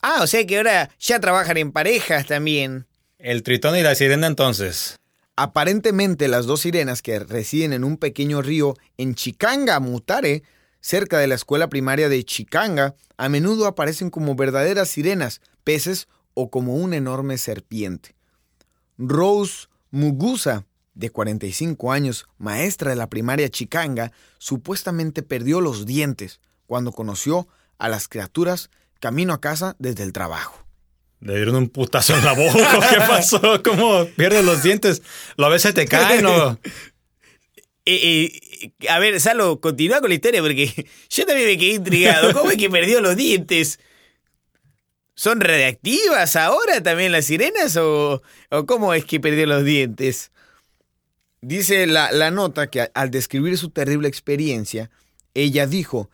Ah, 0.00 0.20
o 0.22 0.26
sea 0.26 0.46
que 0.46 0.58
ahora 0.58 0.90
ya 0.98 1.18
trabajan 1.20 1.56
en 1.56 1.72
parejas 1.72 2.26
también. 2.26 2.86
El 3.18 3.42
tritón 3.42 3.76
y 3.76 3.82
la 3.82 3.94
sirena 3.94 4.26
entonces. 4.26 4.96
Aparentemente 5.34 6.28
las 6.28 6.46
dos 6.46 6.60
sirenas 6.60 7.02
que 7.02 7.18
residen 7.18 7.72
en 7.72 7.84
un 7.84 7.96
pequeño 7.96 8.42
río 8.42 8.74
en 8.96 9.14
Chikanga, 9.14 9.80
Mutare, 9.80 10.42
cerca 10.80 11.18
de 11.18 11.26
la 11.26 11.34
escuela 11.34 11.68
primaria 11.68 12.08
de 12.08 12.24
Chikanga, 12.24 12.94
a 13.16 13.28
menudo 13.28 13.66
aparecen 13.66 14.10
como 14.10 14.36
verdaderas 14.36 14.88
sirenas, 14.88 15.40
peces 15.64 16.08
o 16.34 16.50
como 16.50 16.76
una 16.76 16.96
enorme 16.96 17.38
serpiente. 17.38 18.14
Rose 18.96 19.66
Mugusa, 19.90 20.66
de 20.94 21.10
45 21.10 21.92
años, 21.92 22.26
maestra 22.38 22.90
de 22.90 22.96
la 22.96 23.08
primaria 23.08 23.48
Chikanga, 23.48 24.12
supuestamente 24.38 25.22
perdió 25.22 25.60
los 25.60 25.86
dientes 25.86 26.40
cuando 26.66 26.92
conoció 26.92 27.48
a 27.78 27.88
las 27.88 28.08
criaturas 28.08 28.70
camino 29.00 29.32
a 29.32 29.40
casa 29.40 29.76
desde 29.78 30.04
el 30.04 30.12
trabajo. 30.12 30.64
Le 31.20 31.34
dieron 31.34 31.56
un 31.56 31.68
putazo 31.68 32.16
en 32.16 32.24
la 32.24 32.32
boca. 32.32 32.88
¿Qué 32.90 32.96
pasó? 33.08 33.62
¿Cómo 33.62 34.06
pierdes 34.16 34.44
los 34.44 34.62
dientes? 34.62 35.02
¿Lo 35.36 35.50
ves 35.50 35.62
se 35.62 35.72
te 35.72 35.86
caen 35.86 36.26
o...? 36.26 36.58
Eh, 37.90 38.30
eh, 38.60 38.88
a 38.90 38.98
ver, 38.98 39.18
Salo, 39.18 39.60
continúa 39.60 40.00
con 40.00 40.10
la 40.10 40.14
historia 40.14 40.42
porque 40.42 40.86
yo 41.08 41.26
también 41.26 41.48
me 41.48 41.58
quedé 41.58 41.70
intrigado. 41.74 42.32
¿Cómo 42.34 42.50
es 42.50 42.58
que 42.58 42.68
perdió 42.68 43.00
los 43.00 43.16
dientes? 43.16 43.80
¿Son 45.14 45.40
radiactivas 45.40 46.36
ahora 46.36 46.82
también 46.82 47.10
las 47.10 47.24
sirenas 47.24 47.76
o, 47.76 48.22
cómo 48.66 48.94
es 48.94 49.04
que 49.04 49.18
perdió 49.18 49.46
los 49.46 49.64
dientes? 49.64 50.30
Dice 51.40 51.86
la, 51.86 52.12
la 52.12 52.30
nota 52.30 52.68
que 52.68 52.90
al 52.94 53.10
describir 53.10 53.56
su 53.58 53.70
terrible 53.70 54.06
experiencia, 54.06 54.90
ella 55.34 55.66
dijo 55.66 56.10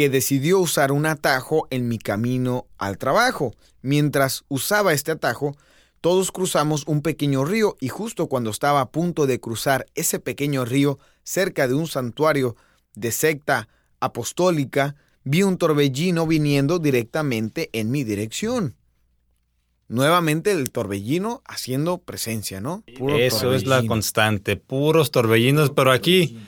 que 0.00 0.08
decidió 0.08 0.58
usar 0.58 0.92
un 0.92 1.04
atajo 1.04 1.68
en 1.68 1.86
mi 1.86 1.98
camino 1.98 2.66
al 2.78 2.96
trabajo. 2.96 3.54
Mientras 3.82 4.44
usaba 4.48 4.94
este 4.94 5.10
atajo, 5.12 5.58
todos 6.00 6.32
cruzamos 6.32 6.84
un 6.86 7.02
pequeño 7.02 7.44
río 7.44 7.76
y 7.80 7.88
justo 7.88 8.26
cuando 8.26 8.48
estaba 8.48 8.80
a 8.80 8.88
punto 8.92 9.26
de 9.26 9.40
cruzar 9.40 9.84
ese 9.94 10.18
pequeño 10.18 10.64
río 10.64 10.98
cerca 11.22 11.68
de 11.68 11.74
un 11.74 11.86
santuario 11.86 12.56
de 12.94 13.12
secta 13.12 13.68
apostólica, 14.00 14.96
vi 15.22 15.42
un 15.42 15.58
torbellino 15.58 16.26
viniendo 16.26 16.78
directamente 16.78 17.68
en 17.74 17.90
mi 17.90 18.02
dirección. 18.02 18.76
Nuevamente 19.86 20.52
el 20.52 20.70
torbellino 20.70 21.42
haciendo 21.44 21.98
presencia, 21.98 22.62
¿no? 22.62 22.84
Eso 23.18 23.52
es 23.52 23.66
la 23.66 23.86
constante, 23.86 24.56
puros 24.56 25.10
torbellinos, 25.10 25.68
pero 25.68 25.92
aquí 25.92 26.38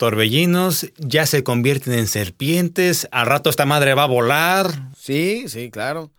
torbellinos 0.00 0.90
ya 0.96 1.26
se 1.26 1.44
convierten 1.44 1.92
en 1.92 2.06
serpientes, 2.06 3.06
al 3.12 3.26
rato 3.26 3.50
esta 3.50 3.66
madre 3.66 3.92
va 3.92 4.04
a 4.04 4.06
volar. 4.06 4.88
Sí, 4.96 5.44
sí, 5.46 5.70
claro. 5.70 6.10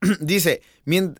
Dice, 0.20 0.62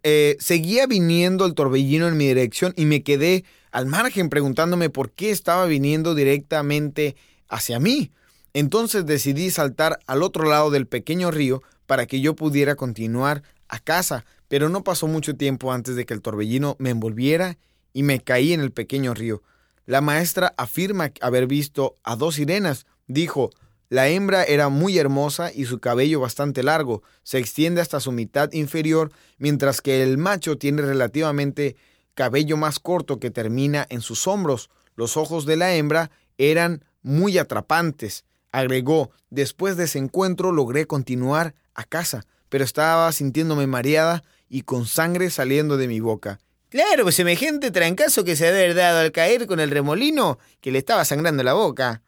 eh, 0.05 0.37
seguía 0.39 0.87
viniendo 0.87 1.45
el 1.45 1.55
torbellino 1.55 2.07
en 2.07 2.17
mi 2.17 2.29
dirección 2.29 2.75
y 2.77 2.87
me 2.87 3.03
quedé 3.03 3.45
al 3.73 3.87
margen 3.87 4.29
preguntándome 4.29 4.89
por 4.89 5.11
qué 5.11 5.33
estaba 5.33 5.67
viniendo 5.67 6.15
directamente 6.15 7.17
hacia 7.49 7.81
mí. 7.81 8.13
Entonces 8.53 9.05
decidí 9.05 9.51
saltar 9.51 9.99
al 10.07 10.23
otro 10.23 10.49
lado 10.49 10.71
del 10.71 10.87
pequeño 10.87 11.33
río 11.33 11.65
para 11.87 12.07
que 12.07 12.21
yo 12.21 12.37
pudiera 12.37 12.77
continuar 12.77 13.43
a 13.67 13.81
casa, 13.81 14.25
pero 14.47 14.69
no 14.69 14.85
pasó 14.85 15.09
mucho 15.09 15.35
tiempo 15.35 15.73
antes 15.73 15.97
de 15.97 16.07
que 16.07 16.15
el 16.15 16.23
torbellino 16.23 16.77
me 16.79 16.91
envolviera 16.91 17.59
y 17.93 18.05
me 18.05 18.21
caí 18.21 18.53
en 18.53 18.61
el 18.61 18.71
pequeño 18.71 19.13
río. 19.13 19.43
La 19.89 20.03
maestra 20.03 20.53
afirma 20.59 21.13
haber 21.23 21.47
visto 21.47 21.97
a 22.05 22.15
dos 22.15 22.35
sirenas. 22.35 22.85
Dijo, 23.07 23.49
la 23.89 24.09
hembra 24.09 24.45
era 24.45 24.69
muy 24.69 24.99
hermosa 24.99 25.51
y 25.51 25.65
su 25.65 25.79
cabello 25.79 26.21
bastante 26.21 26.63
largo, 26.63 27.03
se 27.23 27.39
extiende 27.39 27.81
hasta 27.81 27.99
su 27.99 28.13
mitad 28.13 28.53
inferior, 28.53 29.11
mientras 29.39 29.81
que 29.81 30.03
el 30.03 30.19
macho 30.19 30.59
tiene 30.59 30.83
relativamente 30.83 31.77
cabello 32.13 32.59
más 32.59 32.81
corto 32.81 33.19
que 33.19 33.31
termina 33.31 33.87
en 33.89 34.03
sus 34.03 34.27
hombros. 34.27 34.69
Los 34.95 35.17
ojos 35.17 35.47
de 35.47 35.57
la 35.57 35.75
hembra 35.75 36.11
eran 36.37 36.85
muy 37.01 37.39
atrapantes. 37.39 38.27
Agregó, 38.53 39.11
después 39.31 39.79
de 39.79 39.85
ese 39.85 40.01
encuentro 40.01 40.53
logré 40.53 40.87
continuar 40.87 41.55
a 41.73 41.85
casa, 41.85 42.27
pero 42.51 42.63
estaba 42.63 43.11
sintiéndome 43.13 43.67
mareada 43.67 44.23
y 44.51 44.65
con 44.65 44.85
sangre 44.85 45.31
saliendo 45.31 45.79
de 45.79 45.89
mi 45.89 46.01
boca. 46.01 46.41
Claro, 46.71 47.05
pues 47.05 47.15
semejante 47.15 47.71
trancazo 47.71 48.25
que 48.25 48.37
se 48.37 48.47
había 48.47 48.61
haber 48.61 48.75
dado 48.75 49.01
al 49.01 49.13
caer 49.13 49.47
con 49.47 49.59
el 49.59 49.71
remolino 49.71 50.39
que 50.61 50.71
le 50.71 50.79
estaba 50.79 51.05
sangrando 51.05 51.43
la 51.43 51.55
boca. 51.55 52.03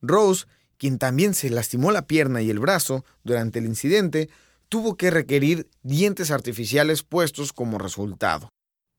Rose, 0.00 0.46
quien 0.78 0.98
también 0.98 1.34
se 1.34 1.50
lastimó 1.50 1.90
la 1.90 2.06
pierna 2.06 2.40
y 2.40 2.50
el 2.50 2.58
brazo 2.58 3.04
durante 3.24 3.58
el 3.58 3.66
incidente, 3.66 4.30
tuvo 4.68 4.96
que 4.96 5.10
requerir 5.10 5.68
dientes 5.82 6.30
artificiales 6.30 7.02
puestos 7.02 7.52
como 7.52 7.78
resultado. 7.78 8.48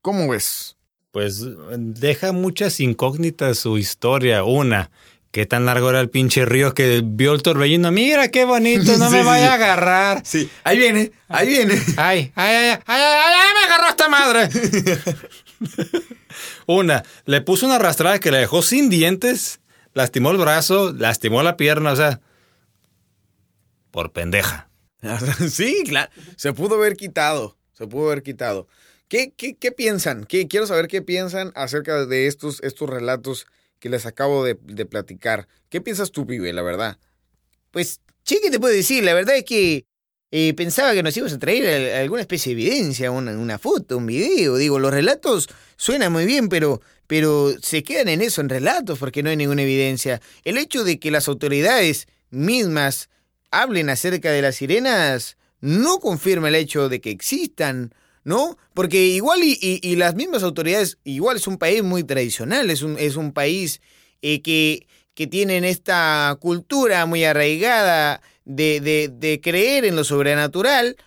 ¿Cómo 0.01 0.29
ves? 0.29 0.77
Pues 1.11 1.43
deja 1.77 2.31
muchas 2.31 2.79
incógnitas 2.79 3.57
su 3.59 3.77
historia. 3.79 4.43
Una, 4.43 4.91
qué 5.37 5.45
tan 5.45 5.67
largo 5.67 5.91
era 5.91 5.99
el 5.99 6.09
pinche 6.09 6.45
río 6.45 6.73
que 6.73 7.03
vio 7.05 7.33
el 7.35 7.43
torbellino. 7.43 7.91
Mira 7.91 8.29
qué 8.29 8.43
bonito, 8.43 8.97
no 8.97 9.09
me 9.11 9.21
vaya 9.21 9.51
a 9.51 9.53
agarrar. 9.53 10.23
Sí, 10.25 10.49
ahí 10.63 10.79
viene, 10.79 11.11
ahí 11.27 11.47
viene. 11.47 11.79
Ay, 11.95 12.31
ay, 12.33 12.55
ay, 12.55 12.69
ay, 12.69 12.79
ay, 12.87 13.33
ay, 13.35 13.53
me 13.53 13.65
agarró 13.65 13.89
esta 13.89 14.09
madre. 14.09 14.49
Una, 16.65 17.03
le 17.25 17.41
puso 17.41 17.67
una 17.67 17.75
arrastrada 17.75 18.19
que 18.19 18.31
le 18.31 18.39
dejó 18.39 18.63
sin 18.63 18.89
dientes 18.89 19.59
lastimó 19.93 20.31
el 20.31 20.37
brazo, 20.37 20.93
lastimó 20.93 21.43
la 21.43 21.55
pierna, 21.55 21.91
o 21.91 21.95
sea, 21.95 22.21
por 23.91 24.11
pendeja. 24.11 24.69
sí, 25.49 25.83
claro, 25.85 26.11
se 26.35 26.53
pudo 26.53 26.75
haber 26.75 26.95
quitado, 26.95 27.57
se 27.73 27.85
pudo 27.85 28.07
haber 28.07 28.23
quitado. 28.23 28.67
¿Qué, 29.07 29.33
qué, 29.37 29.55
qué 29.55 29.71
piensan? 29.71 30.25
¿Qué, 30.25 30.47
quiero 30.47 30.65
saber 30.65 30.87
qué 30.87 31.01
piensan 31.01 31.51
acerca 31.55 32.05
de 32.05 32.27
estos, 32.27 32.61
estos 32.63 32.89
relatos 32.89 33.47
que 33.79 33.89
les 33.89 34.05
acabo 34.05 34.43
de, 34.43 34.55
platicar. 34.55 35.47
¿Qué 35.69 35.81
piensas 35.81 36.11
tú, 36.11 36.25
pibe, 36.25 36.51
la 36.53 36.61
verdad? 36.61 36.97
Pues, 37.71 38.01
che, 38.23 38.39
¿qué 38.41 38.49
te 38.49 38.59
puedo 38.59 38.73
decir? 38.73 39.03
La 39.03 39.13
verdad 39.13 39.35
es 39.35 39.43
que 39.43 39.85
eh, 40.31 40.53
pensaba 40.53 40.93
que 40.93 41.03
nos 41.03 41.15
ibas 41.15 41.33
a 41.33 41.39
traer 41.39 41.95
alguna 41.95 42.21
especie 42.21 42.55
de 42.55 42.61
evidencia, 42.61 43.11
una, 43.11 43.31
una 43.37 43.59
foto, 43.59 43.97
un 43.97 44.07
video. 44.07 44.57
Digo, 44.57 44.79
los 44.79 44.91
relatos 44.91 45.49
suenan 45.75 46.11
muy 46.11 46.25
bien, 46.25 46.49
pero 46.49 46.81
pero 47.07 47.53
se 47.61 47.83
quedan 47.83 48.09
en 48.09 48.21
eso, 48.21 48.41
en 48.41 48.49
relatos, 48.49 48.99
porque 48.99 49.23
no 49.23 49.29
hay 49.29 49.37
ninguna 49.37 49.63
evidencia. 49.63 50.21
El 50.43 50.57
hecho 50.57 50.83
de 50.83 50.99
que 50.99 51.09
las 51.09 51.29
autoridades 51.29 52.07
mismas 52.29 53.09
hablen 53.49 53.89
acerca 53.89 54.31
de 54.31 54.41
las 54.41 54.57
sirenas 54.57 55.37
no 55.61 55.99
confirma 55.99 56.49
el 56.49 56.55
hecho 56.55 56.89
de 56.89 56.99
que 56.99 57.09
existan, 57.09 57.93
¿no? 58.27 58.57
Porque 58.73 59.05
igual 59.05 59.39
y, 59.41 59.95
las 59.95 60.13
mismas 60.15 60.43
autoridades, 60.43 60.97
igual 61.05 61.37
es 61.37 61.47
un 61.47 61.57
país 61.57 61.81
muy 61.81 62.03
tradicional, 62.03 62.69
es 62.69 62.81
un, 62.81 62.97
es 62.99 63.15
un 63.15 63.31
país 63.31 63.79
eh, 64.21 64.41
que, 64.41 64.85
que 65.13 65.27
tienen 65.27 65.63
esta 65.63 66.37
cultura 66.41 67.05
muy 67.05 67.23
arraigada 67.23 68.21
de, 68.43 68.81
de, 68.81 69.07
de 69.07 69.39
creer 69.39 69.85
en 69.85 69.95
lo 69.95 70.03
sobrenatural, 70.03 70.97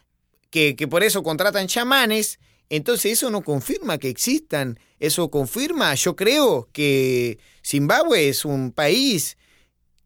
que, 0.49 0.75
que 0.77 0.89
por 0.89 1.03
eso 1.03 1.23
contratan 1.23 1.67
chamanes, 1.67 2.41
entonces 2.71 3.13
eso 3.13 3.29
no 3.31 3.43
confirma 3.43 3.99
que 3.99 4.09
existan, 4.09 4.79
eso 4.99 5.31
confirma, 5.31 5.95
yo 5.97 6.17
creo 6.17 6.71
que 6.73 7.39
Zimbabue 7.63 8.31
es 8.31 8.47
un 8.47 8.73
país 8.73 9.37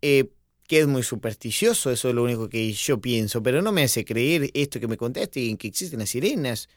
eh, 0.02 0.30
que 0.66 0.80
es 0.80 0.88
muy 0.88 1.04
supersticioso, 1.04 1.92
eso 1.92 2.08
es 2.08 2.14
lo 2.16 2.24
único 2.24 2.48
que 2.48 2.72
yo 2.72 3.00
pienso, 3.00 3.40
pero 3.40 3.62
no 3.62 3.70
me 3.70 3.84
hace 3.84 4.04
creer 4.04 4.50
esto 4.52 4.80
que 4.80 4.88
me 4.88 4.96
contaste, 4.96 5.48
en 5.48 5.56
que 5.56 5.68
existen 5.68 6.00
las 6.00 6.10
sirenas. 6.10 6.68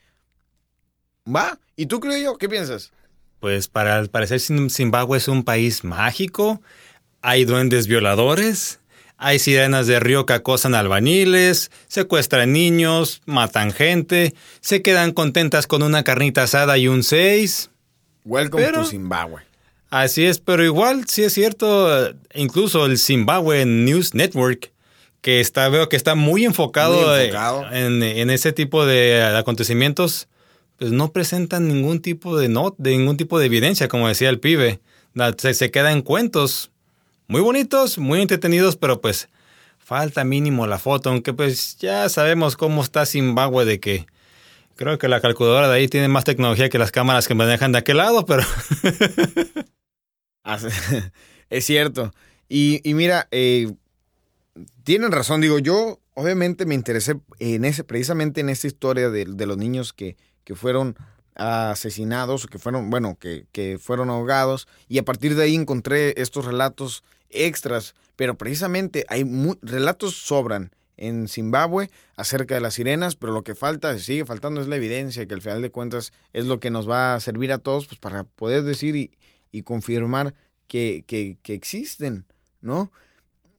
¿Va? 1.33 1.59
¿Y 1.75 1.87
tú 1.87 1.99
yo? 2.21 2.37
¿Qué 2.37 2.47
piensas? 2.47 2.91
Pues 3.39 3.67
para 3.67 3.97
al 3.97 4.09
parecer 4.09 4.39
Zimbabue 4.39 5.17
es 5.17 5.27
un 5.27 5.43
país 5.43 5.83
mágico, 5.83 6.61
hay 7.21 7.45
duendes 7.45 7.87
violadores, 7.87 8.79
Hay 9.19 9.39
sirenas 9.39 9.87
de 9.87 9.99
río 9.99 10.27
que 10.27 10.33
acosan 10.33 10.75
albaniles, 10.75 11.71
secuestran 11.87 12.53
niños, 12.53 13.23
matan 13.25 13.71
gente, 13.71 14.35
se 14.61 14.83
quedan 14.83 15.11
contentas 15.11 15.65
con 15.65 15.81
una 15.81 16.03
carnita 16.03 16.43
asada 16.43 16.77
y 16.77 16.87
un 16.87 17.03
6. 17.03 17.71
Welcome 18.25 18.71
to 18.71 18.85
Zimbabue. 18.85 19.41
Así 19.89 20.25
es, 20.25 20.39
pero 20.39 20.63
igual 20.63 21.05
sí 21.07 21.23
es 21.23 21.33
cierto, 21.33 22.13
incluso 22.35 22.85
el 22.85 22.99
Zimbabwe 22.99 23.65
News 23.65 24.13
Network, 24.13 24.71
que 25.21 25.39
está, 25.39 25.67
veo 25.69 25.89
que 25.89 25.95
está 25.95 26.13
muy 26.13 26.45
enfocado, 26.45 27.17
En, 27.17 28.29
ese 28.29 28.51
tipo 28.51 28.85
de 28.85 29.23
acontecimientos, 29.23 30.27
pues 30.77 30.91
no 30.91 31.11
presentan 31.11 31.67
ningún 31.67 32.01
tipo 32.01 32.37
de 32.37 32.49
not, 32.49 32.75
de 32.77 32.97
ningún 32.97 33.17
tipo 33.17 33.39
de 33.39 33.47
evidencia, 33.47 33.87
como 33.87 34.07
decía 34.07 34.29
el 34.29 34.39
pibe. 34.39 34.79
Se, 35.37 35.53
se 35.53 35.71
queda 35.71 35.91
en 35.91 36.01
cuentos 36.01 36.71
muy 37.27 37.41
bonitos, 37.41 37.97
muy 37.97 38.21
entretenidos, 38.21 38.77
pero 38.77 39.01
pues 39.01 39.29
falta 39.77 40.23
mínimo 40.23 40.67
la 40.67 40.79
foto, 40.79 41.09
aunque 41.09 41.33
pues 41.33 41.77
ya 41.77 42.09
sabemos 42.09 42.57
cómo 42.57 42.83
está 42.83 43.05
Zimbabue 43.05 43.65
de 43.65 43.79
que 43.79 44.05
creo 44.77 44.97
que 44.97 45.09
la 45.09 45.19
calculadora 45.19 45.67
de 45.67 45.75
ahí 45.75 45.87
tiene 45.89 46.07
más 46.07 46.23
tecnología 46.23 46.69
que 46.69 46.77
las 46.77 46.91
cámaras 46.91 47.27
que 47.27 47.35
manejan 47.35 47.73
de 47.73 47.79
aquel 47.79 47.97
lado, 47.97 48.25
pero... 48.25 48.43
es 51.49 51.65
cierto. 51.65 52.13
Y, 52.47 52.81
mira, 52.85 53.27
eh, 53.31 53.73
tienen 54.83 55.11
razón, 55.11 55.41
digo, 55.41 55.59
yo 55.59 55.99
obviamente 56.13 56.65
me 56.65 56.75
interesé 56.75 57.19
en 57.39 57.65
ese, 57.65 57.83
precisamente 57.83 58.39
en 58.41 58.49
esta 58.49 58.67
historia 58.67 59.09
de, 59.09 59.25
los 59.25 59.57
niños 59.57 59.91
que, 59.91 60.15
que 60.47 60.55
fueron 60.55 60.95
asesinados, 61.35 62.47
que 62.47 62.57
fueron, 62.57 62.89
bueno, 62.89 63.17
que, 63.19 63.47
que, 63.51 63.77
fueron 63.77 64.09
ahogados, 64.09 64.65
y 64.87 64.97
a 64.97 65.03
partir 65.03 65.35
de 65.35 65.43
ahí 65.43 65.55
encontré 65.55 66.13
estos 66.21 66.45
relatos 66.45 67.03
extras, 67.29 67.95
pero 68.15 68.37
precisamente 68.37 69.03
hay 69.09 69.25
relatos 69.61 70.15
sobran 70.15 70.71
en 70.95 71.27
Zimbabue 71.27 71.89
acerca 72.15 72.55
de 72.55 72.61
las 72.61 72.75
sirenas, 72.75 73.17
pero 73.17 73.33
lo 73.33 73.43
que 73.43 73.55
falta, 73.55 73.99
sigue 73.99 74.23
faltando 74.23 74.61
es 74.61 74.69
la 74.69 74.77
evidencia, 74.77 75.25
que 75.25 75.33
al 75.33 75.41
final 75.41 75.61
de 75.61 75.69
cuentas 75.69 76.13
es 76.31 76.45
lo 76.45 76.61
que 76.61 76.71
nos 76.71 76.89
va 76.89 77.13
a 77.13 77.19
servir 77.19 77.51
a 77.51 77.57
todos 77.57 77.87
pues, 77.87 77.99
para 77.99 78.23
poder 78.23 78.63
decir 78.63 78.95
y, 78.95 79.11
confirmar 79.63 80.33
que, 80.69 81.03
que, 81.07 81.53
existen, 81.53 82.25
¿no? 82.61 82.89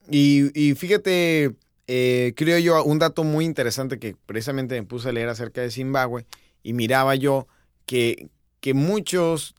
Y, 0.09 0.49
y 0.59 0.73
fíjate, 0.73 1.55
eh, 1.87 2.33
creo 2.35 2.57
yo, 2.57 2.83
un 2.83 2.97
dato 2.97 3.23
muy 3.23 3.45
interesante 3.45 3.99
que 3.99 4.15
precisamente 4.25 4.79
me 4.79 4.87
puse 4.87 5.09
a 5.09 5.11
leer 5.11 5.27
acerca 5.27 5.61
de 5.61 5.69
Zimbabue 5.69 6.25
y 6.69 6.73
miraba 6.73 7.15
yo 7.15 7.47
que, 7.87 8.29
que 8.59 8.75
muchos 8.75 9.55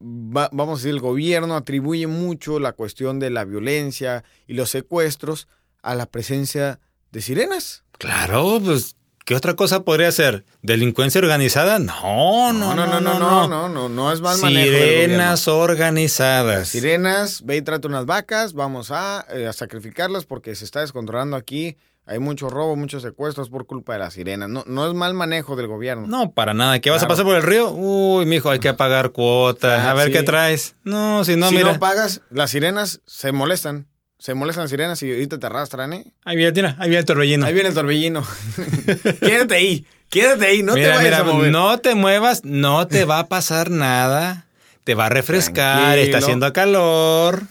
vamos 0.00 0.68
a 0.68 0.76
decir, 0.80 0.90
el 0.90 1.00
gobierno 1.00 1.54
atribuye 1.54 2.06
mucho 2.06 2.58
la 2.58 2.72
cuestión 2.72 3.20
de 3.20 3.28
la 3.28 3.44
violencia 3.44 4.24
y 4.48 4.54
los 4.54 4.70
secuestros 4.70 5.46
a 5.82 5.94
la 5.94 6.06
presencia 6.06 6.80
de 7.12 7.20
sirenas. 7.20 7.84
Claro, 7.98 8.60
pues 8.64 8.96
¿Qué 9.24 9.36
otra 9.36 9.54
cosa 9.54 9.84
podría 9.84 10.10
ser? 10.10 10.44
¿Delincuencia 10.62 11.20
organizada? 11.20 11.78
No, 11.78 12.52
no, 12.52 12.74
no, 12.74 12.86
no, 12.86 13.00
no, 13.00 13.18
no, 13.20 13.46
no, 13.46 13.68
no, 13.68 13.88
no, 13.88 14.12
es 14.12 14.20
mal 14.20 14.36
manejo. 14.38 14.64
Sirenas 14.64 15.46
organizadas. 15.46 16.70
Sirenas, 16.70 17.44
ve 17.44 17.58
y 17.58 17.62
trata 17.62 17.86
unas 17.86 18.04
vacas, 18.04 18.52
vamos 18.52 18.90
a, 18.90 19.24
eh, 19.30 19.46
a 19.46 19.52
sacrificarlas 19.52 20.24
porque 20.24 20.56
se 20.56 20.64
está 20.64 20.80
descontrolando 20.80 21.36
aquí 21.36 21.76
hay 22.04 22.18
mucho 22.18 22.48
robo, 22.48 22.74
muchos 22.76 23.02
secuestros 23.02 23.48
por 23.48 23.66
culpa 23.66 23.92
de 23.92 24.00
las 24.00 24.14
sirenas. 24.14 24.48
No, 24.48 24.64
no 24.66 24.88
es 24.88 24.94
mal 24.94 25.14
manejo 25.14 25.54
del 25.54 25.68
gobierno. 25.68 26.06
No, 26.06 26.32
para 26.32 26.52
nada. 26.52 26.80
¿Qué 26.80 26.90
vas 26.90 27.02
a 27.02 27.08
pasar 27.08 27.24
por 27.24 27.36
el 27.36 27.42
río? 27.42 27.70
Uy, 27.70 28.26
mijo, 28.26 28.50
hay 28.50 28.58
que 28.58 28.74
pagar 28.74 29.10
cuotas. 29.10 29.80
Ah, 29.80 29.92
a 29.92 29.94
ver 29.94 30.10
qué 30.10 30.22
traes. 30.22 30.74
No, 30.82 31.24
si 31.24 31.36
no, 31.36 31.48
si 31.48 31.56
mira. 31.56 31.68
Si 31.68 31.74
no 31.74 31.80
pagas, 31.80 32.22
las 32.30 32.50
sirenas 32.50 33.00
se 33.06 33.32
molestan. 33.32 33.86
Se 34.18 34.34
molestan 34.34 34.64
las 34.64 34.70
sirenas 34.70 35.02
y 35.02 35.10
ahorita 35.10 35.38
te 35.38 35.46
arrastran, 35.46 35.92
¿eh? 35.94 36.12
Ahí 36.24 36.36
viene, 36.36 36.52
tira, 36.52 36.76
ahí 36.78 36.88
viene 36.88 37.00
el 37.00 37.04
torbellino. 37.04 37.44
Ahí 37.46 37.54
viene 37.54 37.70
el 37.70 37.74
torbellino. 37.74 38.24
quédate 39.20 39.54
ahí, 39.56 39.86
quédate 40.10 40.46
ahí, 40.46 40.62
no 40.62 40.74
te 40.74 40.88
vayas 40.88 41.20
a 41.20 41.24
mover. 41.24 41.50
No 41.50 41.78
te 41.78 41.96
muevas, 41.96 42.44
no 42.44 42.86
te 42.86 43.04
va 43.04 43.20
a 43.20 43.26
pasar 43.28 43.70
nada. 43.70 44.46
Te 44.84 44.94
va 44.94 45.06
a 45.06 45.08
refrescar, 45.08 45.98
está 45.98 46.18
haciendo 46.18 46.52
calor. 46.52 47.42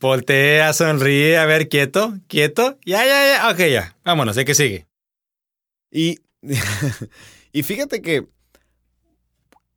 Voltea, 0.00 0.72
sonríe, 0.74 1.38
a 1.38 1.44
ver, 1.44 1.68
quieto, 1.68 2.18
quieto. 2.28 2.78
Ya, 2.86 3.04
ya, 3.04 3.26
ya. 3.26 3.50
Ok, 3.50 3.58
ya. 3.68 3.96
Vámonos, 4.04 4.36
hay 4.36 4.44
que 4.44 4.54
sigue. 4.54 4.86
Y, 5.90 6.20
y 7.52 7.62
fíjate 7.64 8.00
que 8.00 8.28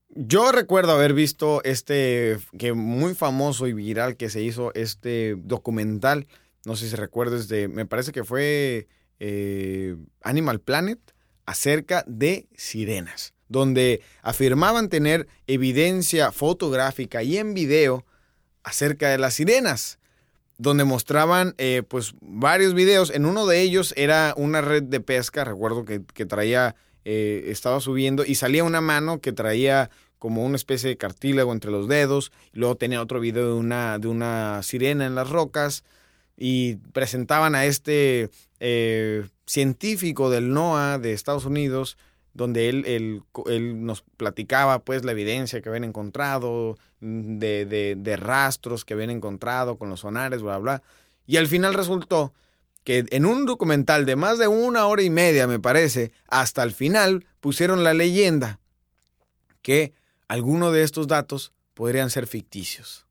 yo 0.10 0.52
recuerdo 0.52 0.92
haber 0.92 1.14
visto 1.14 1.64
este, 1.64 2.38
que 2.60 2.74
muy 2.74 3.16
famoso 3.16 3.66
y 3.66 3.74
viral 3.74 4.16
que 4.16 4.30
se 4.30 4.44
hizo 4.44 4.72
este 4.76 5.36
documental. 5.38 6.28
No 6.66 6.76
sé 6.76 6.88
si 6.88 6.96
recuerdas 6.96 7.48
de, 7.48 7.68
me 7.68 7.88
parece 7.88 8.12
que 8.12 8.24
fue 8.24 8.88
eh, 9.20 9.96
Animal 10.22 10.60
Planet 10.60 11.00
acerca 11.48 12.04
de 12.06 12.48
sirenas, 12.56 13.34
donde 13.48 14.04
afirmaban 14.22 14.90
tener 14.90 15.28
evidencia 15.48 16.32
fotográfica 16.32 17.24
y 17.24 17.38
en 17.38 17.56
video 17.56 18.06
acerca 18.64 19.10
de 19.10 19.18
las 19.18 19.34
sirenas 19.34 19.98
donde 20.62 20.84
mostraban 20.84 21.56
eh, 21.58 21.82
pues 21.88 22.14
varios 22.22 22.76
videos. 22.76 23.10
En 23.10 23.26
uno 23.26 23.48
de 23.48 23.62
ellos 23.62 23.96
era 23.98 24.36
una 24.38 24.62
red 24.62 24.84
de 24.84 25.00
pesca, 25.00 25.44
recuerdo 25.44 25.86
que, 25.86 26.26
traía, 26.28 26.76
eh, 27.04 27.46
estaba 27.48 27.80
subiendo 27.80 28.24
y 28.26 28.36
salía 28.36 28.64
una 28.64 28.80
mano 28.80 29.22
que 29.22 29.32
traía 29.32 29.90
como 30.20 30.46
una 30.46 30.58
especie 30.58 30.90
de 30.90 30.98
cartílago 30.98 31.52
entre 31.52 31.72
los 31.72 31.88
dedos. 31.88 32.32
Luego 32.54 32.76
tenía 32.76 33.02
otro 33.02 33.20
video 33.20 33.48
de 33.48 33.54
una, 33.54 33.98
de 33.98 34.08
una 34.08 34.62
sirena 34.62 35.08
en 35.08 35.16
las 35.16 35.32
rocas 35.32 35.84
y 36.38 36.76
presentaban 36.94 37.56
a 37.56 37.66
este 37.66 38.30
eh, 38.60 39.26
científico 39.48 40.30
del 40.30 40.54
NOAA 40.54 41.00
de 41.00 41.14
Estados 41.14 41.46
Unidos 41.46 41.98
donde 42.34 42.70
él, 42.70 42.84
él, 42.86 43.24
él, 43.48 43.86
nos 43.86 44.04
platicaba 44.18 44.80
pues 44.80 45.04
la 45.04 45.12
evidencia 45.12 45.62
que 45.62 45.70
habían 45.70 45.84
encontrado, 45.84 46.78
mm, 47.02 47.40
de, 47.40 47.66
de, 47.66 47.96
de, 47.98 48.18
rastros 48.18 48.86
que 48.86 48.94
habían 48.94 49.10
encontrado 49.10 49.78
con 49.78 49.90
los 49.90 50.02
sonares, 50.02 50.42
bla, 50.42 50.58
bla. 50.58 50.82
Y 51.28 51.38
al 51.38 51.48
final 51.48 51.74
resultó 51.74 52.34
que 52.84 53.06
en 53.10 53.26
un 53.26 53.46
documental 53.46 54.06
de 54.06 54.16
más 54.16 54.40
de 54.40 54.48
una 54.48 54.86
hora 54.88 55.04
y 55.04 55.10
media, 55.10 55.48
me 55.48 55.60
parece, 55.60 56.12
hasta 56.28 56.64
el 56.64 56.72
final 56.72 57.26
pusieron 57.40 57.84
la 57.84 57.94
leyenda 57.94 58.60
que 59.62 59.94
algunos 60.28 60.74
de 60.74 60.84
estos 60.84 61.08
datos 61.08 61.52
podrían 61.74 62.10
ser 62.10 62.28
ficticios. 62.28 63.06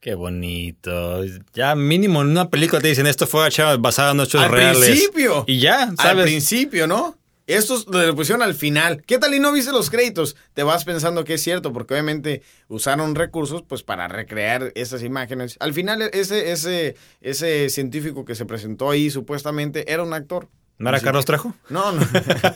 Qué 0.00 0.14
bonito. 0.14 1.24
Ya 1.54 1.76
mínimo 1.76 2.22
en 2.22 2.28
una 2.28 2.50
película 2.50 2.80
te 2.80 2.88
dicen 2.88 3.06
esto 3.06 3.28
fue 3.28 3.48
basado 3.78 4.12
en 4.12 4.20
hechos 4.20 4.50
reales. 4.50 4.82
Al 4.82 4.84
principio. 4.84 5.44
Y 5.46 5.60
ya, 5.60 5.92
¿sabes? 5.96 6.04
Al 6.04 6.22
principio, 6.24 6.88
¿no? 6.88 7.16
Estos 7.52 7.86
lo 7.86 8.14
pusieron 8.14 8.42
al 8.42 8.54
final. 8.54 9.02
¿Qué 9.06 9.18
tal 9.18 9.34
y 9.34 9.40
no 9.40 9.52
viste 9.52 9.72
los 9.72 9.90
créditos? 9.90 10.36
Te 10.54 10.62
vas 10.62 10.84
pensando 10.84 11.24
que 11.24 11.34
es 11.34 11.42
cierto, 11.42 11.72
porque 11.72 11.94
obviamente 11.94 12.42
usaron 12.68 13.14
recursos 13.14 13.62
pues 13.62 13.82
para 13.82 14.08
recrear 14.08 14.72
esas 14.74 15.02
imágenes. 15.02 15.56
Al 15.60 15.74
final, 15.74 16.02
ese, 16.02 16.52
ese, 16.52 16.96
ese 17.20 17.68
científico 17.70 18.24
que 18.24 18.34
se 18.34 18.46
presentó 18.46 18.90
ahí 18.90 19.10
supuestamente 19.10 19.92
era 19.92 20.02
un 20.02 20.14
actor. 20.14 20.48
¿No 20.78 20.88
era 20.88 20.98
Carlos 21.00 21.24
Trejo? 21.24 21.54
No, 21.68 21.92
no. 21.92 22.04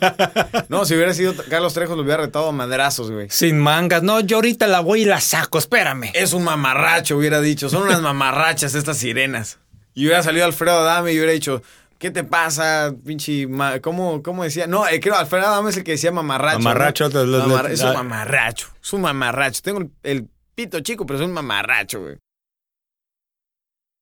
no, 0.68 0.84
si 0.84 0.94
hubiera 0.94 1.14
sido 1.14 1.34
Carlos 1.48 1.74
Trejo, 1.74 1.94
lo 1.94 2.02
hubiera 2.02 2.24
retado 2.24 2.48
a 2.48 2.52
madrazos, 2.52 3.10
güey. 3.10 3.28
Sin 3.30 3.58
mangas. 3.60 4.02
No, 4.02 4.18
yo 4.20 4.38
ahorita 4.38 4.66
la 4.66 4.80
voy 4.80 5.02
y 5.02 5.04
la 5.04 5.20
saco, 5.20 5.58
espérame. 5.58 6.10
Es 6.12 6.32
un 6.32 6.42
mamarracho, 6.42 7.16
hubiera 7.18 7.40
dicho. 7.40 7.68
Son 7.68 7.82
unas 7.82 8.00
mamarrachas 8.00 8.74
estas 8.74 8.96
sirenas. 8.96 9.58
Y 9.94 10.06
hubiera 10.06 10.22
salido 10.22 10.44
Alfredo 10.44 10.80
Adame 10.80 11.12
y 11.12 11.18
hubiera 11.18 11.32
dicho, 11.32 11.62
¿Qué 11.98 12.10
te 12.10 12.24
pasa, 12.24 12.94
pinche? 13.04 13.48
¿Cómo, 13.80 14.22
¿Cómo 14.22 14.44
decía? 14.44 14.66
No, 14.66 14.86
eh, 14.86 15.00
creo 15.00 15.14
Alfredo 15.14 15.46
Adame 15.46 15.70
es 15.70 15.78
el 15.78 15.84
que 15.84 15.92
decía 15.92 16.12
mamarracho. 16.12 16.58
Mamarracho. 16.58 17.06
es 17.06 17.82
un 17.82 17.92
mamarracho. 17.94 18.68
Es 18.82 18.92
un 18.92 19.00
mamarracho. 19.00 19.62
Tengo 19.62 19.90
el, 20.02 20.28
pito 20.54 20.80
chico, 20.80 21.06
pero 21.06 21.18
es 21.18 21.24
un 21.24 21.32
mamarracho, 21.32 22.02
güey. 22.02 22.16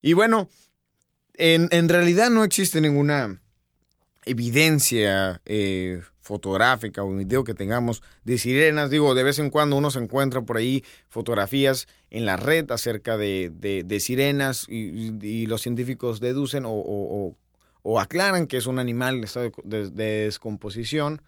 Y 0.02 0.12
bueno, 0.12 0.48
en, 1.34 1.68
en, 1.70 1.88
realidad 1.88 2.30
no 2.30 2.44
existe 2.44 2.80
ninguna 2.80 3.40
evidencia 4.24 5.40
eh, 5.44 6.02
fotográfica 6.20 7.02
o 7.02 7.14
video 7.14 7.44
que 7.44 7.54
tengamos 7.54 8.02
de 8.24 8.38
sirenas. 8.38 8.90
Digo, 8.90 9.14
de 9.14 9.22
vez 9.22 9.38
en 9.38 9.50
cuando 9.50 9.76
uno 9.76 9.90
se 9.90 10.00
encuentra 10.00 10.42
por 10.42 10.56
ahí 10.56 10.84
fotografías 11.08 11.86
en 12.10 12.26
la 12.26 12.36
red 12.36 12.70
acerca 12.70 13.16
de, 13.16 13.50
de, 13.50 14.00
sirenas 14.00 14.66
y, 14.68 15.46
los 15.46 15.62
científicos 15.62 16.20
deducen 16.20 16.64
o 16.66 16.72
o 16.72 17.36
aclaran 18.00 18.46
que 18.46 18.56
es 18.56 18.66
un 18.66 18.78
animal 18.78 19.16
en 19.16 19.24
estado 19.24 19.52
de, 19.62 19.90
descomposición. 19.90 21.22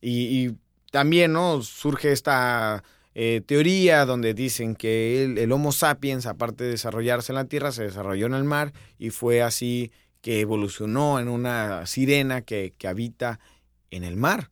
Y, 0.00 0.52
también 0.90 1.34
¿no? 1.34 1.60
surge 1.60 2.12
esta 2.12 2.82
eh, 3.14 3.42
teoría 3.44 4.06
donde 4.06 4.32
dicen 4.32 4.74
que 4.74 5.24
el, 5.24 5.52
Homo 5.52 5.72
sapiens, 5.72 6.24
aparte 6.24 6.64
de 6.64 6.70
desarrollarse 6.70 7.32
en 7.32 7.36
la 7.36 7.44
Tierra, 7.44 7.72
se 7.72 7.82
desarrolló 7.82 8.26
en 8.26 8.34
el 8.34 8.44
mar 8.44 8.72
y 8.98 9.10
fue 9.10 9.42
así 9.42 9.92
que 10.22 10.40
evolucionó 10.40 11.20
en 11.20 11.28
una 11.28 11.84
sirena 11.84 12.40
que, 12.40 12.72
que 12.78 12.88
habita 12.88 13.38
en 13.90 14.04
el 14.04 14.16
mar. 14.16 14.50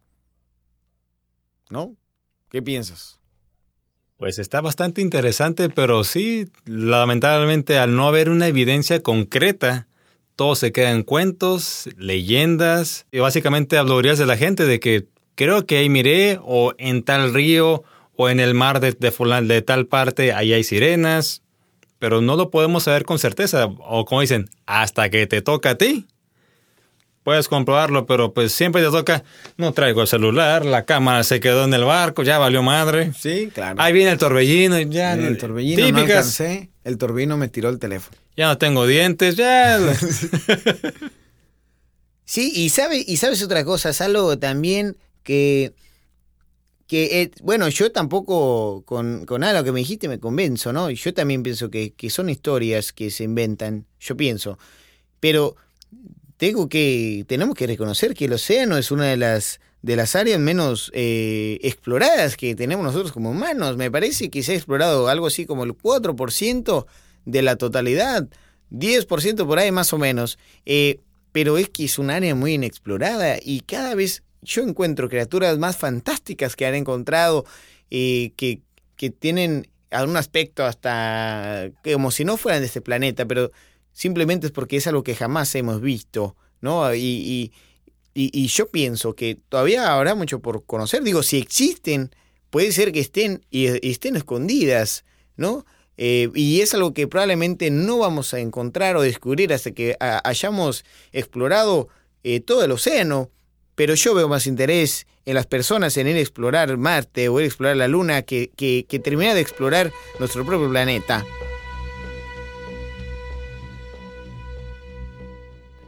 ¿No? 1.71 1.97
¿Qué 2.51 2.61
piensas? 2.61 3.19
Pues 4.19 4.39
está 4.39 4.61
bastante 4.61 5.03
interesante, 5.03 5.69
pero 5.69 6.05
sí, 6.05 6.51
lamentablemente 6.65 7.79
al 7.79 7.97
no 7.97 8.09
haber 8.09 8.31
una 8.31 8.47
evidencia 8.47 9.03
concreta 9.03 9.89
todo 10.37 10.55
se 10.55 10.71
queda 10.71 10.93
en 10.93 11.03
cuentos, 11.03 11.89
leyendas 11.97 13.07
y 13.11 13.19
básicamente 13.19 13.79
hablarías 13.79 14.19
de 14.19 14.27
la 14.27 14.37
gente 14.37 14.67
de 14.67 14.79
que 14.79 15.07
creo 15.35 15.67
que 15.67 15.79
ahí 15.79 15.89
miré 15.89 16.39
o 16.43 16.75
en 16.79 17.03
tal 17.03 17.33
río 17.33 17.83
o 18.15 18.29
en 18.29 18.39
el 18.39 18.55
mar 18.55 18.81
de, 18.81 18.93
de, 18.93 19.11
de 19.43 19.63
tal 19.63 19.87
parte 19.87 20.33
ahí 20.33 20.53
hay 20.53 20.63
sirenas, 20.63 21.43
pero 21.99 22.21
no 22.21 22.37
lo 22.37 22.51
podemos 22.51 22.85
saber 22.85 23.05
con 23.05 23.19
certeza 23.19 23.67
o 23.67 24.05
como 24.05 24.21
dicen, 24.21 24.51
hasta 24.67 25.09
que 25.09 25.27
te 25.27 25.41
toca 25.43 25.71
a 25.71 25.75
ti. 25.79 26.07
Puedes 27.27 27.49
comprobarlo, 27.49 28.07
pero 28.07 28.33
pues 28.33 28.53
siempre 28.53 28.85
te 28.85 28.89
toca, 28.89 29.25
no 29.57 29.73
traigo 29.73 30.01
el 30.01 30.07
celular, 30.07 30.65
la 30.65 30.85
cámara 30.85 31.25
se 31.25 31.41
quedó 31.41 31.65
en 31.65 31.75
el 31.75 31.83
barco, 31.83 32.23
ya 32.23 32.39
valió 32.39 32.63
madre. 32.63 33.13
Sí, 33.19 33.51
claro. 33.53 33.83
Ahí 33.83 33.93
viene 33.93 34.13
el 34.13 34.19
torbellino, 34.19 34.79
ya. 34.83 35.15
El 35.15 35.37
torbellino 35.37 35.85
típicas. 35.85 36.39
no 36.39 36.69
el 36.85 36.99
torbellino 36.99 37.37
me 37.37 37.49
tiró 37.49 37.69
el 37.69 37.81
teléfono. 37.81 38.17
Ya 38.37 38.47
no 38.47 38.59
tengo 38.59 38.87
dientes, 38.87 39.35
ya. 39.35 39.77
sí, 42.25 42.53
y, 42.55 42.69
sabe, 42.69 43.05
y 43.05 43.17
sabes 43.17 43.43
otra 43.43 43.65
cosa, 43.65 43.89
es 43.89 44.01
algo 44.01 44.39
también 44.39 44.97
que, 45.25 45.73
que 46.87 47.23
eh, 47.23 47.31
bueno, 47.43 47.67
yo 47.67 47.91
tampoco 47.91 48.85
con, 48.85 49.27
con 49.27 49.43
algo 49.43 49.65
que 49.65 49.73
me 49.73 49.81
dijiste 49.81 50.07
me 50.07 50.21
convenzo, 50.21 50.73
¿no? 50.73 50.91
Yo 50.91 51.13
también 51.13 51.43
pienso 51.43 51.71
que, 51.71 51.93
que 51.93 52.09
son 52.09 52.31
historias 52.31 52.93
que 52.93 53.11
se 53.11 53.25
inventan, 53.25 53.85
yo 53.99 54.17
pienso, 54.17 54.61
pero 55.19 55.57
tengo 56.37 56.69
que, 56.69 57.25
tenemos 57.27 57.55
que 57.55 57.67
reconocer 57.67 58.15
que 58.15 58.27
el 58.27 58.33
océano 58.35 58.77
es 58.77 58.91
una 58.91 59.07
de 59.07 59.17
las, 59.17 59.61
de 59.83 59.97
las 59.97 60.17
áreas 60.17 60.39
menos 60.39 60.91
eh, 60.95 61.59
exploradas 61.63 62.37
que 62.37 62.55
tenemos 62.55 62.85
nosotros 62.85 63.13
como 63.13 63.31
humanos. 63.31 63.77
Me 63.77 63.91
parece 63.91 64.31
que 64.31 64.43
se 64.43 64.53
ha 64.53 64.57
explorado 64.57 65.09
algo 65.09 65.27
así 65.27 65.47
como 65.47 65.65
el 65.65 65.73
4% 65.73 66.87
de 67.25 67.43
la 67.43 67.57
totalidad, 67.57 68.29
10% 68.71 69.47
por 69.47 69.59
ahí 69.59 69.73
más 69.73 69.93
o 69.93 69.99
menos. 69.99 70.39
Eh, 70.67 71.01
pero 71.33 71.59
es 71.59 71.69
que 71.69 71.85
es 71.85 71.99
un 71.99 72.11
área 72.11 72.35
muy 72.35 72.55
inexplorada 72.55 73.37
y 73.43 73.61
cada 73.61 73.95
vez 73.95 74.23
yo 74.43 74.63
encuentro 74.63 75.09
criaturas 75.09 75.59
más 75.59 75.77
fantásticas 75.77 76.57
que 76.57 76.67
han 76.67 76.75
encontrado, 76.75 77.45
eh, 77.91 78.33
que, 78.37 78.61
que 78.97 79.11
tienen 79.11 79.69
algún 79.91 80.17
aspecto 80.17 80.65
hasta 80.65 81.71
como 81.83 82.11
si 82.11 82.25
no 82.25 82.37
fueran 82.37 82.61
de 82.61 82.67
este 82.67 82.81
planeta, 82.81 83.27
pero 83.27 83.51
simplemente 83.97 84.47
es 84.47 84.53
porque 84.53 84.77
es 84.77 84.87
algo 84.87 85.03
que 85.03 85.15
jamás 85.15 85.55
hemos 85.55 85.81
visto, 85.81 86.37
¿no? 86.61 86.95
Y, 86.95 87.51
y, 88.15 88.47
yo 88.47 88.69
pienso 88.69 89.15
que 89.15 89.39
todavía 89.49 89.95
habrá 89.95 90.15
mucho 90.15 90.41
por 90.41 90.65
conocer. 90.65 91.03
Digo, 91.03 91.23
si 91.23 91.39
existen, 91.39 92.11
puede 92.51 92.73
ser 92.73 92.93
que 92.93 93.01
estén 93.01 93.45
y, 93.51 93.67
estén 93.89 94.17
escondidas, 94.17 95.05
¿no? 95.37 95.65
Eh, 95.97 96.29
y 96.35 96.61
es 96.61 96.75
algo 96.75 96.93
que 96.93 97.09
probablemente 97.09 97.71
no 97.71 97.99
vamos 97.99 98.35
a 98.35 98.41
encontrar 98.41 98.97
o 98.97 99.03
descubrir 99.03 99.53
hasta 99.55 99.71
que 99.71 99.97
hayamos 99.99 100.85
explorado 101.13 101.89
eh, 102.23 102.41
todo 102.41 102.65
el 102.65 102.73
océano. 102.73 103.31
Pero 103.77 103.95
yo 103.95 104.15
veo 104.15 104.29
más 104.29 104.47
interés 104.47 105.07
en 105.25 105.35
las 105.35 105.47
personas 105.47 105.97
en 105.97 106.09
ir 106.09 106.17
a 106.17 106.21
explorar 106.21 106.77
Marte 106.77 107.31
o 107.31 107.41
ir 107.41 107.45
a 107.45 107.47
explorar 107.47 107.77
la 107.79 107.89
Luna 107.89 108.23
que, 108.23 108.51
que, 108.57 108.85
que 108.87 108.99
terminar 108.99 109.35
de 109.35 109.41
explorar 109.41 109.91
nuestro 110.19 110.45
propio 110.45 110.69
planeta. 110.69 111.25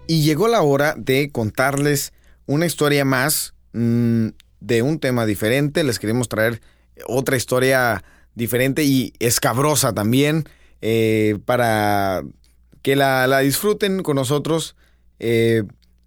Y 0.09 0.23
llegó 0.23 0.49
la 0.49 0.63
hora 0.63 0.95
de 0.97 1.31
contarles 1.31 2.15
una 2.47 2.65
historia 2.65 3.05
más 3.05 3.53
mm, 3.75 4.29
de 4.59 4.83
un 4.83 4.99
tema 4.99 5.27
diferente. 5.27 5.85
Les 5.85 5.99
queremos 5.99 6.31
traer 6.31 6.63
otra 7.07 7.37
historia 7.37 8.03
diferente 8.35 8.85
y 8.85 9.13
escabrosa 9.19 9.93
también 9.93 10.49
eh, 10.81 11.39
para 11.45 12.23
que 12.81 12.97
la, 12.97 13.39
disfruten 13.41 14.03
con 14.03 14.17
nosotros. 14.17 14.77
Eh, 15.19 15.65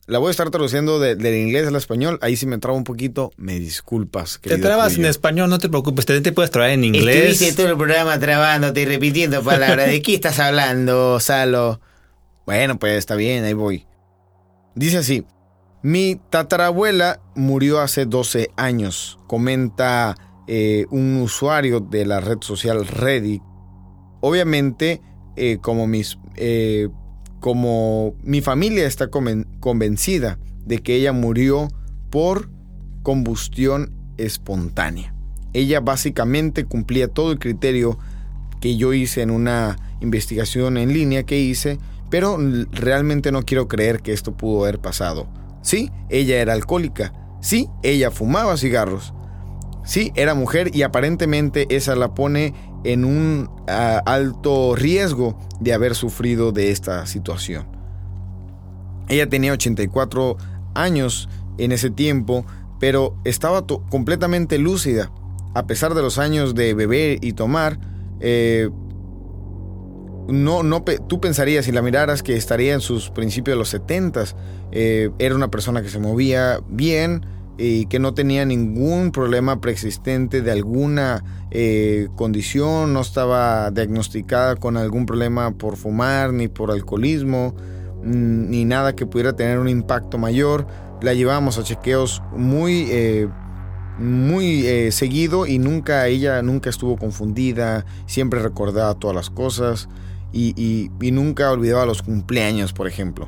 la 0.07 0.17
voy 0.17 0.29
a 0.29 0.31
estar 0.31 0.49
traduciendo 0.49 0.99
del 0.99 1.35
inglés 1.35 1.67
al 1.67 1.75
español. 1.75 2.17
Ahí 2.23 2.35
si 2.35 2.47
me 2.47 2.57
trabo 2.57 2.77
un 2.77 2.83
poquito, 2.83 3.31
me 3.37 3.59
disculpas. 3.59 4.39
Te 4.41 4.57
trabas 4.57 4.95
en 4.95 5.05
español, 5.05 5.47
no 5.47 5.59
te 5.59 5.69
preocupes, 5.69 6.07
te, 6.07 6.19
te 6.21 6.31
puedes 6.31 6.49
trabar 6.49 6.71
en 6.71 6.83
inglés. 6.85 7.33
Estuviste 7.33 7.55
todo 7.55 7.69
el 7.69 7.77
programa 7.77 8.19
trabándote 8.19 8.81
y 8.81 8.85
repitiendo 8.85 9.43
palabras. 9.43 9.87
¿De 9.87 10.01
qué 10.01 10.15
estás 10.15 10.39
hablando, 10.39 11.19
Salo? 11.19 11.79
Bueno, 12.47 12.79
pues 12.79 12.97
está 12.97 13.15
bien, 13.15 13.43
ahí 13.43 13.53
voy. 13.53 13.85
Dice 14.75 14.99
así, 14.99 15.25
mi 15.83 16.19
tatarabuela 16.29 17.19
murió 17.35 17.81
hace 17.81 18.05
12 18.05 18.51
años, 18.55 19.19
comenta 19.27 20.15
eh, 20.47 20.85
un 20.91 21.17
usuario 21.17 21.79
de 21.79 22.05
la 22.05 22.19
red 22.19 22.37
social 22.41 22.87
Reddit. 22.87 23.41
Obviamente, 24.21 25.01
eh, 25.35 25.57
como, 25.61 25.87
mis, 25.87 26.17
eh, 26.35 26.87
como 27.39 28.15
mi 28.23 28.41
familia 28.41 28.85
está 28.85 29.09
convencida 29.09 30.39
de 30.65 30.79
que 30.79 30.95
ella 30.95 31.11
murió 31.11 31.67
por 32.09 32.49
combustión 33.03 33.93
espontánea. 34.17 35.13
Ella 35.53 35.81
básicamente 35.81 36.63
cumplía 36.63 37.07
todo 37.07 37.31
el 37.31 37.39
criterio 37.39 37.97
que 38.61 38.77
yo 38.77 38.93
hice 38.93 39.21
en 39.21 39.31
una 39.31 39.75
investigación 40.01 40.77
en 40.77 40.93
línea 40.93 41.23
que 41.23 41.39
hice 41.39 41.77
pero 42.11 42.37
realmente 42.71 43.31
no 43.31 43.41
quiero 43.41 43.67
creer 43.67 44.01
que 44.01 44.11
esto 44.11 44.33
pudo 44.33 44.63
haber 44.63 44.79
pasado. 44.79 45.27
Sí, 45.63 45.89
ella 46.09 46.41
era 46.41 46.53
alcohólica. 46.53 47.13
Sí, 47.41 47.69
ella 47.81 48.11
fumaba 48.11 48.57
cigarros. 48.57 49.13
Sí, 49.83 50.11
era 50.15 50.35
mujer 50.35 50.75
y 50.75 50.83
aparentemente 50.83 51.65
esa 51.75 51.95
la 51.95 52.13
pone 52.13 52.53
en 52.83 53.05
un 53.05 53.49
alto 53.65 54.75
riesgo 54.75 55.39
de 55.59 55.73
haber 55.73 55.95
sufrido 55.95 56.51
de 56.51 56.69
esta 56.69 57.05
situación. 57.05 57.65
Ella 59.07 59.27
tenía 59.27 59.53
84 59.53 60.37
años 60.75 61.29
en 61.57 61.71
ese 61.71 61.89
tiempo, 61.89 62.45
pero 62.79 63.15
estaba 63.23 63.65
completamente 63.65 64.57
lúcida. 64.57 65.11
A 65.53 65.65
pesar 65.65 65.93
de 65.93 66.01
los 66.01 66.17
años 66.17 66.55
de 66.55 66.73
beber 66.73 67.23
y 67.23 67.33
tomar, 67.33 67.79
eh, 68.19 68.69
no, 70.27 70.63
no, 70.63 70.83
tú 70.83 71.19
pensarías 71.19 71.65
si 71.65 71.71
la 71.71 71.81
miraras 71.81 72.23
que 72.23 72.35
estaría 72.35 72.73
en 72.73 72.81
sus 72.81 73.09
principios 73.09 73.55
de 73.55 73.59
los 73.59 73.69
70 73.69 74.23
eh, 74.71 75.09
era 75.19 75.35
una 75.35 75.49
persona 75.49 75.81
que 75.81 75.89
se 75.89 75.99
movía 75.99 76.59
bien 76.69 77.25
y 77.57 77.85
que 77.87 77.99
no 77.99 78.13
tenía 78.13 78.45
ningún 78.45 79.11
problema 79.11 79.61
preexistente 79.61 80.41
de 80.41 80.51
alguna 80.51 81.23
eh, 81.51 82.07
condición, 82.15 82.93
no 82.93 83.01
estaba 83.01 83.69
diagnosticada 83.71 84.55
con 84.55 84.77
algún 84.77 85.05
problema 85.05 85.51
por 85.51 85.77
fumar 85.77 86.33
ni 86.33 86.47
por 86.47 86.71
alcoholismo, 86.71 87.53
mm, 88.03 88.49
ni 88.49 88.65
nada 88.65 88.95
que 88.95 89.05
pudiera 89.05 89.33
tener 89.33 89.59
un 89.59 89.69
impacto 89.69 90.17
mayor. 90.17 90.65
La 91.01 91.13
llevábamos 91.13 91.57
a 91.57 91.63
chequeos 91.63 92.23
muy, 92.35 92.87
eh, 92.89 93.27
muy 93.99 94.91
seguido 94.91 95.45
y 95.45 95.59
nunca 95.59 96.07
ella 96.07 96.41
nunca 96.41 96.69
estuvo 96.69 96.95
confundida, 96.97 97.85
siempre 98.07 98.41
recordaba 98.41 98.95
todas 98.95 99.15
las 99.15 99.29
cosas 99.29 99.89
y, 100.33 100.91
nunca 101.11 101.51
olvidaba 101.51 101.85
los 101.85 102.01
cumpleaños, 102.01 102.73
por 102.73 102.87
ejemplo. 102.87 103.27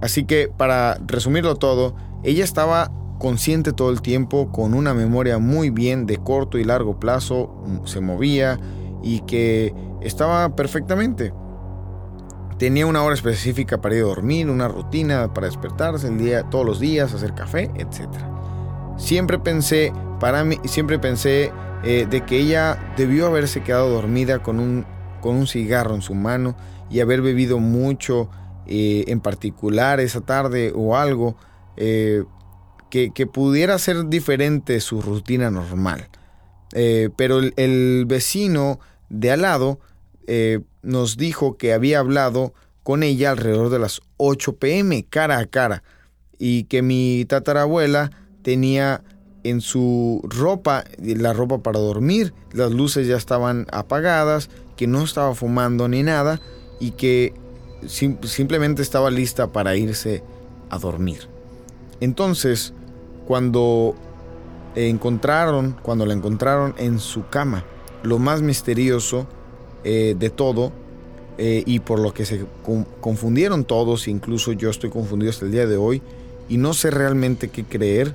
Así 0.00 0.24
que, 0.24 0.48
para 0.48 0.98
resumirlo 1.06 1.56
todo, 1.56 1.94
ella 2.22 2.44
estaba 2.44 2.90
consciente 3.18 3.72
todo 3.72 3.90
el 3.90 4.00
tiempo, 4.00 4.52
con 4.52 4.74
una 4.74 4.94
memoria 4.94 5.38
muy 5.38 5.70
bien 5.70 6.06
de 6.06 6.18
corto 6.18 6.58
y 6.58 6.64
largo 6.64 7.00
plazo, 7.00 7.62
mm, 7.66 7.86
se 7.86 8.00
movía 8.00 8.58
y 9.02 9.20
que 9.20 9.74
estaba 10.00 10.54
perfectamente. 10.54 11.32
Tenía 12.58 12.86
una 12.86 13.02
hora 13.02 13.14
específica 13.14 13.80
para 13.80 13.96
ir 13.96 14.02
a 14.02 14.06
dormir, 14.06 14.48
una 14.48 14.68
rutina 14.68 15.32
para 15.32 15.46
despertarse 15.46 16.08
el 16.08 16.18
día, 16.18 16.44
todos 16.44 16.64
los 16.64 16.80
días, 16.80 17.12
hacer 17.12 17.34
café, 17.34 17.70
etc. 17.76 18.08
Siempre 18.96 19.38
pensé, 19.38 19.92
para 20.18 20.44
mí, 20.44 20.58
siempre 20.64 20.98
pensé 20.98 21.52
eh, 21.84 22.06
de 22.08 22.24
que 22.24 22.38
ella 22.38 22.92
debió 22.96 23.26
haberse 23.26 23.62
quedado 23.62 23.90
dormida 23.90 24.42
con 24.42 24.58
un 24.58 24.84
con 25.28 25.36
un 25.36 25.46
cigarro 25.46 25.94
en 25.94 26.00
su 26.00 26.14
mano 26.14 26.56
y 26.88 27.00
haber 27.00 27.20
bebido 27.20 27.58
mucho 27.58 28.30
eh, 28.66 29.04
en 29.08 29.20
particular 29.20 30.00
esa 30.00 30.22
tarde 30.22 30.72
o 30.74 30.96
algo 30.96 31.36
eh, 31.76 32.24
que, 32.88 33.10
pudiera 33.26 33.78
ser 33.78 34.06
diferente 34.06 34.80
su 34.80 35.02
rutina 35.02 35.50
normal. 35.50 36.08
Eh, 36.72 37.10
pero 37.14 37.40
el, 37.40 38.06
vecino 38.06 38.80
de 39.10 39.32
al 39.32 39.42
lado 39.42 39.80
nos 40.80 41.18
dijo 41.18 41.58
que 41.58 41.74
había 41.74 41.98
hablado 41.98 42.54
con 42.82 43.02
ella 43.02 43.32
alrededor 43.32 43.68
de 43.68 43.80
las 43.80 44.00
8 44.16 44.56
pm 44.56 45.04
cara 45.10 45.40
a 45.40 45.44
cara 45.44 45.82
y 46.38 46.64
que 46.64 46.80
mi 46.80 47.26
tatarabuela 47.28 48.10
tenía 48.40 49.02
en 49.44 49.60
su 49.60 50.22
ropa, 50.24 50.84
la 50.98 51.34
ropa 51.34 51.62
para 51.62 51.80
dormir, 51.80 52.32
las 52.52 52.72
luces 52.72 53.06
ya 53.06 53.16
estaban 53.16 53.66
apagadas 53.72 54.48
que 54.78 54.86
no 54.86 55.02
estaba 55.02 55.34
fumando 55.34 55.88
ni 55.88 56.02
nada 56.02 56.40
y 56.80 56.92
que 56.92 57.34
simplemente 57.86 58.80
estaba 58.80 59.10
lista 59.10 59.48
para 59.48 59.76
irse 59.76 60.22
a 60.70 60.78
dormir. 60.78 61.28
Entonces, 62.00 62.72
cuando 63.26 63.96
encontraron, 64.76 65.76
cuando 65.82 66.06
la 66.06 66.14
encontraron 66.14 66.74
en 66.78 67.00
su 67.00 67.28
cama, 67.28 67.64
lo 68.04 68.20
más 68.20 68.40
misterioso 68.40 69.26
eh, 69.82 70.14
de 70.16 70.30
todo 70.30 70.72
eh, 71.38 71.64
y 71.66 71.80
por 71.80 71.98
lo 71.98 72.14
que 72.14 72.24
se 72.24 72.46
confundieron 73.00 73.64
todos, 73.64 74.06
incluso 74.06 74.52
yo 74.52 74.70
estoy 74.70 74.90
confundido 74.90 75.30
hasta 75.30 75.44
el 75.44 75.50
día 75.50 75.66
de 75.66 75.76
hoy 75.76 76.02
y 76.48 76.56
no 76.56 76.72
sé 76.72 76.92
realmente 76.92 77.48
qué 77.48 77.64
creer. 77.64 78.14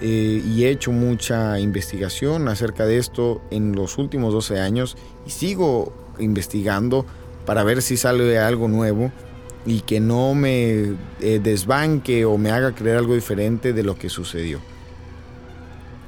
Eh, 0.00 0.42
y 0.44 0.64
he 0.64 0.70
hecho 0.70 0.92
mucha 0.92 1.58
investigación 1.58 2.48
acerca 2.48 2.84
de 2.84 2.98
esto 2.98 3.40
en 3.50 3.74
los 3.74 3.96
últimos 3.96 4.34
12 4.34 4.60
años 4.60 4.96
y 5.26 5.30
sigo 5.30 5.92
investigando 6.18 7.06
para 7.46 7.64
ver 7.64 7.80
si 7.80 7.96
sale 7.96 8.38
algo 8.38 8.68
nuevo 8.68 9.10
y 9.64 9.80
que 9.80 10.00
no 10.00 10.34
me 10.34 10.94
eh, 11.20 11.40
desbanque 11.42 12.24
o 12.24 12.38
me 12.38 12.50
haga 12.50 12.74
creer 12.74 12.98
algo 12.98 13.14
diferente 13.14 13.72
de 13.72 13.82
lo 13.82 13.98
que 13.98 14.08
sucedió. 14.08 14.60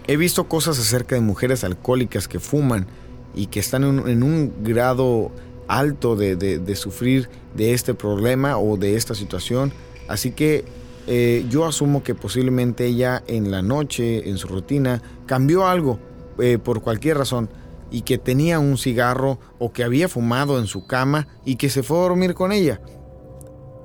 He 0.07 0.17
visto 0.17 0.49
cosas 0.49 0.79
acerca 0.79 1.17
de 1.17 1.21
mujeres 1.21 1.65
alcohólicas 1.65 2.29
que 2.29 2.41
fuman 2.41 2.87
y 3.35 3.47
que 3.47 3.61
están 3.61 3.85
en, 3.85 4.23
un 4.23 4.53
grado 4.63 5.31
alto 5.67 6.17
de, 6.17 6.77
sufrir 6.77 7.29
de 7.55 7.75
este 7.75 7.95
problema 7.95 8.59
o 8.59 8.77
de 8.77 8.97
esta 8.97 9.15
situación. 9.15 9.73
Así 10.09 10.31
que 10.31 10.65
eh, 11.11 11.47
yo 11.49 11.65
asumo 11.65 12.03
que 12.03 12.15
posiblemente 12.15 12.85
ella 12.85 13.23
en 13.27 13.51
la 13.51 13.63
noche, 13.63 14.29
en 14.29 14.37
su 14.37 14.47
rutina, 14.47 15.01
cambió 15.25 15.67
algo 15.67 15.99
eh, 16.39 16.59
por 16.59 16.83
cualquier 16.83 17.17
razón 17.17 17.49
y 17.91 18.03
que 18.03 18.19
tenía 18.19 18.59
un 18.59 18.77
cigarro 18.77 19.39
o 19.59 19.73
que 19.73 19.85
había 19.85 20.11
fumado 20.11 20.59
en 20.59 20.67
su 20.67 20.87
cama 20.87 21.27
y 21.47 21.57
que 21.57 21.71
se 21.71 21.83
fue 21.83 21.97
a 21.97 22.03
dormir 22.03 22.35
con 22.35 22.53
ella. 22.53 22.83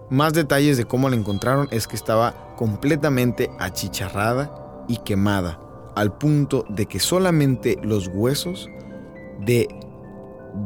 Más 0.09 0.33
detalles 0.33 0.75
de 0.75 0.83
cómo 0.83 1.07
la 1.07 1.15
encontraron 1.15 1.69
es 1.71 1.87
que 1.87 1.95
estaba 1.95 2.55
completamente 2.57 3.49
achicharrada 3.57 4.85
y 4.89 4.97
quemada, 4.97 5.61
al 5.95 6.17
punto 6.17 6.65
de 6.67 6.87
que 6.87 6.99
solamente 6.99 7.77
los 7.81 8.09
huesos 8.09 8.67
de, 9.39 9.69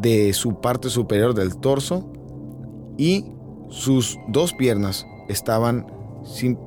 de 0.01 0.33
su 0.33 0.59
parte 0.59 0.89
superior 0.89 1.35
del 1.35 1.57
torso 1.57 2.11
y 2.97 3.31
sus 3.69 4.17
dos 4.27 4.53
piernas 4.53 5.05
estaban 5.29 5.96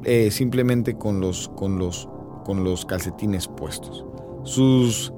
eh, 0.04 0.30
simplemente 0.30 0.96
con 0.96 1.20
los, 1.20 1.48
con, 1.56 1.78
los, 1.78 2.08
con 2.44 2.64
los 2.64 2.84
calcetines 2.84 3.48
puestos. 3.48 4.04
Sus 4.44 5.12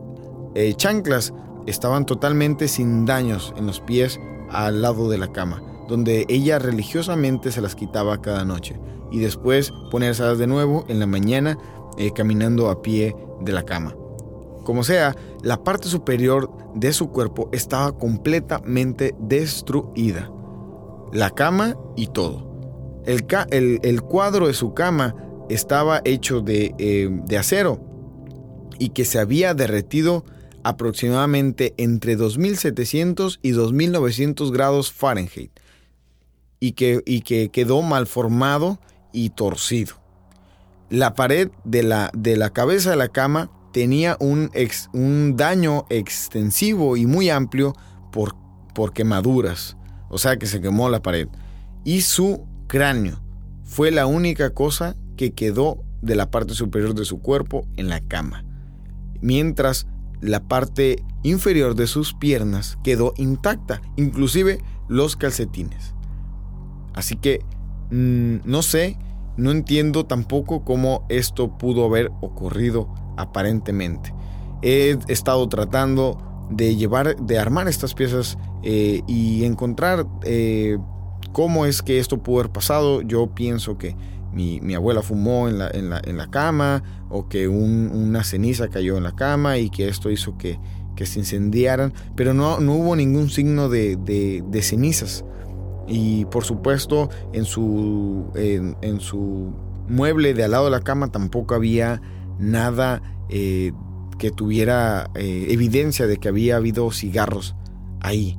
eh, 0.54 0.74
chanclas 0.74 1.32
estaban 1.66 2.06
totalmente 2.06 2.68
sin 2.68 3.06
daños 3.06 3.54
en 3.56 3.66
los 3.66 3.80
pies 3.80 4.20
al 4.50 4.82
lado 4.82 5.08
de 5.08 5.18
la 5.18 5.32
cama, 5.32 5.62
donde 5.88 6.26
ella 6.28 6.58
religiosamente 6.58 7.52
se 7.52 7.60
las 7.60 7.74
quitaba 7.74 8.20
cada 8.20 8.44
noche 8.44 8.78
y 9.10 9.18
después 9.18 9.72
ponérselas 9.90 10.38
de 10.38 10.46
nuevo 10.46 10.84
en 10.88 10.98
la 10.98 11.06
mañana 11.06 11.58
eh, 11.98 12.12
caminando 12.12 12.70
a 12.70 12.82
pie 12.82 13.14
de 13.40 13.52
la 13.52 13.62
cama. 13.62 13.94
Como 14.64 14.84
sea, 14.84 15.16
la 15.42 15.62
parte 15.62 15.88
superior 15.88 16.50
de 16.74 16.92
su 16.92 17.10
cuerpo 17.10 17.48
estaba 17.52 17.92
completamente 17.92 19.14
destruida. 19.18 20.30
La 21.12 21.30
cama 21.30 21.76
y 21.96 22.06
todo. 22.06 22.51
El, 23.06 24.02
cuadro 24.02 24.46
de 24.46 24.54
su 24.54 24.74
cama 24.74 25.14
estaba 25.48 26.00
hecho 26.04 26.44
eh, 26.46 27.08
de, 27.26 27.38
acero 27.38 27.80
y 28.78 28.90
que 28.90 29.04
se 29.04 29.18
había 29.18 29.54
derretido 29.54 30.24
aproximadamente 30.64 31.74
entre 31.76 32.16
2700 32.16 33.40
y 33.42 33.50
2900 33.50 34.52
grados 34.52 34.92
Fahrenheit 34.92 35.50
y 36.60 36.72
que, 36.72 37.02
y 37.04 37.22
que 37.22 37.48
quedó 37.48 37.82
malformado 37.82 38.78
y 39.12 39.30
torcido. 39.30 39.96
La 40.90 41.14
pared 41.14 41.50
de 41.64 41.82
la, 41.82 42.10
de 42.14 42.36
la 42.36 42.50
cabeza 42.50 42.90
de 42.90 42.96
la 42.96 43.08
cama 43.08 43.50
tenía 43.72 44.16
un, 44.20 44.50
un 44.92 45.36
daño 45.36 45.86
extensivo 45.90 46.96
y 46.96 47.06
muy 47.06 47.30
amplio 47.30 47.74
por, 48.12 48.36
por 48.74 48.92
quemaduras, 48.92 49.76
o 50.08 50.18
sea 50.18 50.36
que 50.36 50.46
se 50.46 50.60
quemó 50.60 50.88
la 50.88 51.02
pared. 51.02 51.28
Y 51.84 52.02
su 52.02 52.46
cráneo 52.72 53.20
fue 53.64 53.90
la 53.90 54.06
única 54.06 54.54
cosa 54.54 54.96
que 55.18 55.34
quedó 55.34 55.84
de 56.00 56.16
la 56.16 56.30
parte 56.30 56.54
superior 56.54 56.94
de 56.94 57.04
su 57.04 57.20
cuerpo 57.20 57.66
en 57.76 57.90
la 57.90 58.00
cama, 58.00 58.46
mientras 59.20 59.86
la 60.22 60.48
parte 60.48 61.04
inferior 61.22 61.74
de 61.74 61.86
sus 61.86 62.14
piernas 62.14 62.78
quedó 62.82 63.12
intacta, 63.18 63.82
inclusive 63.98 64.58
los 64.88 65.16
calcetines. 65.16 65.94
Así 66.94 67.16
que 67.16 67.44
mm, 67.90 68.36
no 68.46 68.62
sé, 68.62 68.96
no 69.36 69.50
entiendo 69.50 70.06
tampoco 70.06 70.64
cómo 70.64 71.04
esto 71.10 71.58
pudo 71.58 71.84
haber 71.84 72.10
ocurrido 72.22 72.88
aparentemente. 73.18 74.14
He 74.62 74.96
estado 75.08 75.46
tratando 75.50 76.48
de 76.48 76.74
llevar, 76.74 77.16
de 77.16 77.38
armar 77.38 77.68
estas 77.68 77.92
piezas 77.92 78.38
eh, 78.62 79.02
y 79.06 79.44
encontrar 79.44 80.06
eh, 80.24 80.78
cómo 81.32 81.66
es 81.66 81.82
que 81.82 81.98
esto 81.98 82.22
pudo 82.22 82.40
haber 82.40 82.52
pasado. 82.52 83.02
Yo 83.02 83.34
pienso 83.34 83.78
que 83.78 83.96
mi, 84.32 84.74
abuela 84.74 85.02
fumó 85.02 85.48
en 85.48 85.58
la, 85.58 85.70
en 85.70 86.16
la, 86.16 86.30
cama 86.30 86.82
o 87.10 87.28
que 87.28 87.48
una 87.48 88.24
ceniza 88.24 88.68
cayó 88.68 88.96
en 88.96 89.04
la 89.04 89.12
cama 89.12 89.58
y 89.58 89.68
que 89.68 89.88
esto 89.88 90.10
hizo 90.10 90.38
que, 90.38 90.58
que 90.96 91.06
se 91.06 91.18
incendiaran, 91.18 91.92
pero 92.16 92.34
no, 92.34 92.60
no 92.60 92.74
hubo 92.74 92.96
ningún 92.96 93.30
signo 93.30 93.68
de, 93.68 93.96
de, 93.96 94.62
cenizas. 94.62 95.24
Y 95.86 96.24
por 96.26 96.44
supuesto 96.44 97.10
en 97.32 97.44
su, 97.44 98.30
en, 98.34 99.00
su 99.00 99.52
mueble 99.88 100.32
de 100.32 100.44
al 100.44 100.52
lado 100.52 100.66
de 100.66 100.70
la 100.70 100.80
cama 100.80 101.08
tampoco 101.08 101.54
había 101.54 102.00
nada 102.38 103.02
eh, 103.28 103.72
que 104.18 104.30
tuviera 104.30 105.10
eh, 105.14 105.48
evidencia 105.50 106.06
de 106.06 106.18
que 106.18 106.28
había 106.28 106.56
habido 106.56 106.90
cigarros 106.92 107.56
ahí. 108.00 108.38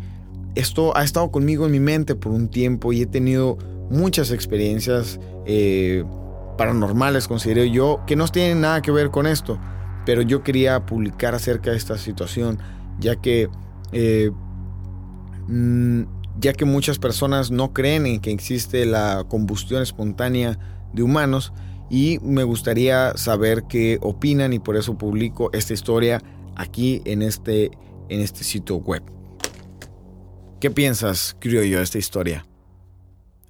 Esto 0.55 0.95
ha 0.95 1.03
estado 1.03 1.31
conmigo 1.31 1.65
en 1.65 1.71
mi 1.71 1.79
mente 1.79 2.15
por 2.15 2.31
un 2.31 2.47
tiempo 2.47 2.93
y 2.93 3.01
he 3.01 3.05
tenido 3.05 3.57
muchas 3.89 4.31
experiencias 4.31 5.19
eh, 5.45 6.03
paranormales, 6.57 7.27
considero 7.27 7.63
yo, 7.63 8.01
que 8.05 8.15
no 8.15 8.27
tienen 8.27 8.61
nada 8.61 8.81
que 8.81 8.91
ver 8.91 9.09
con 9.09 9.25
esto. 9.25 9.59
Pero 10.05 10.21
yo 10.21 10.43
quería 10.43 10.85
publicar 10.85 11.33
acerca 11.33 11.71
de 11.71 11.77
esta 11.77 11.97
situación, 11.97 12.59
ya 12.99 13.15
que, 13.15 13.49
mm, 15.47 16.01
ya 16.39 16.53
que 16.53 16.65
muchas 16.65 16.99
personas 16.99 17.49
no 17.51 17.73
creen 17.73 18.05
en 18.05 18.19
que 18.19 18.31
existe 18.31 18.85
la 18.85 19.25
combustión 19.27 19.81
espontánea 19.81 20.59
de 20.93 21.03
humanos 21.03 21.53
y 21.89 22.19
me 22.21 22.43
gustaría 22.43 23.15
saber 23.17 23.63
qué 23.63 23.97
opinan 24.01 24.53
y 24.53 24.59
por 24.59 24.75
eso 24.77 24.97
publico 24.97 25.49
esta 25.53 25.73
historia 25.73 26.21
aquí 26.55 27.01
en 27.05 27.21
este, 27.21 27.71
en 28.09 28.21
este 28.21 28.43
sitio 28.43 28.77
web. 28.77 29.03
¿Qué 30.63 30.71
piensas, 30.71 31.35
yo, 31.41 31.59
de 31.59 31.81
esta 31.81 31.97
historia? 31.97 32.45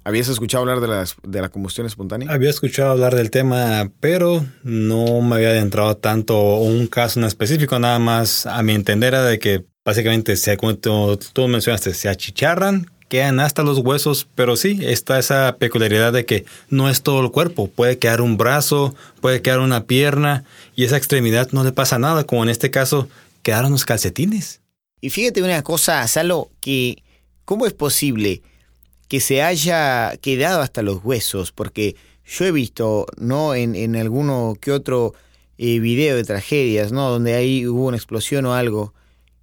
¿Habías 0.02 0.26
escuchado 0.28 0.62
hablar 0.62 0.80
de, 0.80 1.06
de 1.22 1.40
la 1.40 1.48
combustión 1.48 1.86
espontánea? 1.86 2.28
Había 2.28 2.50
escuchado 2.50 2.90
hablar 2.90 3.14
del 3.14 3.30
tema, 3.30 3.88
pero 4.00 4.44
no 4.64 5.20
me 5.20 5.36
había 5.36 5.50
adentrado 5.50 5.96
tanto 5.96 6.56
un 6.56 6.88
caso 6.88 7.20
en 7.20 7.26
específico, 7.26 7.78
nada 7.78 8.00
más 8.00 8.46
a 8.46 8.60
mi 8.64 8.72
entender 8.72 9.14
era 9.14 9.22
de 9.22 9.38
que 9.38 9.64
básicamente, 9.84 10.34
se, 10.34 10.56
como 10.56 10.74
tú 10.74 11.46
mencionaste, 11.46 11.94
se 11.94 12.08
achicharran, 12.08 12.90
quedan 13.08 13.38
hasta 13.38 13.62
los 13.62 13.78
huesos, 13.78 14.26
pero 14.34 14.56
sí, 14.56 14.80
está 14.82 15.20
esa 15.20 15.54
peculiaridad 15.56 16.12
de 16.12 16.26
que 16.26 16.46
no 16.68 16.90
es 16.90 17.04
todo 17.04 17.20
el 17.20 17.30
cuerpo, 17.30 17.68
puede 17.68 17.96
quedar 17.96 18.22
un 18.22 18.36
brazo, 18.36 18.92
puede 19.20 19.40
quedar 19.40 19.60
una 19.60 19.84
pierna 19.84 20.42
y 20.74 20.82
esa 20.82 20.96
extremidad 20.96 21.50
no 21.52 21.62
le 21.62 21.70
pasa 21.70 21.96
nada, 21.96 22.24
como 22.24 22.42
en 22.42 22.48
este 22.48 22.72
caso 22.72 23.08
quedaron 23.44 23.70
los 23.70 23.84
calcetines. 23.84 24.62
Y 25.00 25.10
fíjate 25.10 25.42
una 25.42 25.62
cosa, 25.62 26.08
Salo, 26.08 26.50
que 26.60 27.03
cómo 27.44 27.66
es 27.66 27.72
posible 27.72 28.42
que 29.08 29.20
se 29.20 29.42
haya 29.42 30.16
quedado 30.20 30.60
hasta 30.60 30.82
los 30.82 31.04
huesos, 31.04 31.52
porque 31.52 31.96
yo 32.26 32.44
he 32.46 32.52
visto, 32.52 33.06
¿no? 33.18 33.54
En, 33.54 33.74
en 33.74 33.96
alguno 33.96 34.56
que 34.60 34.72
otro 34.72 35.14
eh, 35.58 35.78
video 35.78 36.16
de 36.16 36.24
tragedias, 36.24 36.92
¿no? 36.92 37.10
Donde 37.10 37.34
ahí 37.34 37.66
hubo 37.66 37.86
una 37.86 37.96
explosión 37.96 38.46
o 38.46 38.54
algo 38.54 38.94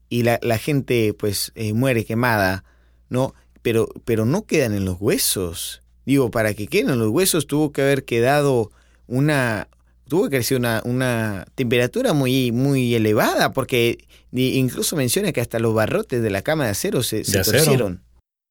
y 0.09 0.23
la, 0.23 0.39
la 0.41 0.57
gente 0.57 1.13
pues 1.13 1.51
eh, 1.55 1.73
muere 1.73 2.03
quemada, 2.05 2.63
¿no? 3.09 3.33
pero, 3.61 3.89
pero 4.05 4.25
no 4.25 4.45
quedan 4.45 4.73
en 4.73 4.85
los 4.85 4.97
huesos. 4.99 5.81
Digo, 6.05 6.31
para 6.31 6.53
que 6.53 6.67
queden 6.67 6.89
en 6.89 6.99
los 6.99 7.09
huesos 7.09 7.47
tuvo 7.47 7.71
que 7.71 7.81
haber 7.81 8.05
quedado 8.05 8.71
una, 9.07 9.67
tuvo 10.07 10.29
que 10.29 10.43
ser 10.43 10.57
una, 10.57 10.81
una 10.85 11.45
temperatura 11.55 12.13
muy, 12.13 12.51
muy 12.51 12.95
elevada, 12.95 13.53
porque 13.53 14.05
incluso 14.31 14.95
menciona 14.95 15.31
que 15.31 15.41
hasta 15.41 15.59
los 15.59 15.73
barrotes 15.73 16.21
de 16.21 16.29
la 16.29 16.41
cama 16.41 16.65
de 16.65 16.71
acero 16.71 17.03
se, 17.03 17.23
se 17.23 17.41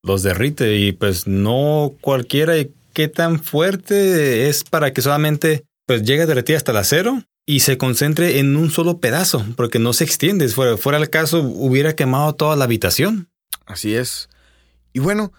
Los 0.02 0.22
derrite 0.22 0.76
y 0.76 0.92
pues 0.92 1.26
no 1.26 1.94
cualquiera 2.00 2.58
y 2.58 2.72
qué 2.92 3.08
tan 3.08 3.42
fuerte 3.42 4.48
es 4.48 4.64
para 4.64 4.92
que 4.92 5.02
solamente 5.02 5.64
pues 5.86 6.02
llegue 6.02 6.22
a 6.22 6.26
derretir 6.26 6.56
hasta 6.56 6.72
el 6.72 6.78
acero 6.78 7.22
y 7.46 7.60
se 7.60 7.78
concentre 7.78 8.38
en 8.38 8.56
un 8.56 8.70
solo 8.70 8.98
pedazo, 8.98 9.44
porque 9.56 9.78
no 9.78 9.92
se 9.92 10.04
extiende. 10.04 10.48
Fuera, 10.48 10.76
fuera 10.76 10.98
el 10.98 11.10
caso, 11.10 11.40
hubiera 11.42 11.96
quemado 11.96 12.34
toda 12.34 12.54
la 12.54 12.64
habitación. 12.64 13.28
Así 13.66 13.96
es. 13.96 14.28
Y 14.92 15.00
bueno, 15.00 15.32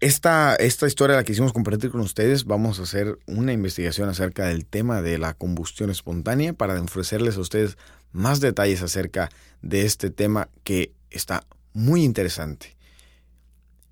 esta, 0.00 0.54
esta 0.56 0.86
historia 0.86 1.16
la 1.16 1.24
quisimos 1.24 1.54
compartir 1.54 1.90
con 1.90 2.00
ustedes. 2.00 2.44
Vamos 2.44 2.78
a 2.78 2.82
hacer 2.82 3.18
una 3.26 3.52
investigación 3.52 4.08
acerca 4.08 4.46
del 4.46 4.66
tema 4.66 5.00
de 5.00 5.18
la 5.18 5.32
combustión 5.32 5.90
espontánea 5.90 6.52
para 6.52 6.80
ofrecerles 6.80 7.36
a 7.36 7.40
ustedes 7.40 7.78
más 8.16 8.40
detalles 8.40 8.82
acerca 8.82 9.30
de 9.62 9.86
este 9.86 10.10
tema 10.10 10.48
que 10.64 10.92
está 11.10 11.44
muy 11.72 12.02
interesante. 12.02 12.76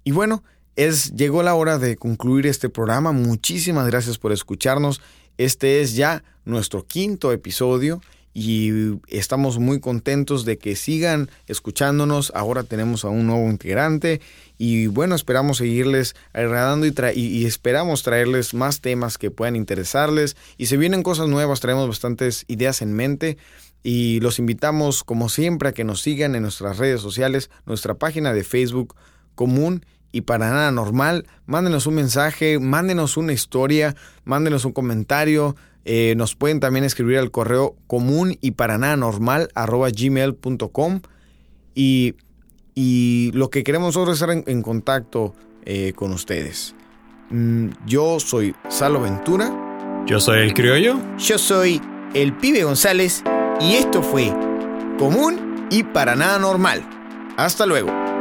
Y 0.02 0.12
bueno, 0.12 0.42
es, 0.76 1.14
llegó 1.14 1.42
la 1.42 1.54
hora 1.54 1.78
de 1.78 1.96
concluir 1.96 2.46
este 2.46 2.68
programa. 2.68 3.12
Muchísimas 3.12 3.86
gracias 3.86 4.18
por 4.18 4.32
escucharnos. 4.32 5.00
Este 5.38 5.80
es 5.80 5.94
ya 5.94 6.24
nuestro 6.44 6.84
quinto 6.84 7.32
episodio 7.32 8.00
y 8.32 8.98
estamos 9.06 9.58
muy 9.58 9.78
contentos 9.78 10.44
de 10.44 10.58
que 10.58 10.74
sigan 10.74 11.30
escuchándonos. 11.46 12.32
Ahora 12.34 12.64
tenemos 12.64 13.04
a 13.04 13.08
un 13.08 13.28
nuevo 13.28 13.48
integrante 13.48 14.20
y 14.58 14.88
bueno, 14.88 15.14
esperamos 15.14 15.58
seguirles 15.58 16.16
agradando 16.32 16.86
y, 16.86 16.92
y, 17.14 17.46
esperamos 17.46 18.02
traerles 18.02 18.52
más 18.52 18.80
temas 18.80 19.18
que 19.18 19.30
puedan 19.30 19.54
interesarles. 19.54 20.36
Y 20.58 20.66
se 20.66 20.76
vienen 20.76 21.04
cosas 21.04 21.28
nuevas, 21.28 21.60
traemos 21.60 21.88
bastantes 21.88 22.44
ideas 22.48 22.82
en 22.82 22.92
mente 22.92 23.38
y 23.84 24.18
los 24.18 24.40
invitamos 24.40 25.04
como 25.04 25.28
siempre 25.28 25.68
a 25.68 25.72
que 25.72 25.84
nos 25.84 26.02
sigan 26.02 26.34
en 26.34 26.42
nuestras 26.42 26.78
redes 26.78 27.00
sociales, 27.00 27.50
nuestra 27.66 27.94
página 27.94 28.32
de 28.32 28.42
Facebook 28.42 28.96
común 29.36 29.86
y 30.10 30.22
para 30.22 30.50
nada 30.50 30.72
normal. 30.72 31.28
Mándenos 31.46 31.86
un 31.86 31.94
mensaje, 31.94 32.58
mándenos 32.58 33.16
una 33.16 33.32
historia, 33.32 33.94
mándenos 34.24 34.64
un 34.64 34.72
comentario 34.72 35.54
eh, 35.84 36.14
nos 36.16 36.34
pueden 36.34 36.60
también 36.60 36.84
escribir 36.84 37.18
al 37.18 37.30
correo 37.30 37.76
común 37.86 38.38
y 38.40 38.52
para 38.52 38.78
nada 38.78 38.96
normal 38.96 39.50
arroba 39.54 39.88
gmail.com 39.90 41.00
y, 41.74 42.14
y 42.74 43.30
lo 43.34 43.50
que 43.50 43.64
queremos 43.64 43.88
nosotros 43.88 44.16
es 44.16 44.22
estar 44.22 44.50
en, 44.50 44.62
contacto 44.62 45.34
eh, 45.64 45.92
con 45.94 46.12
ustedes. 46.12 46.74
Mm, 47.30 47.68
yo 47.86 48.18
soy 48.18 48.54
Salo 48.68 49.00
Ventura. 49.02 50.04
Yo 50.06 50.20
soy 50.20 50.40
el 50.40 50.54
criollo. 50.54 50.98
Yo 51.18 51.38
soy 51.38 51.80
el 52.14 52.34
pibe 52.34 52.64
González 52.64 53.22
y 53.60 53.74
esto 53.74 54.02
fue 54.02 54.32
común 54.98 55.66
y 55.70 55.82
para 55.82 56.14
nada 56.14 56.38
normal. 56.38 56.82
Hasta 57.36 57.66
luego. 57.66 58.13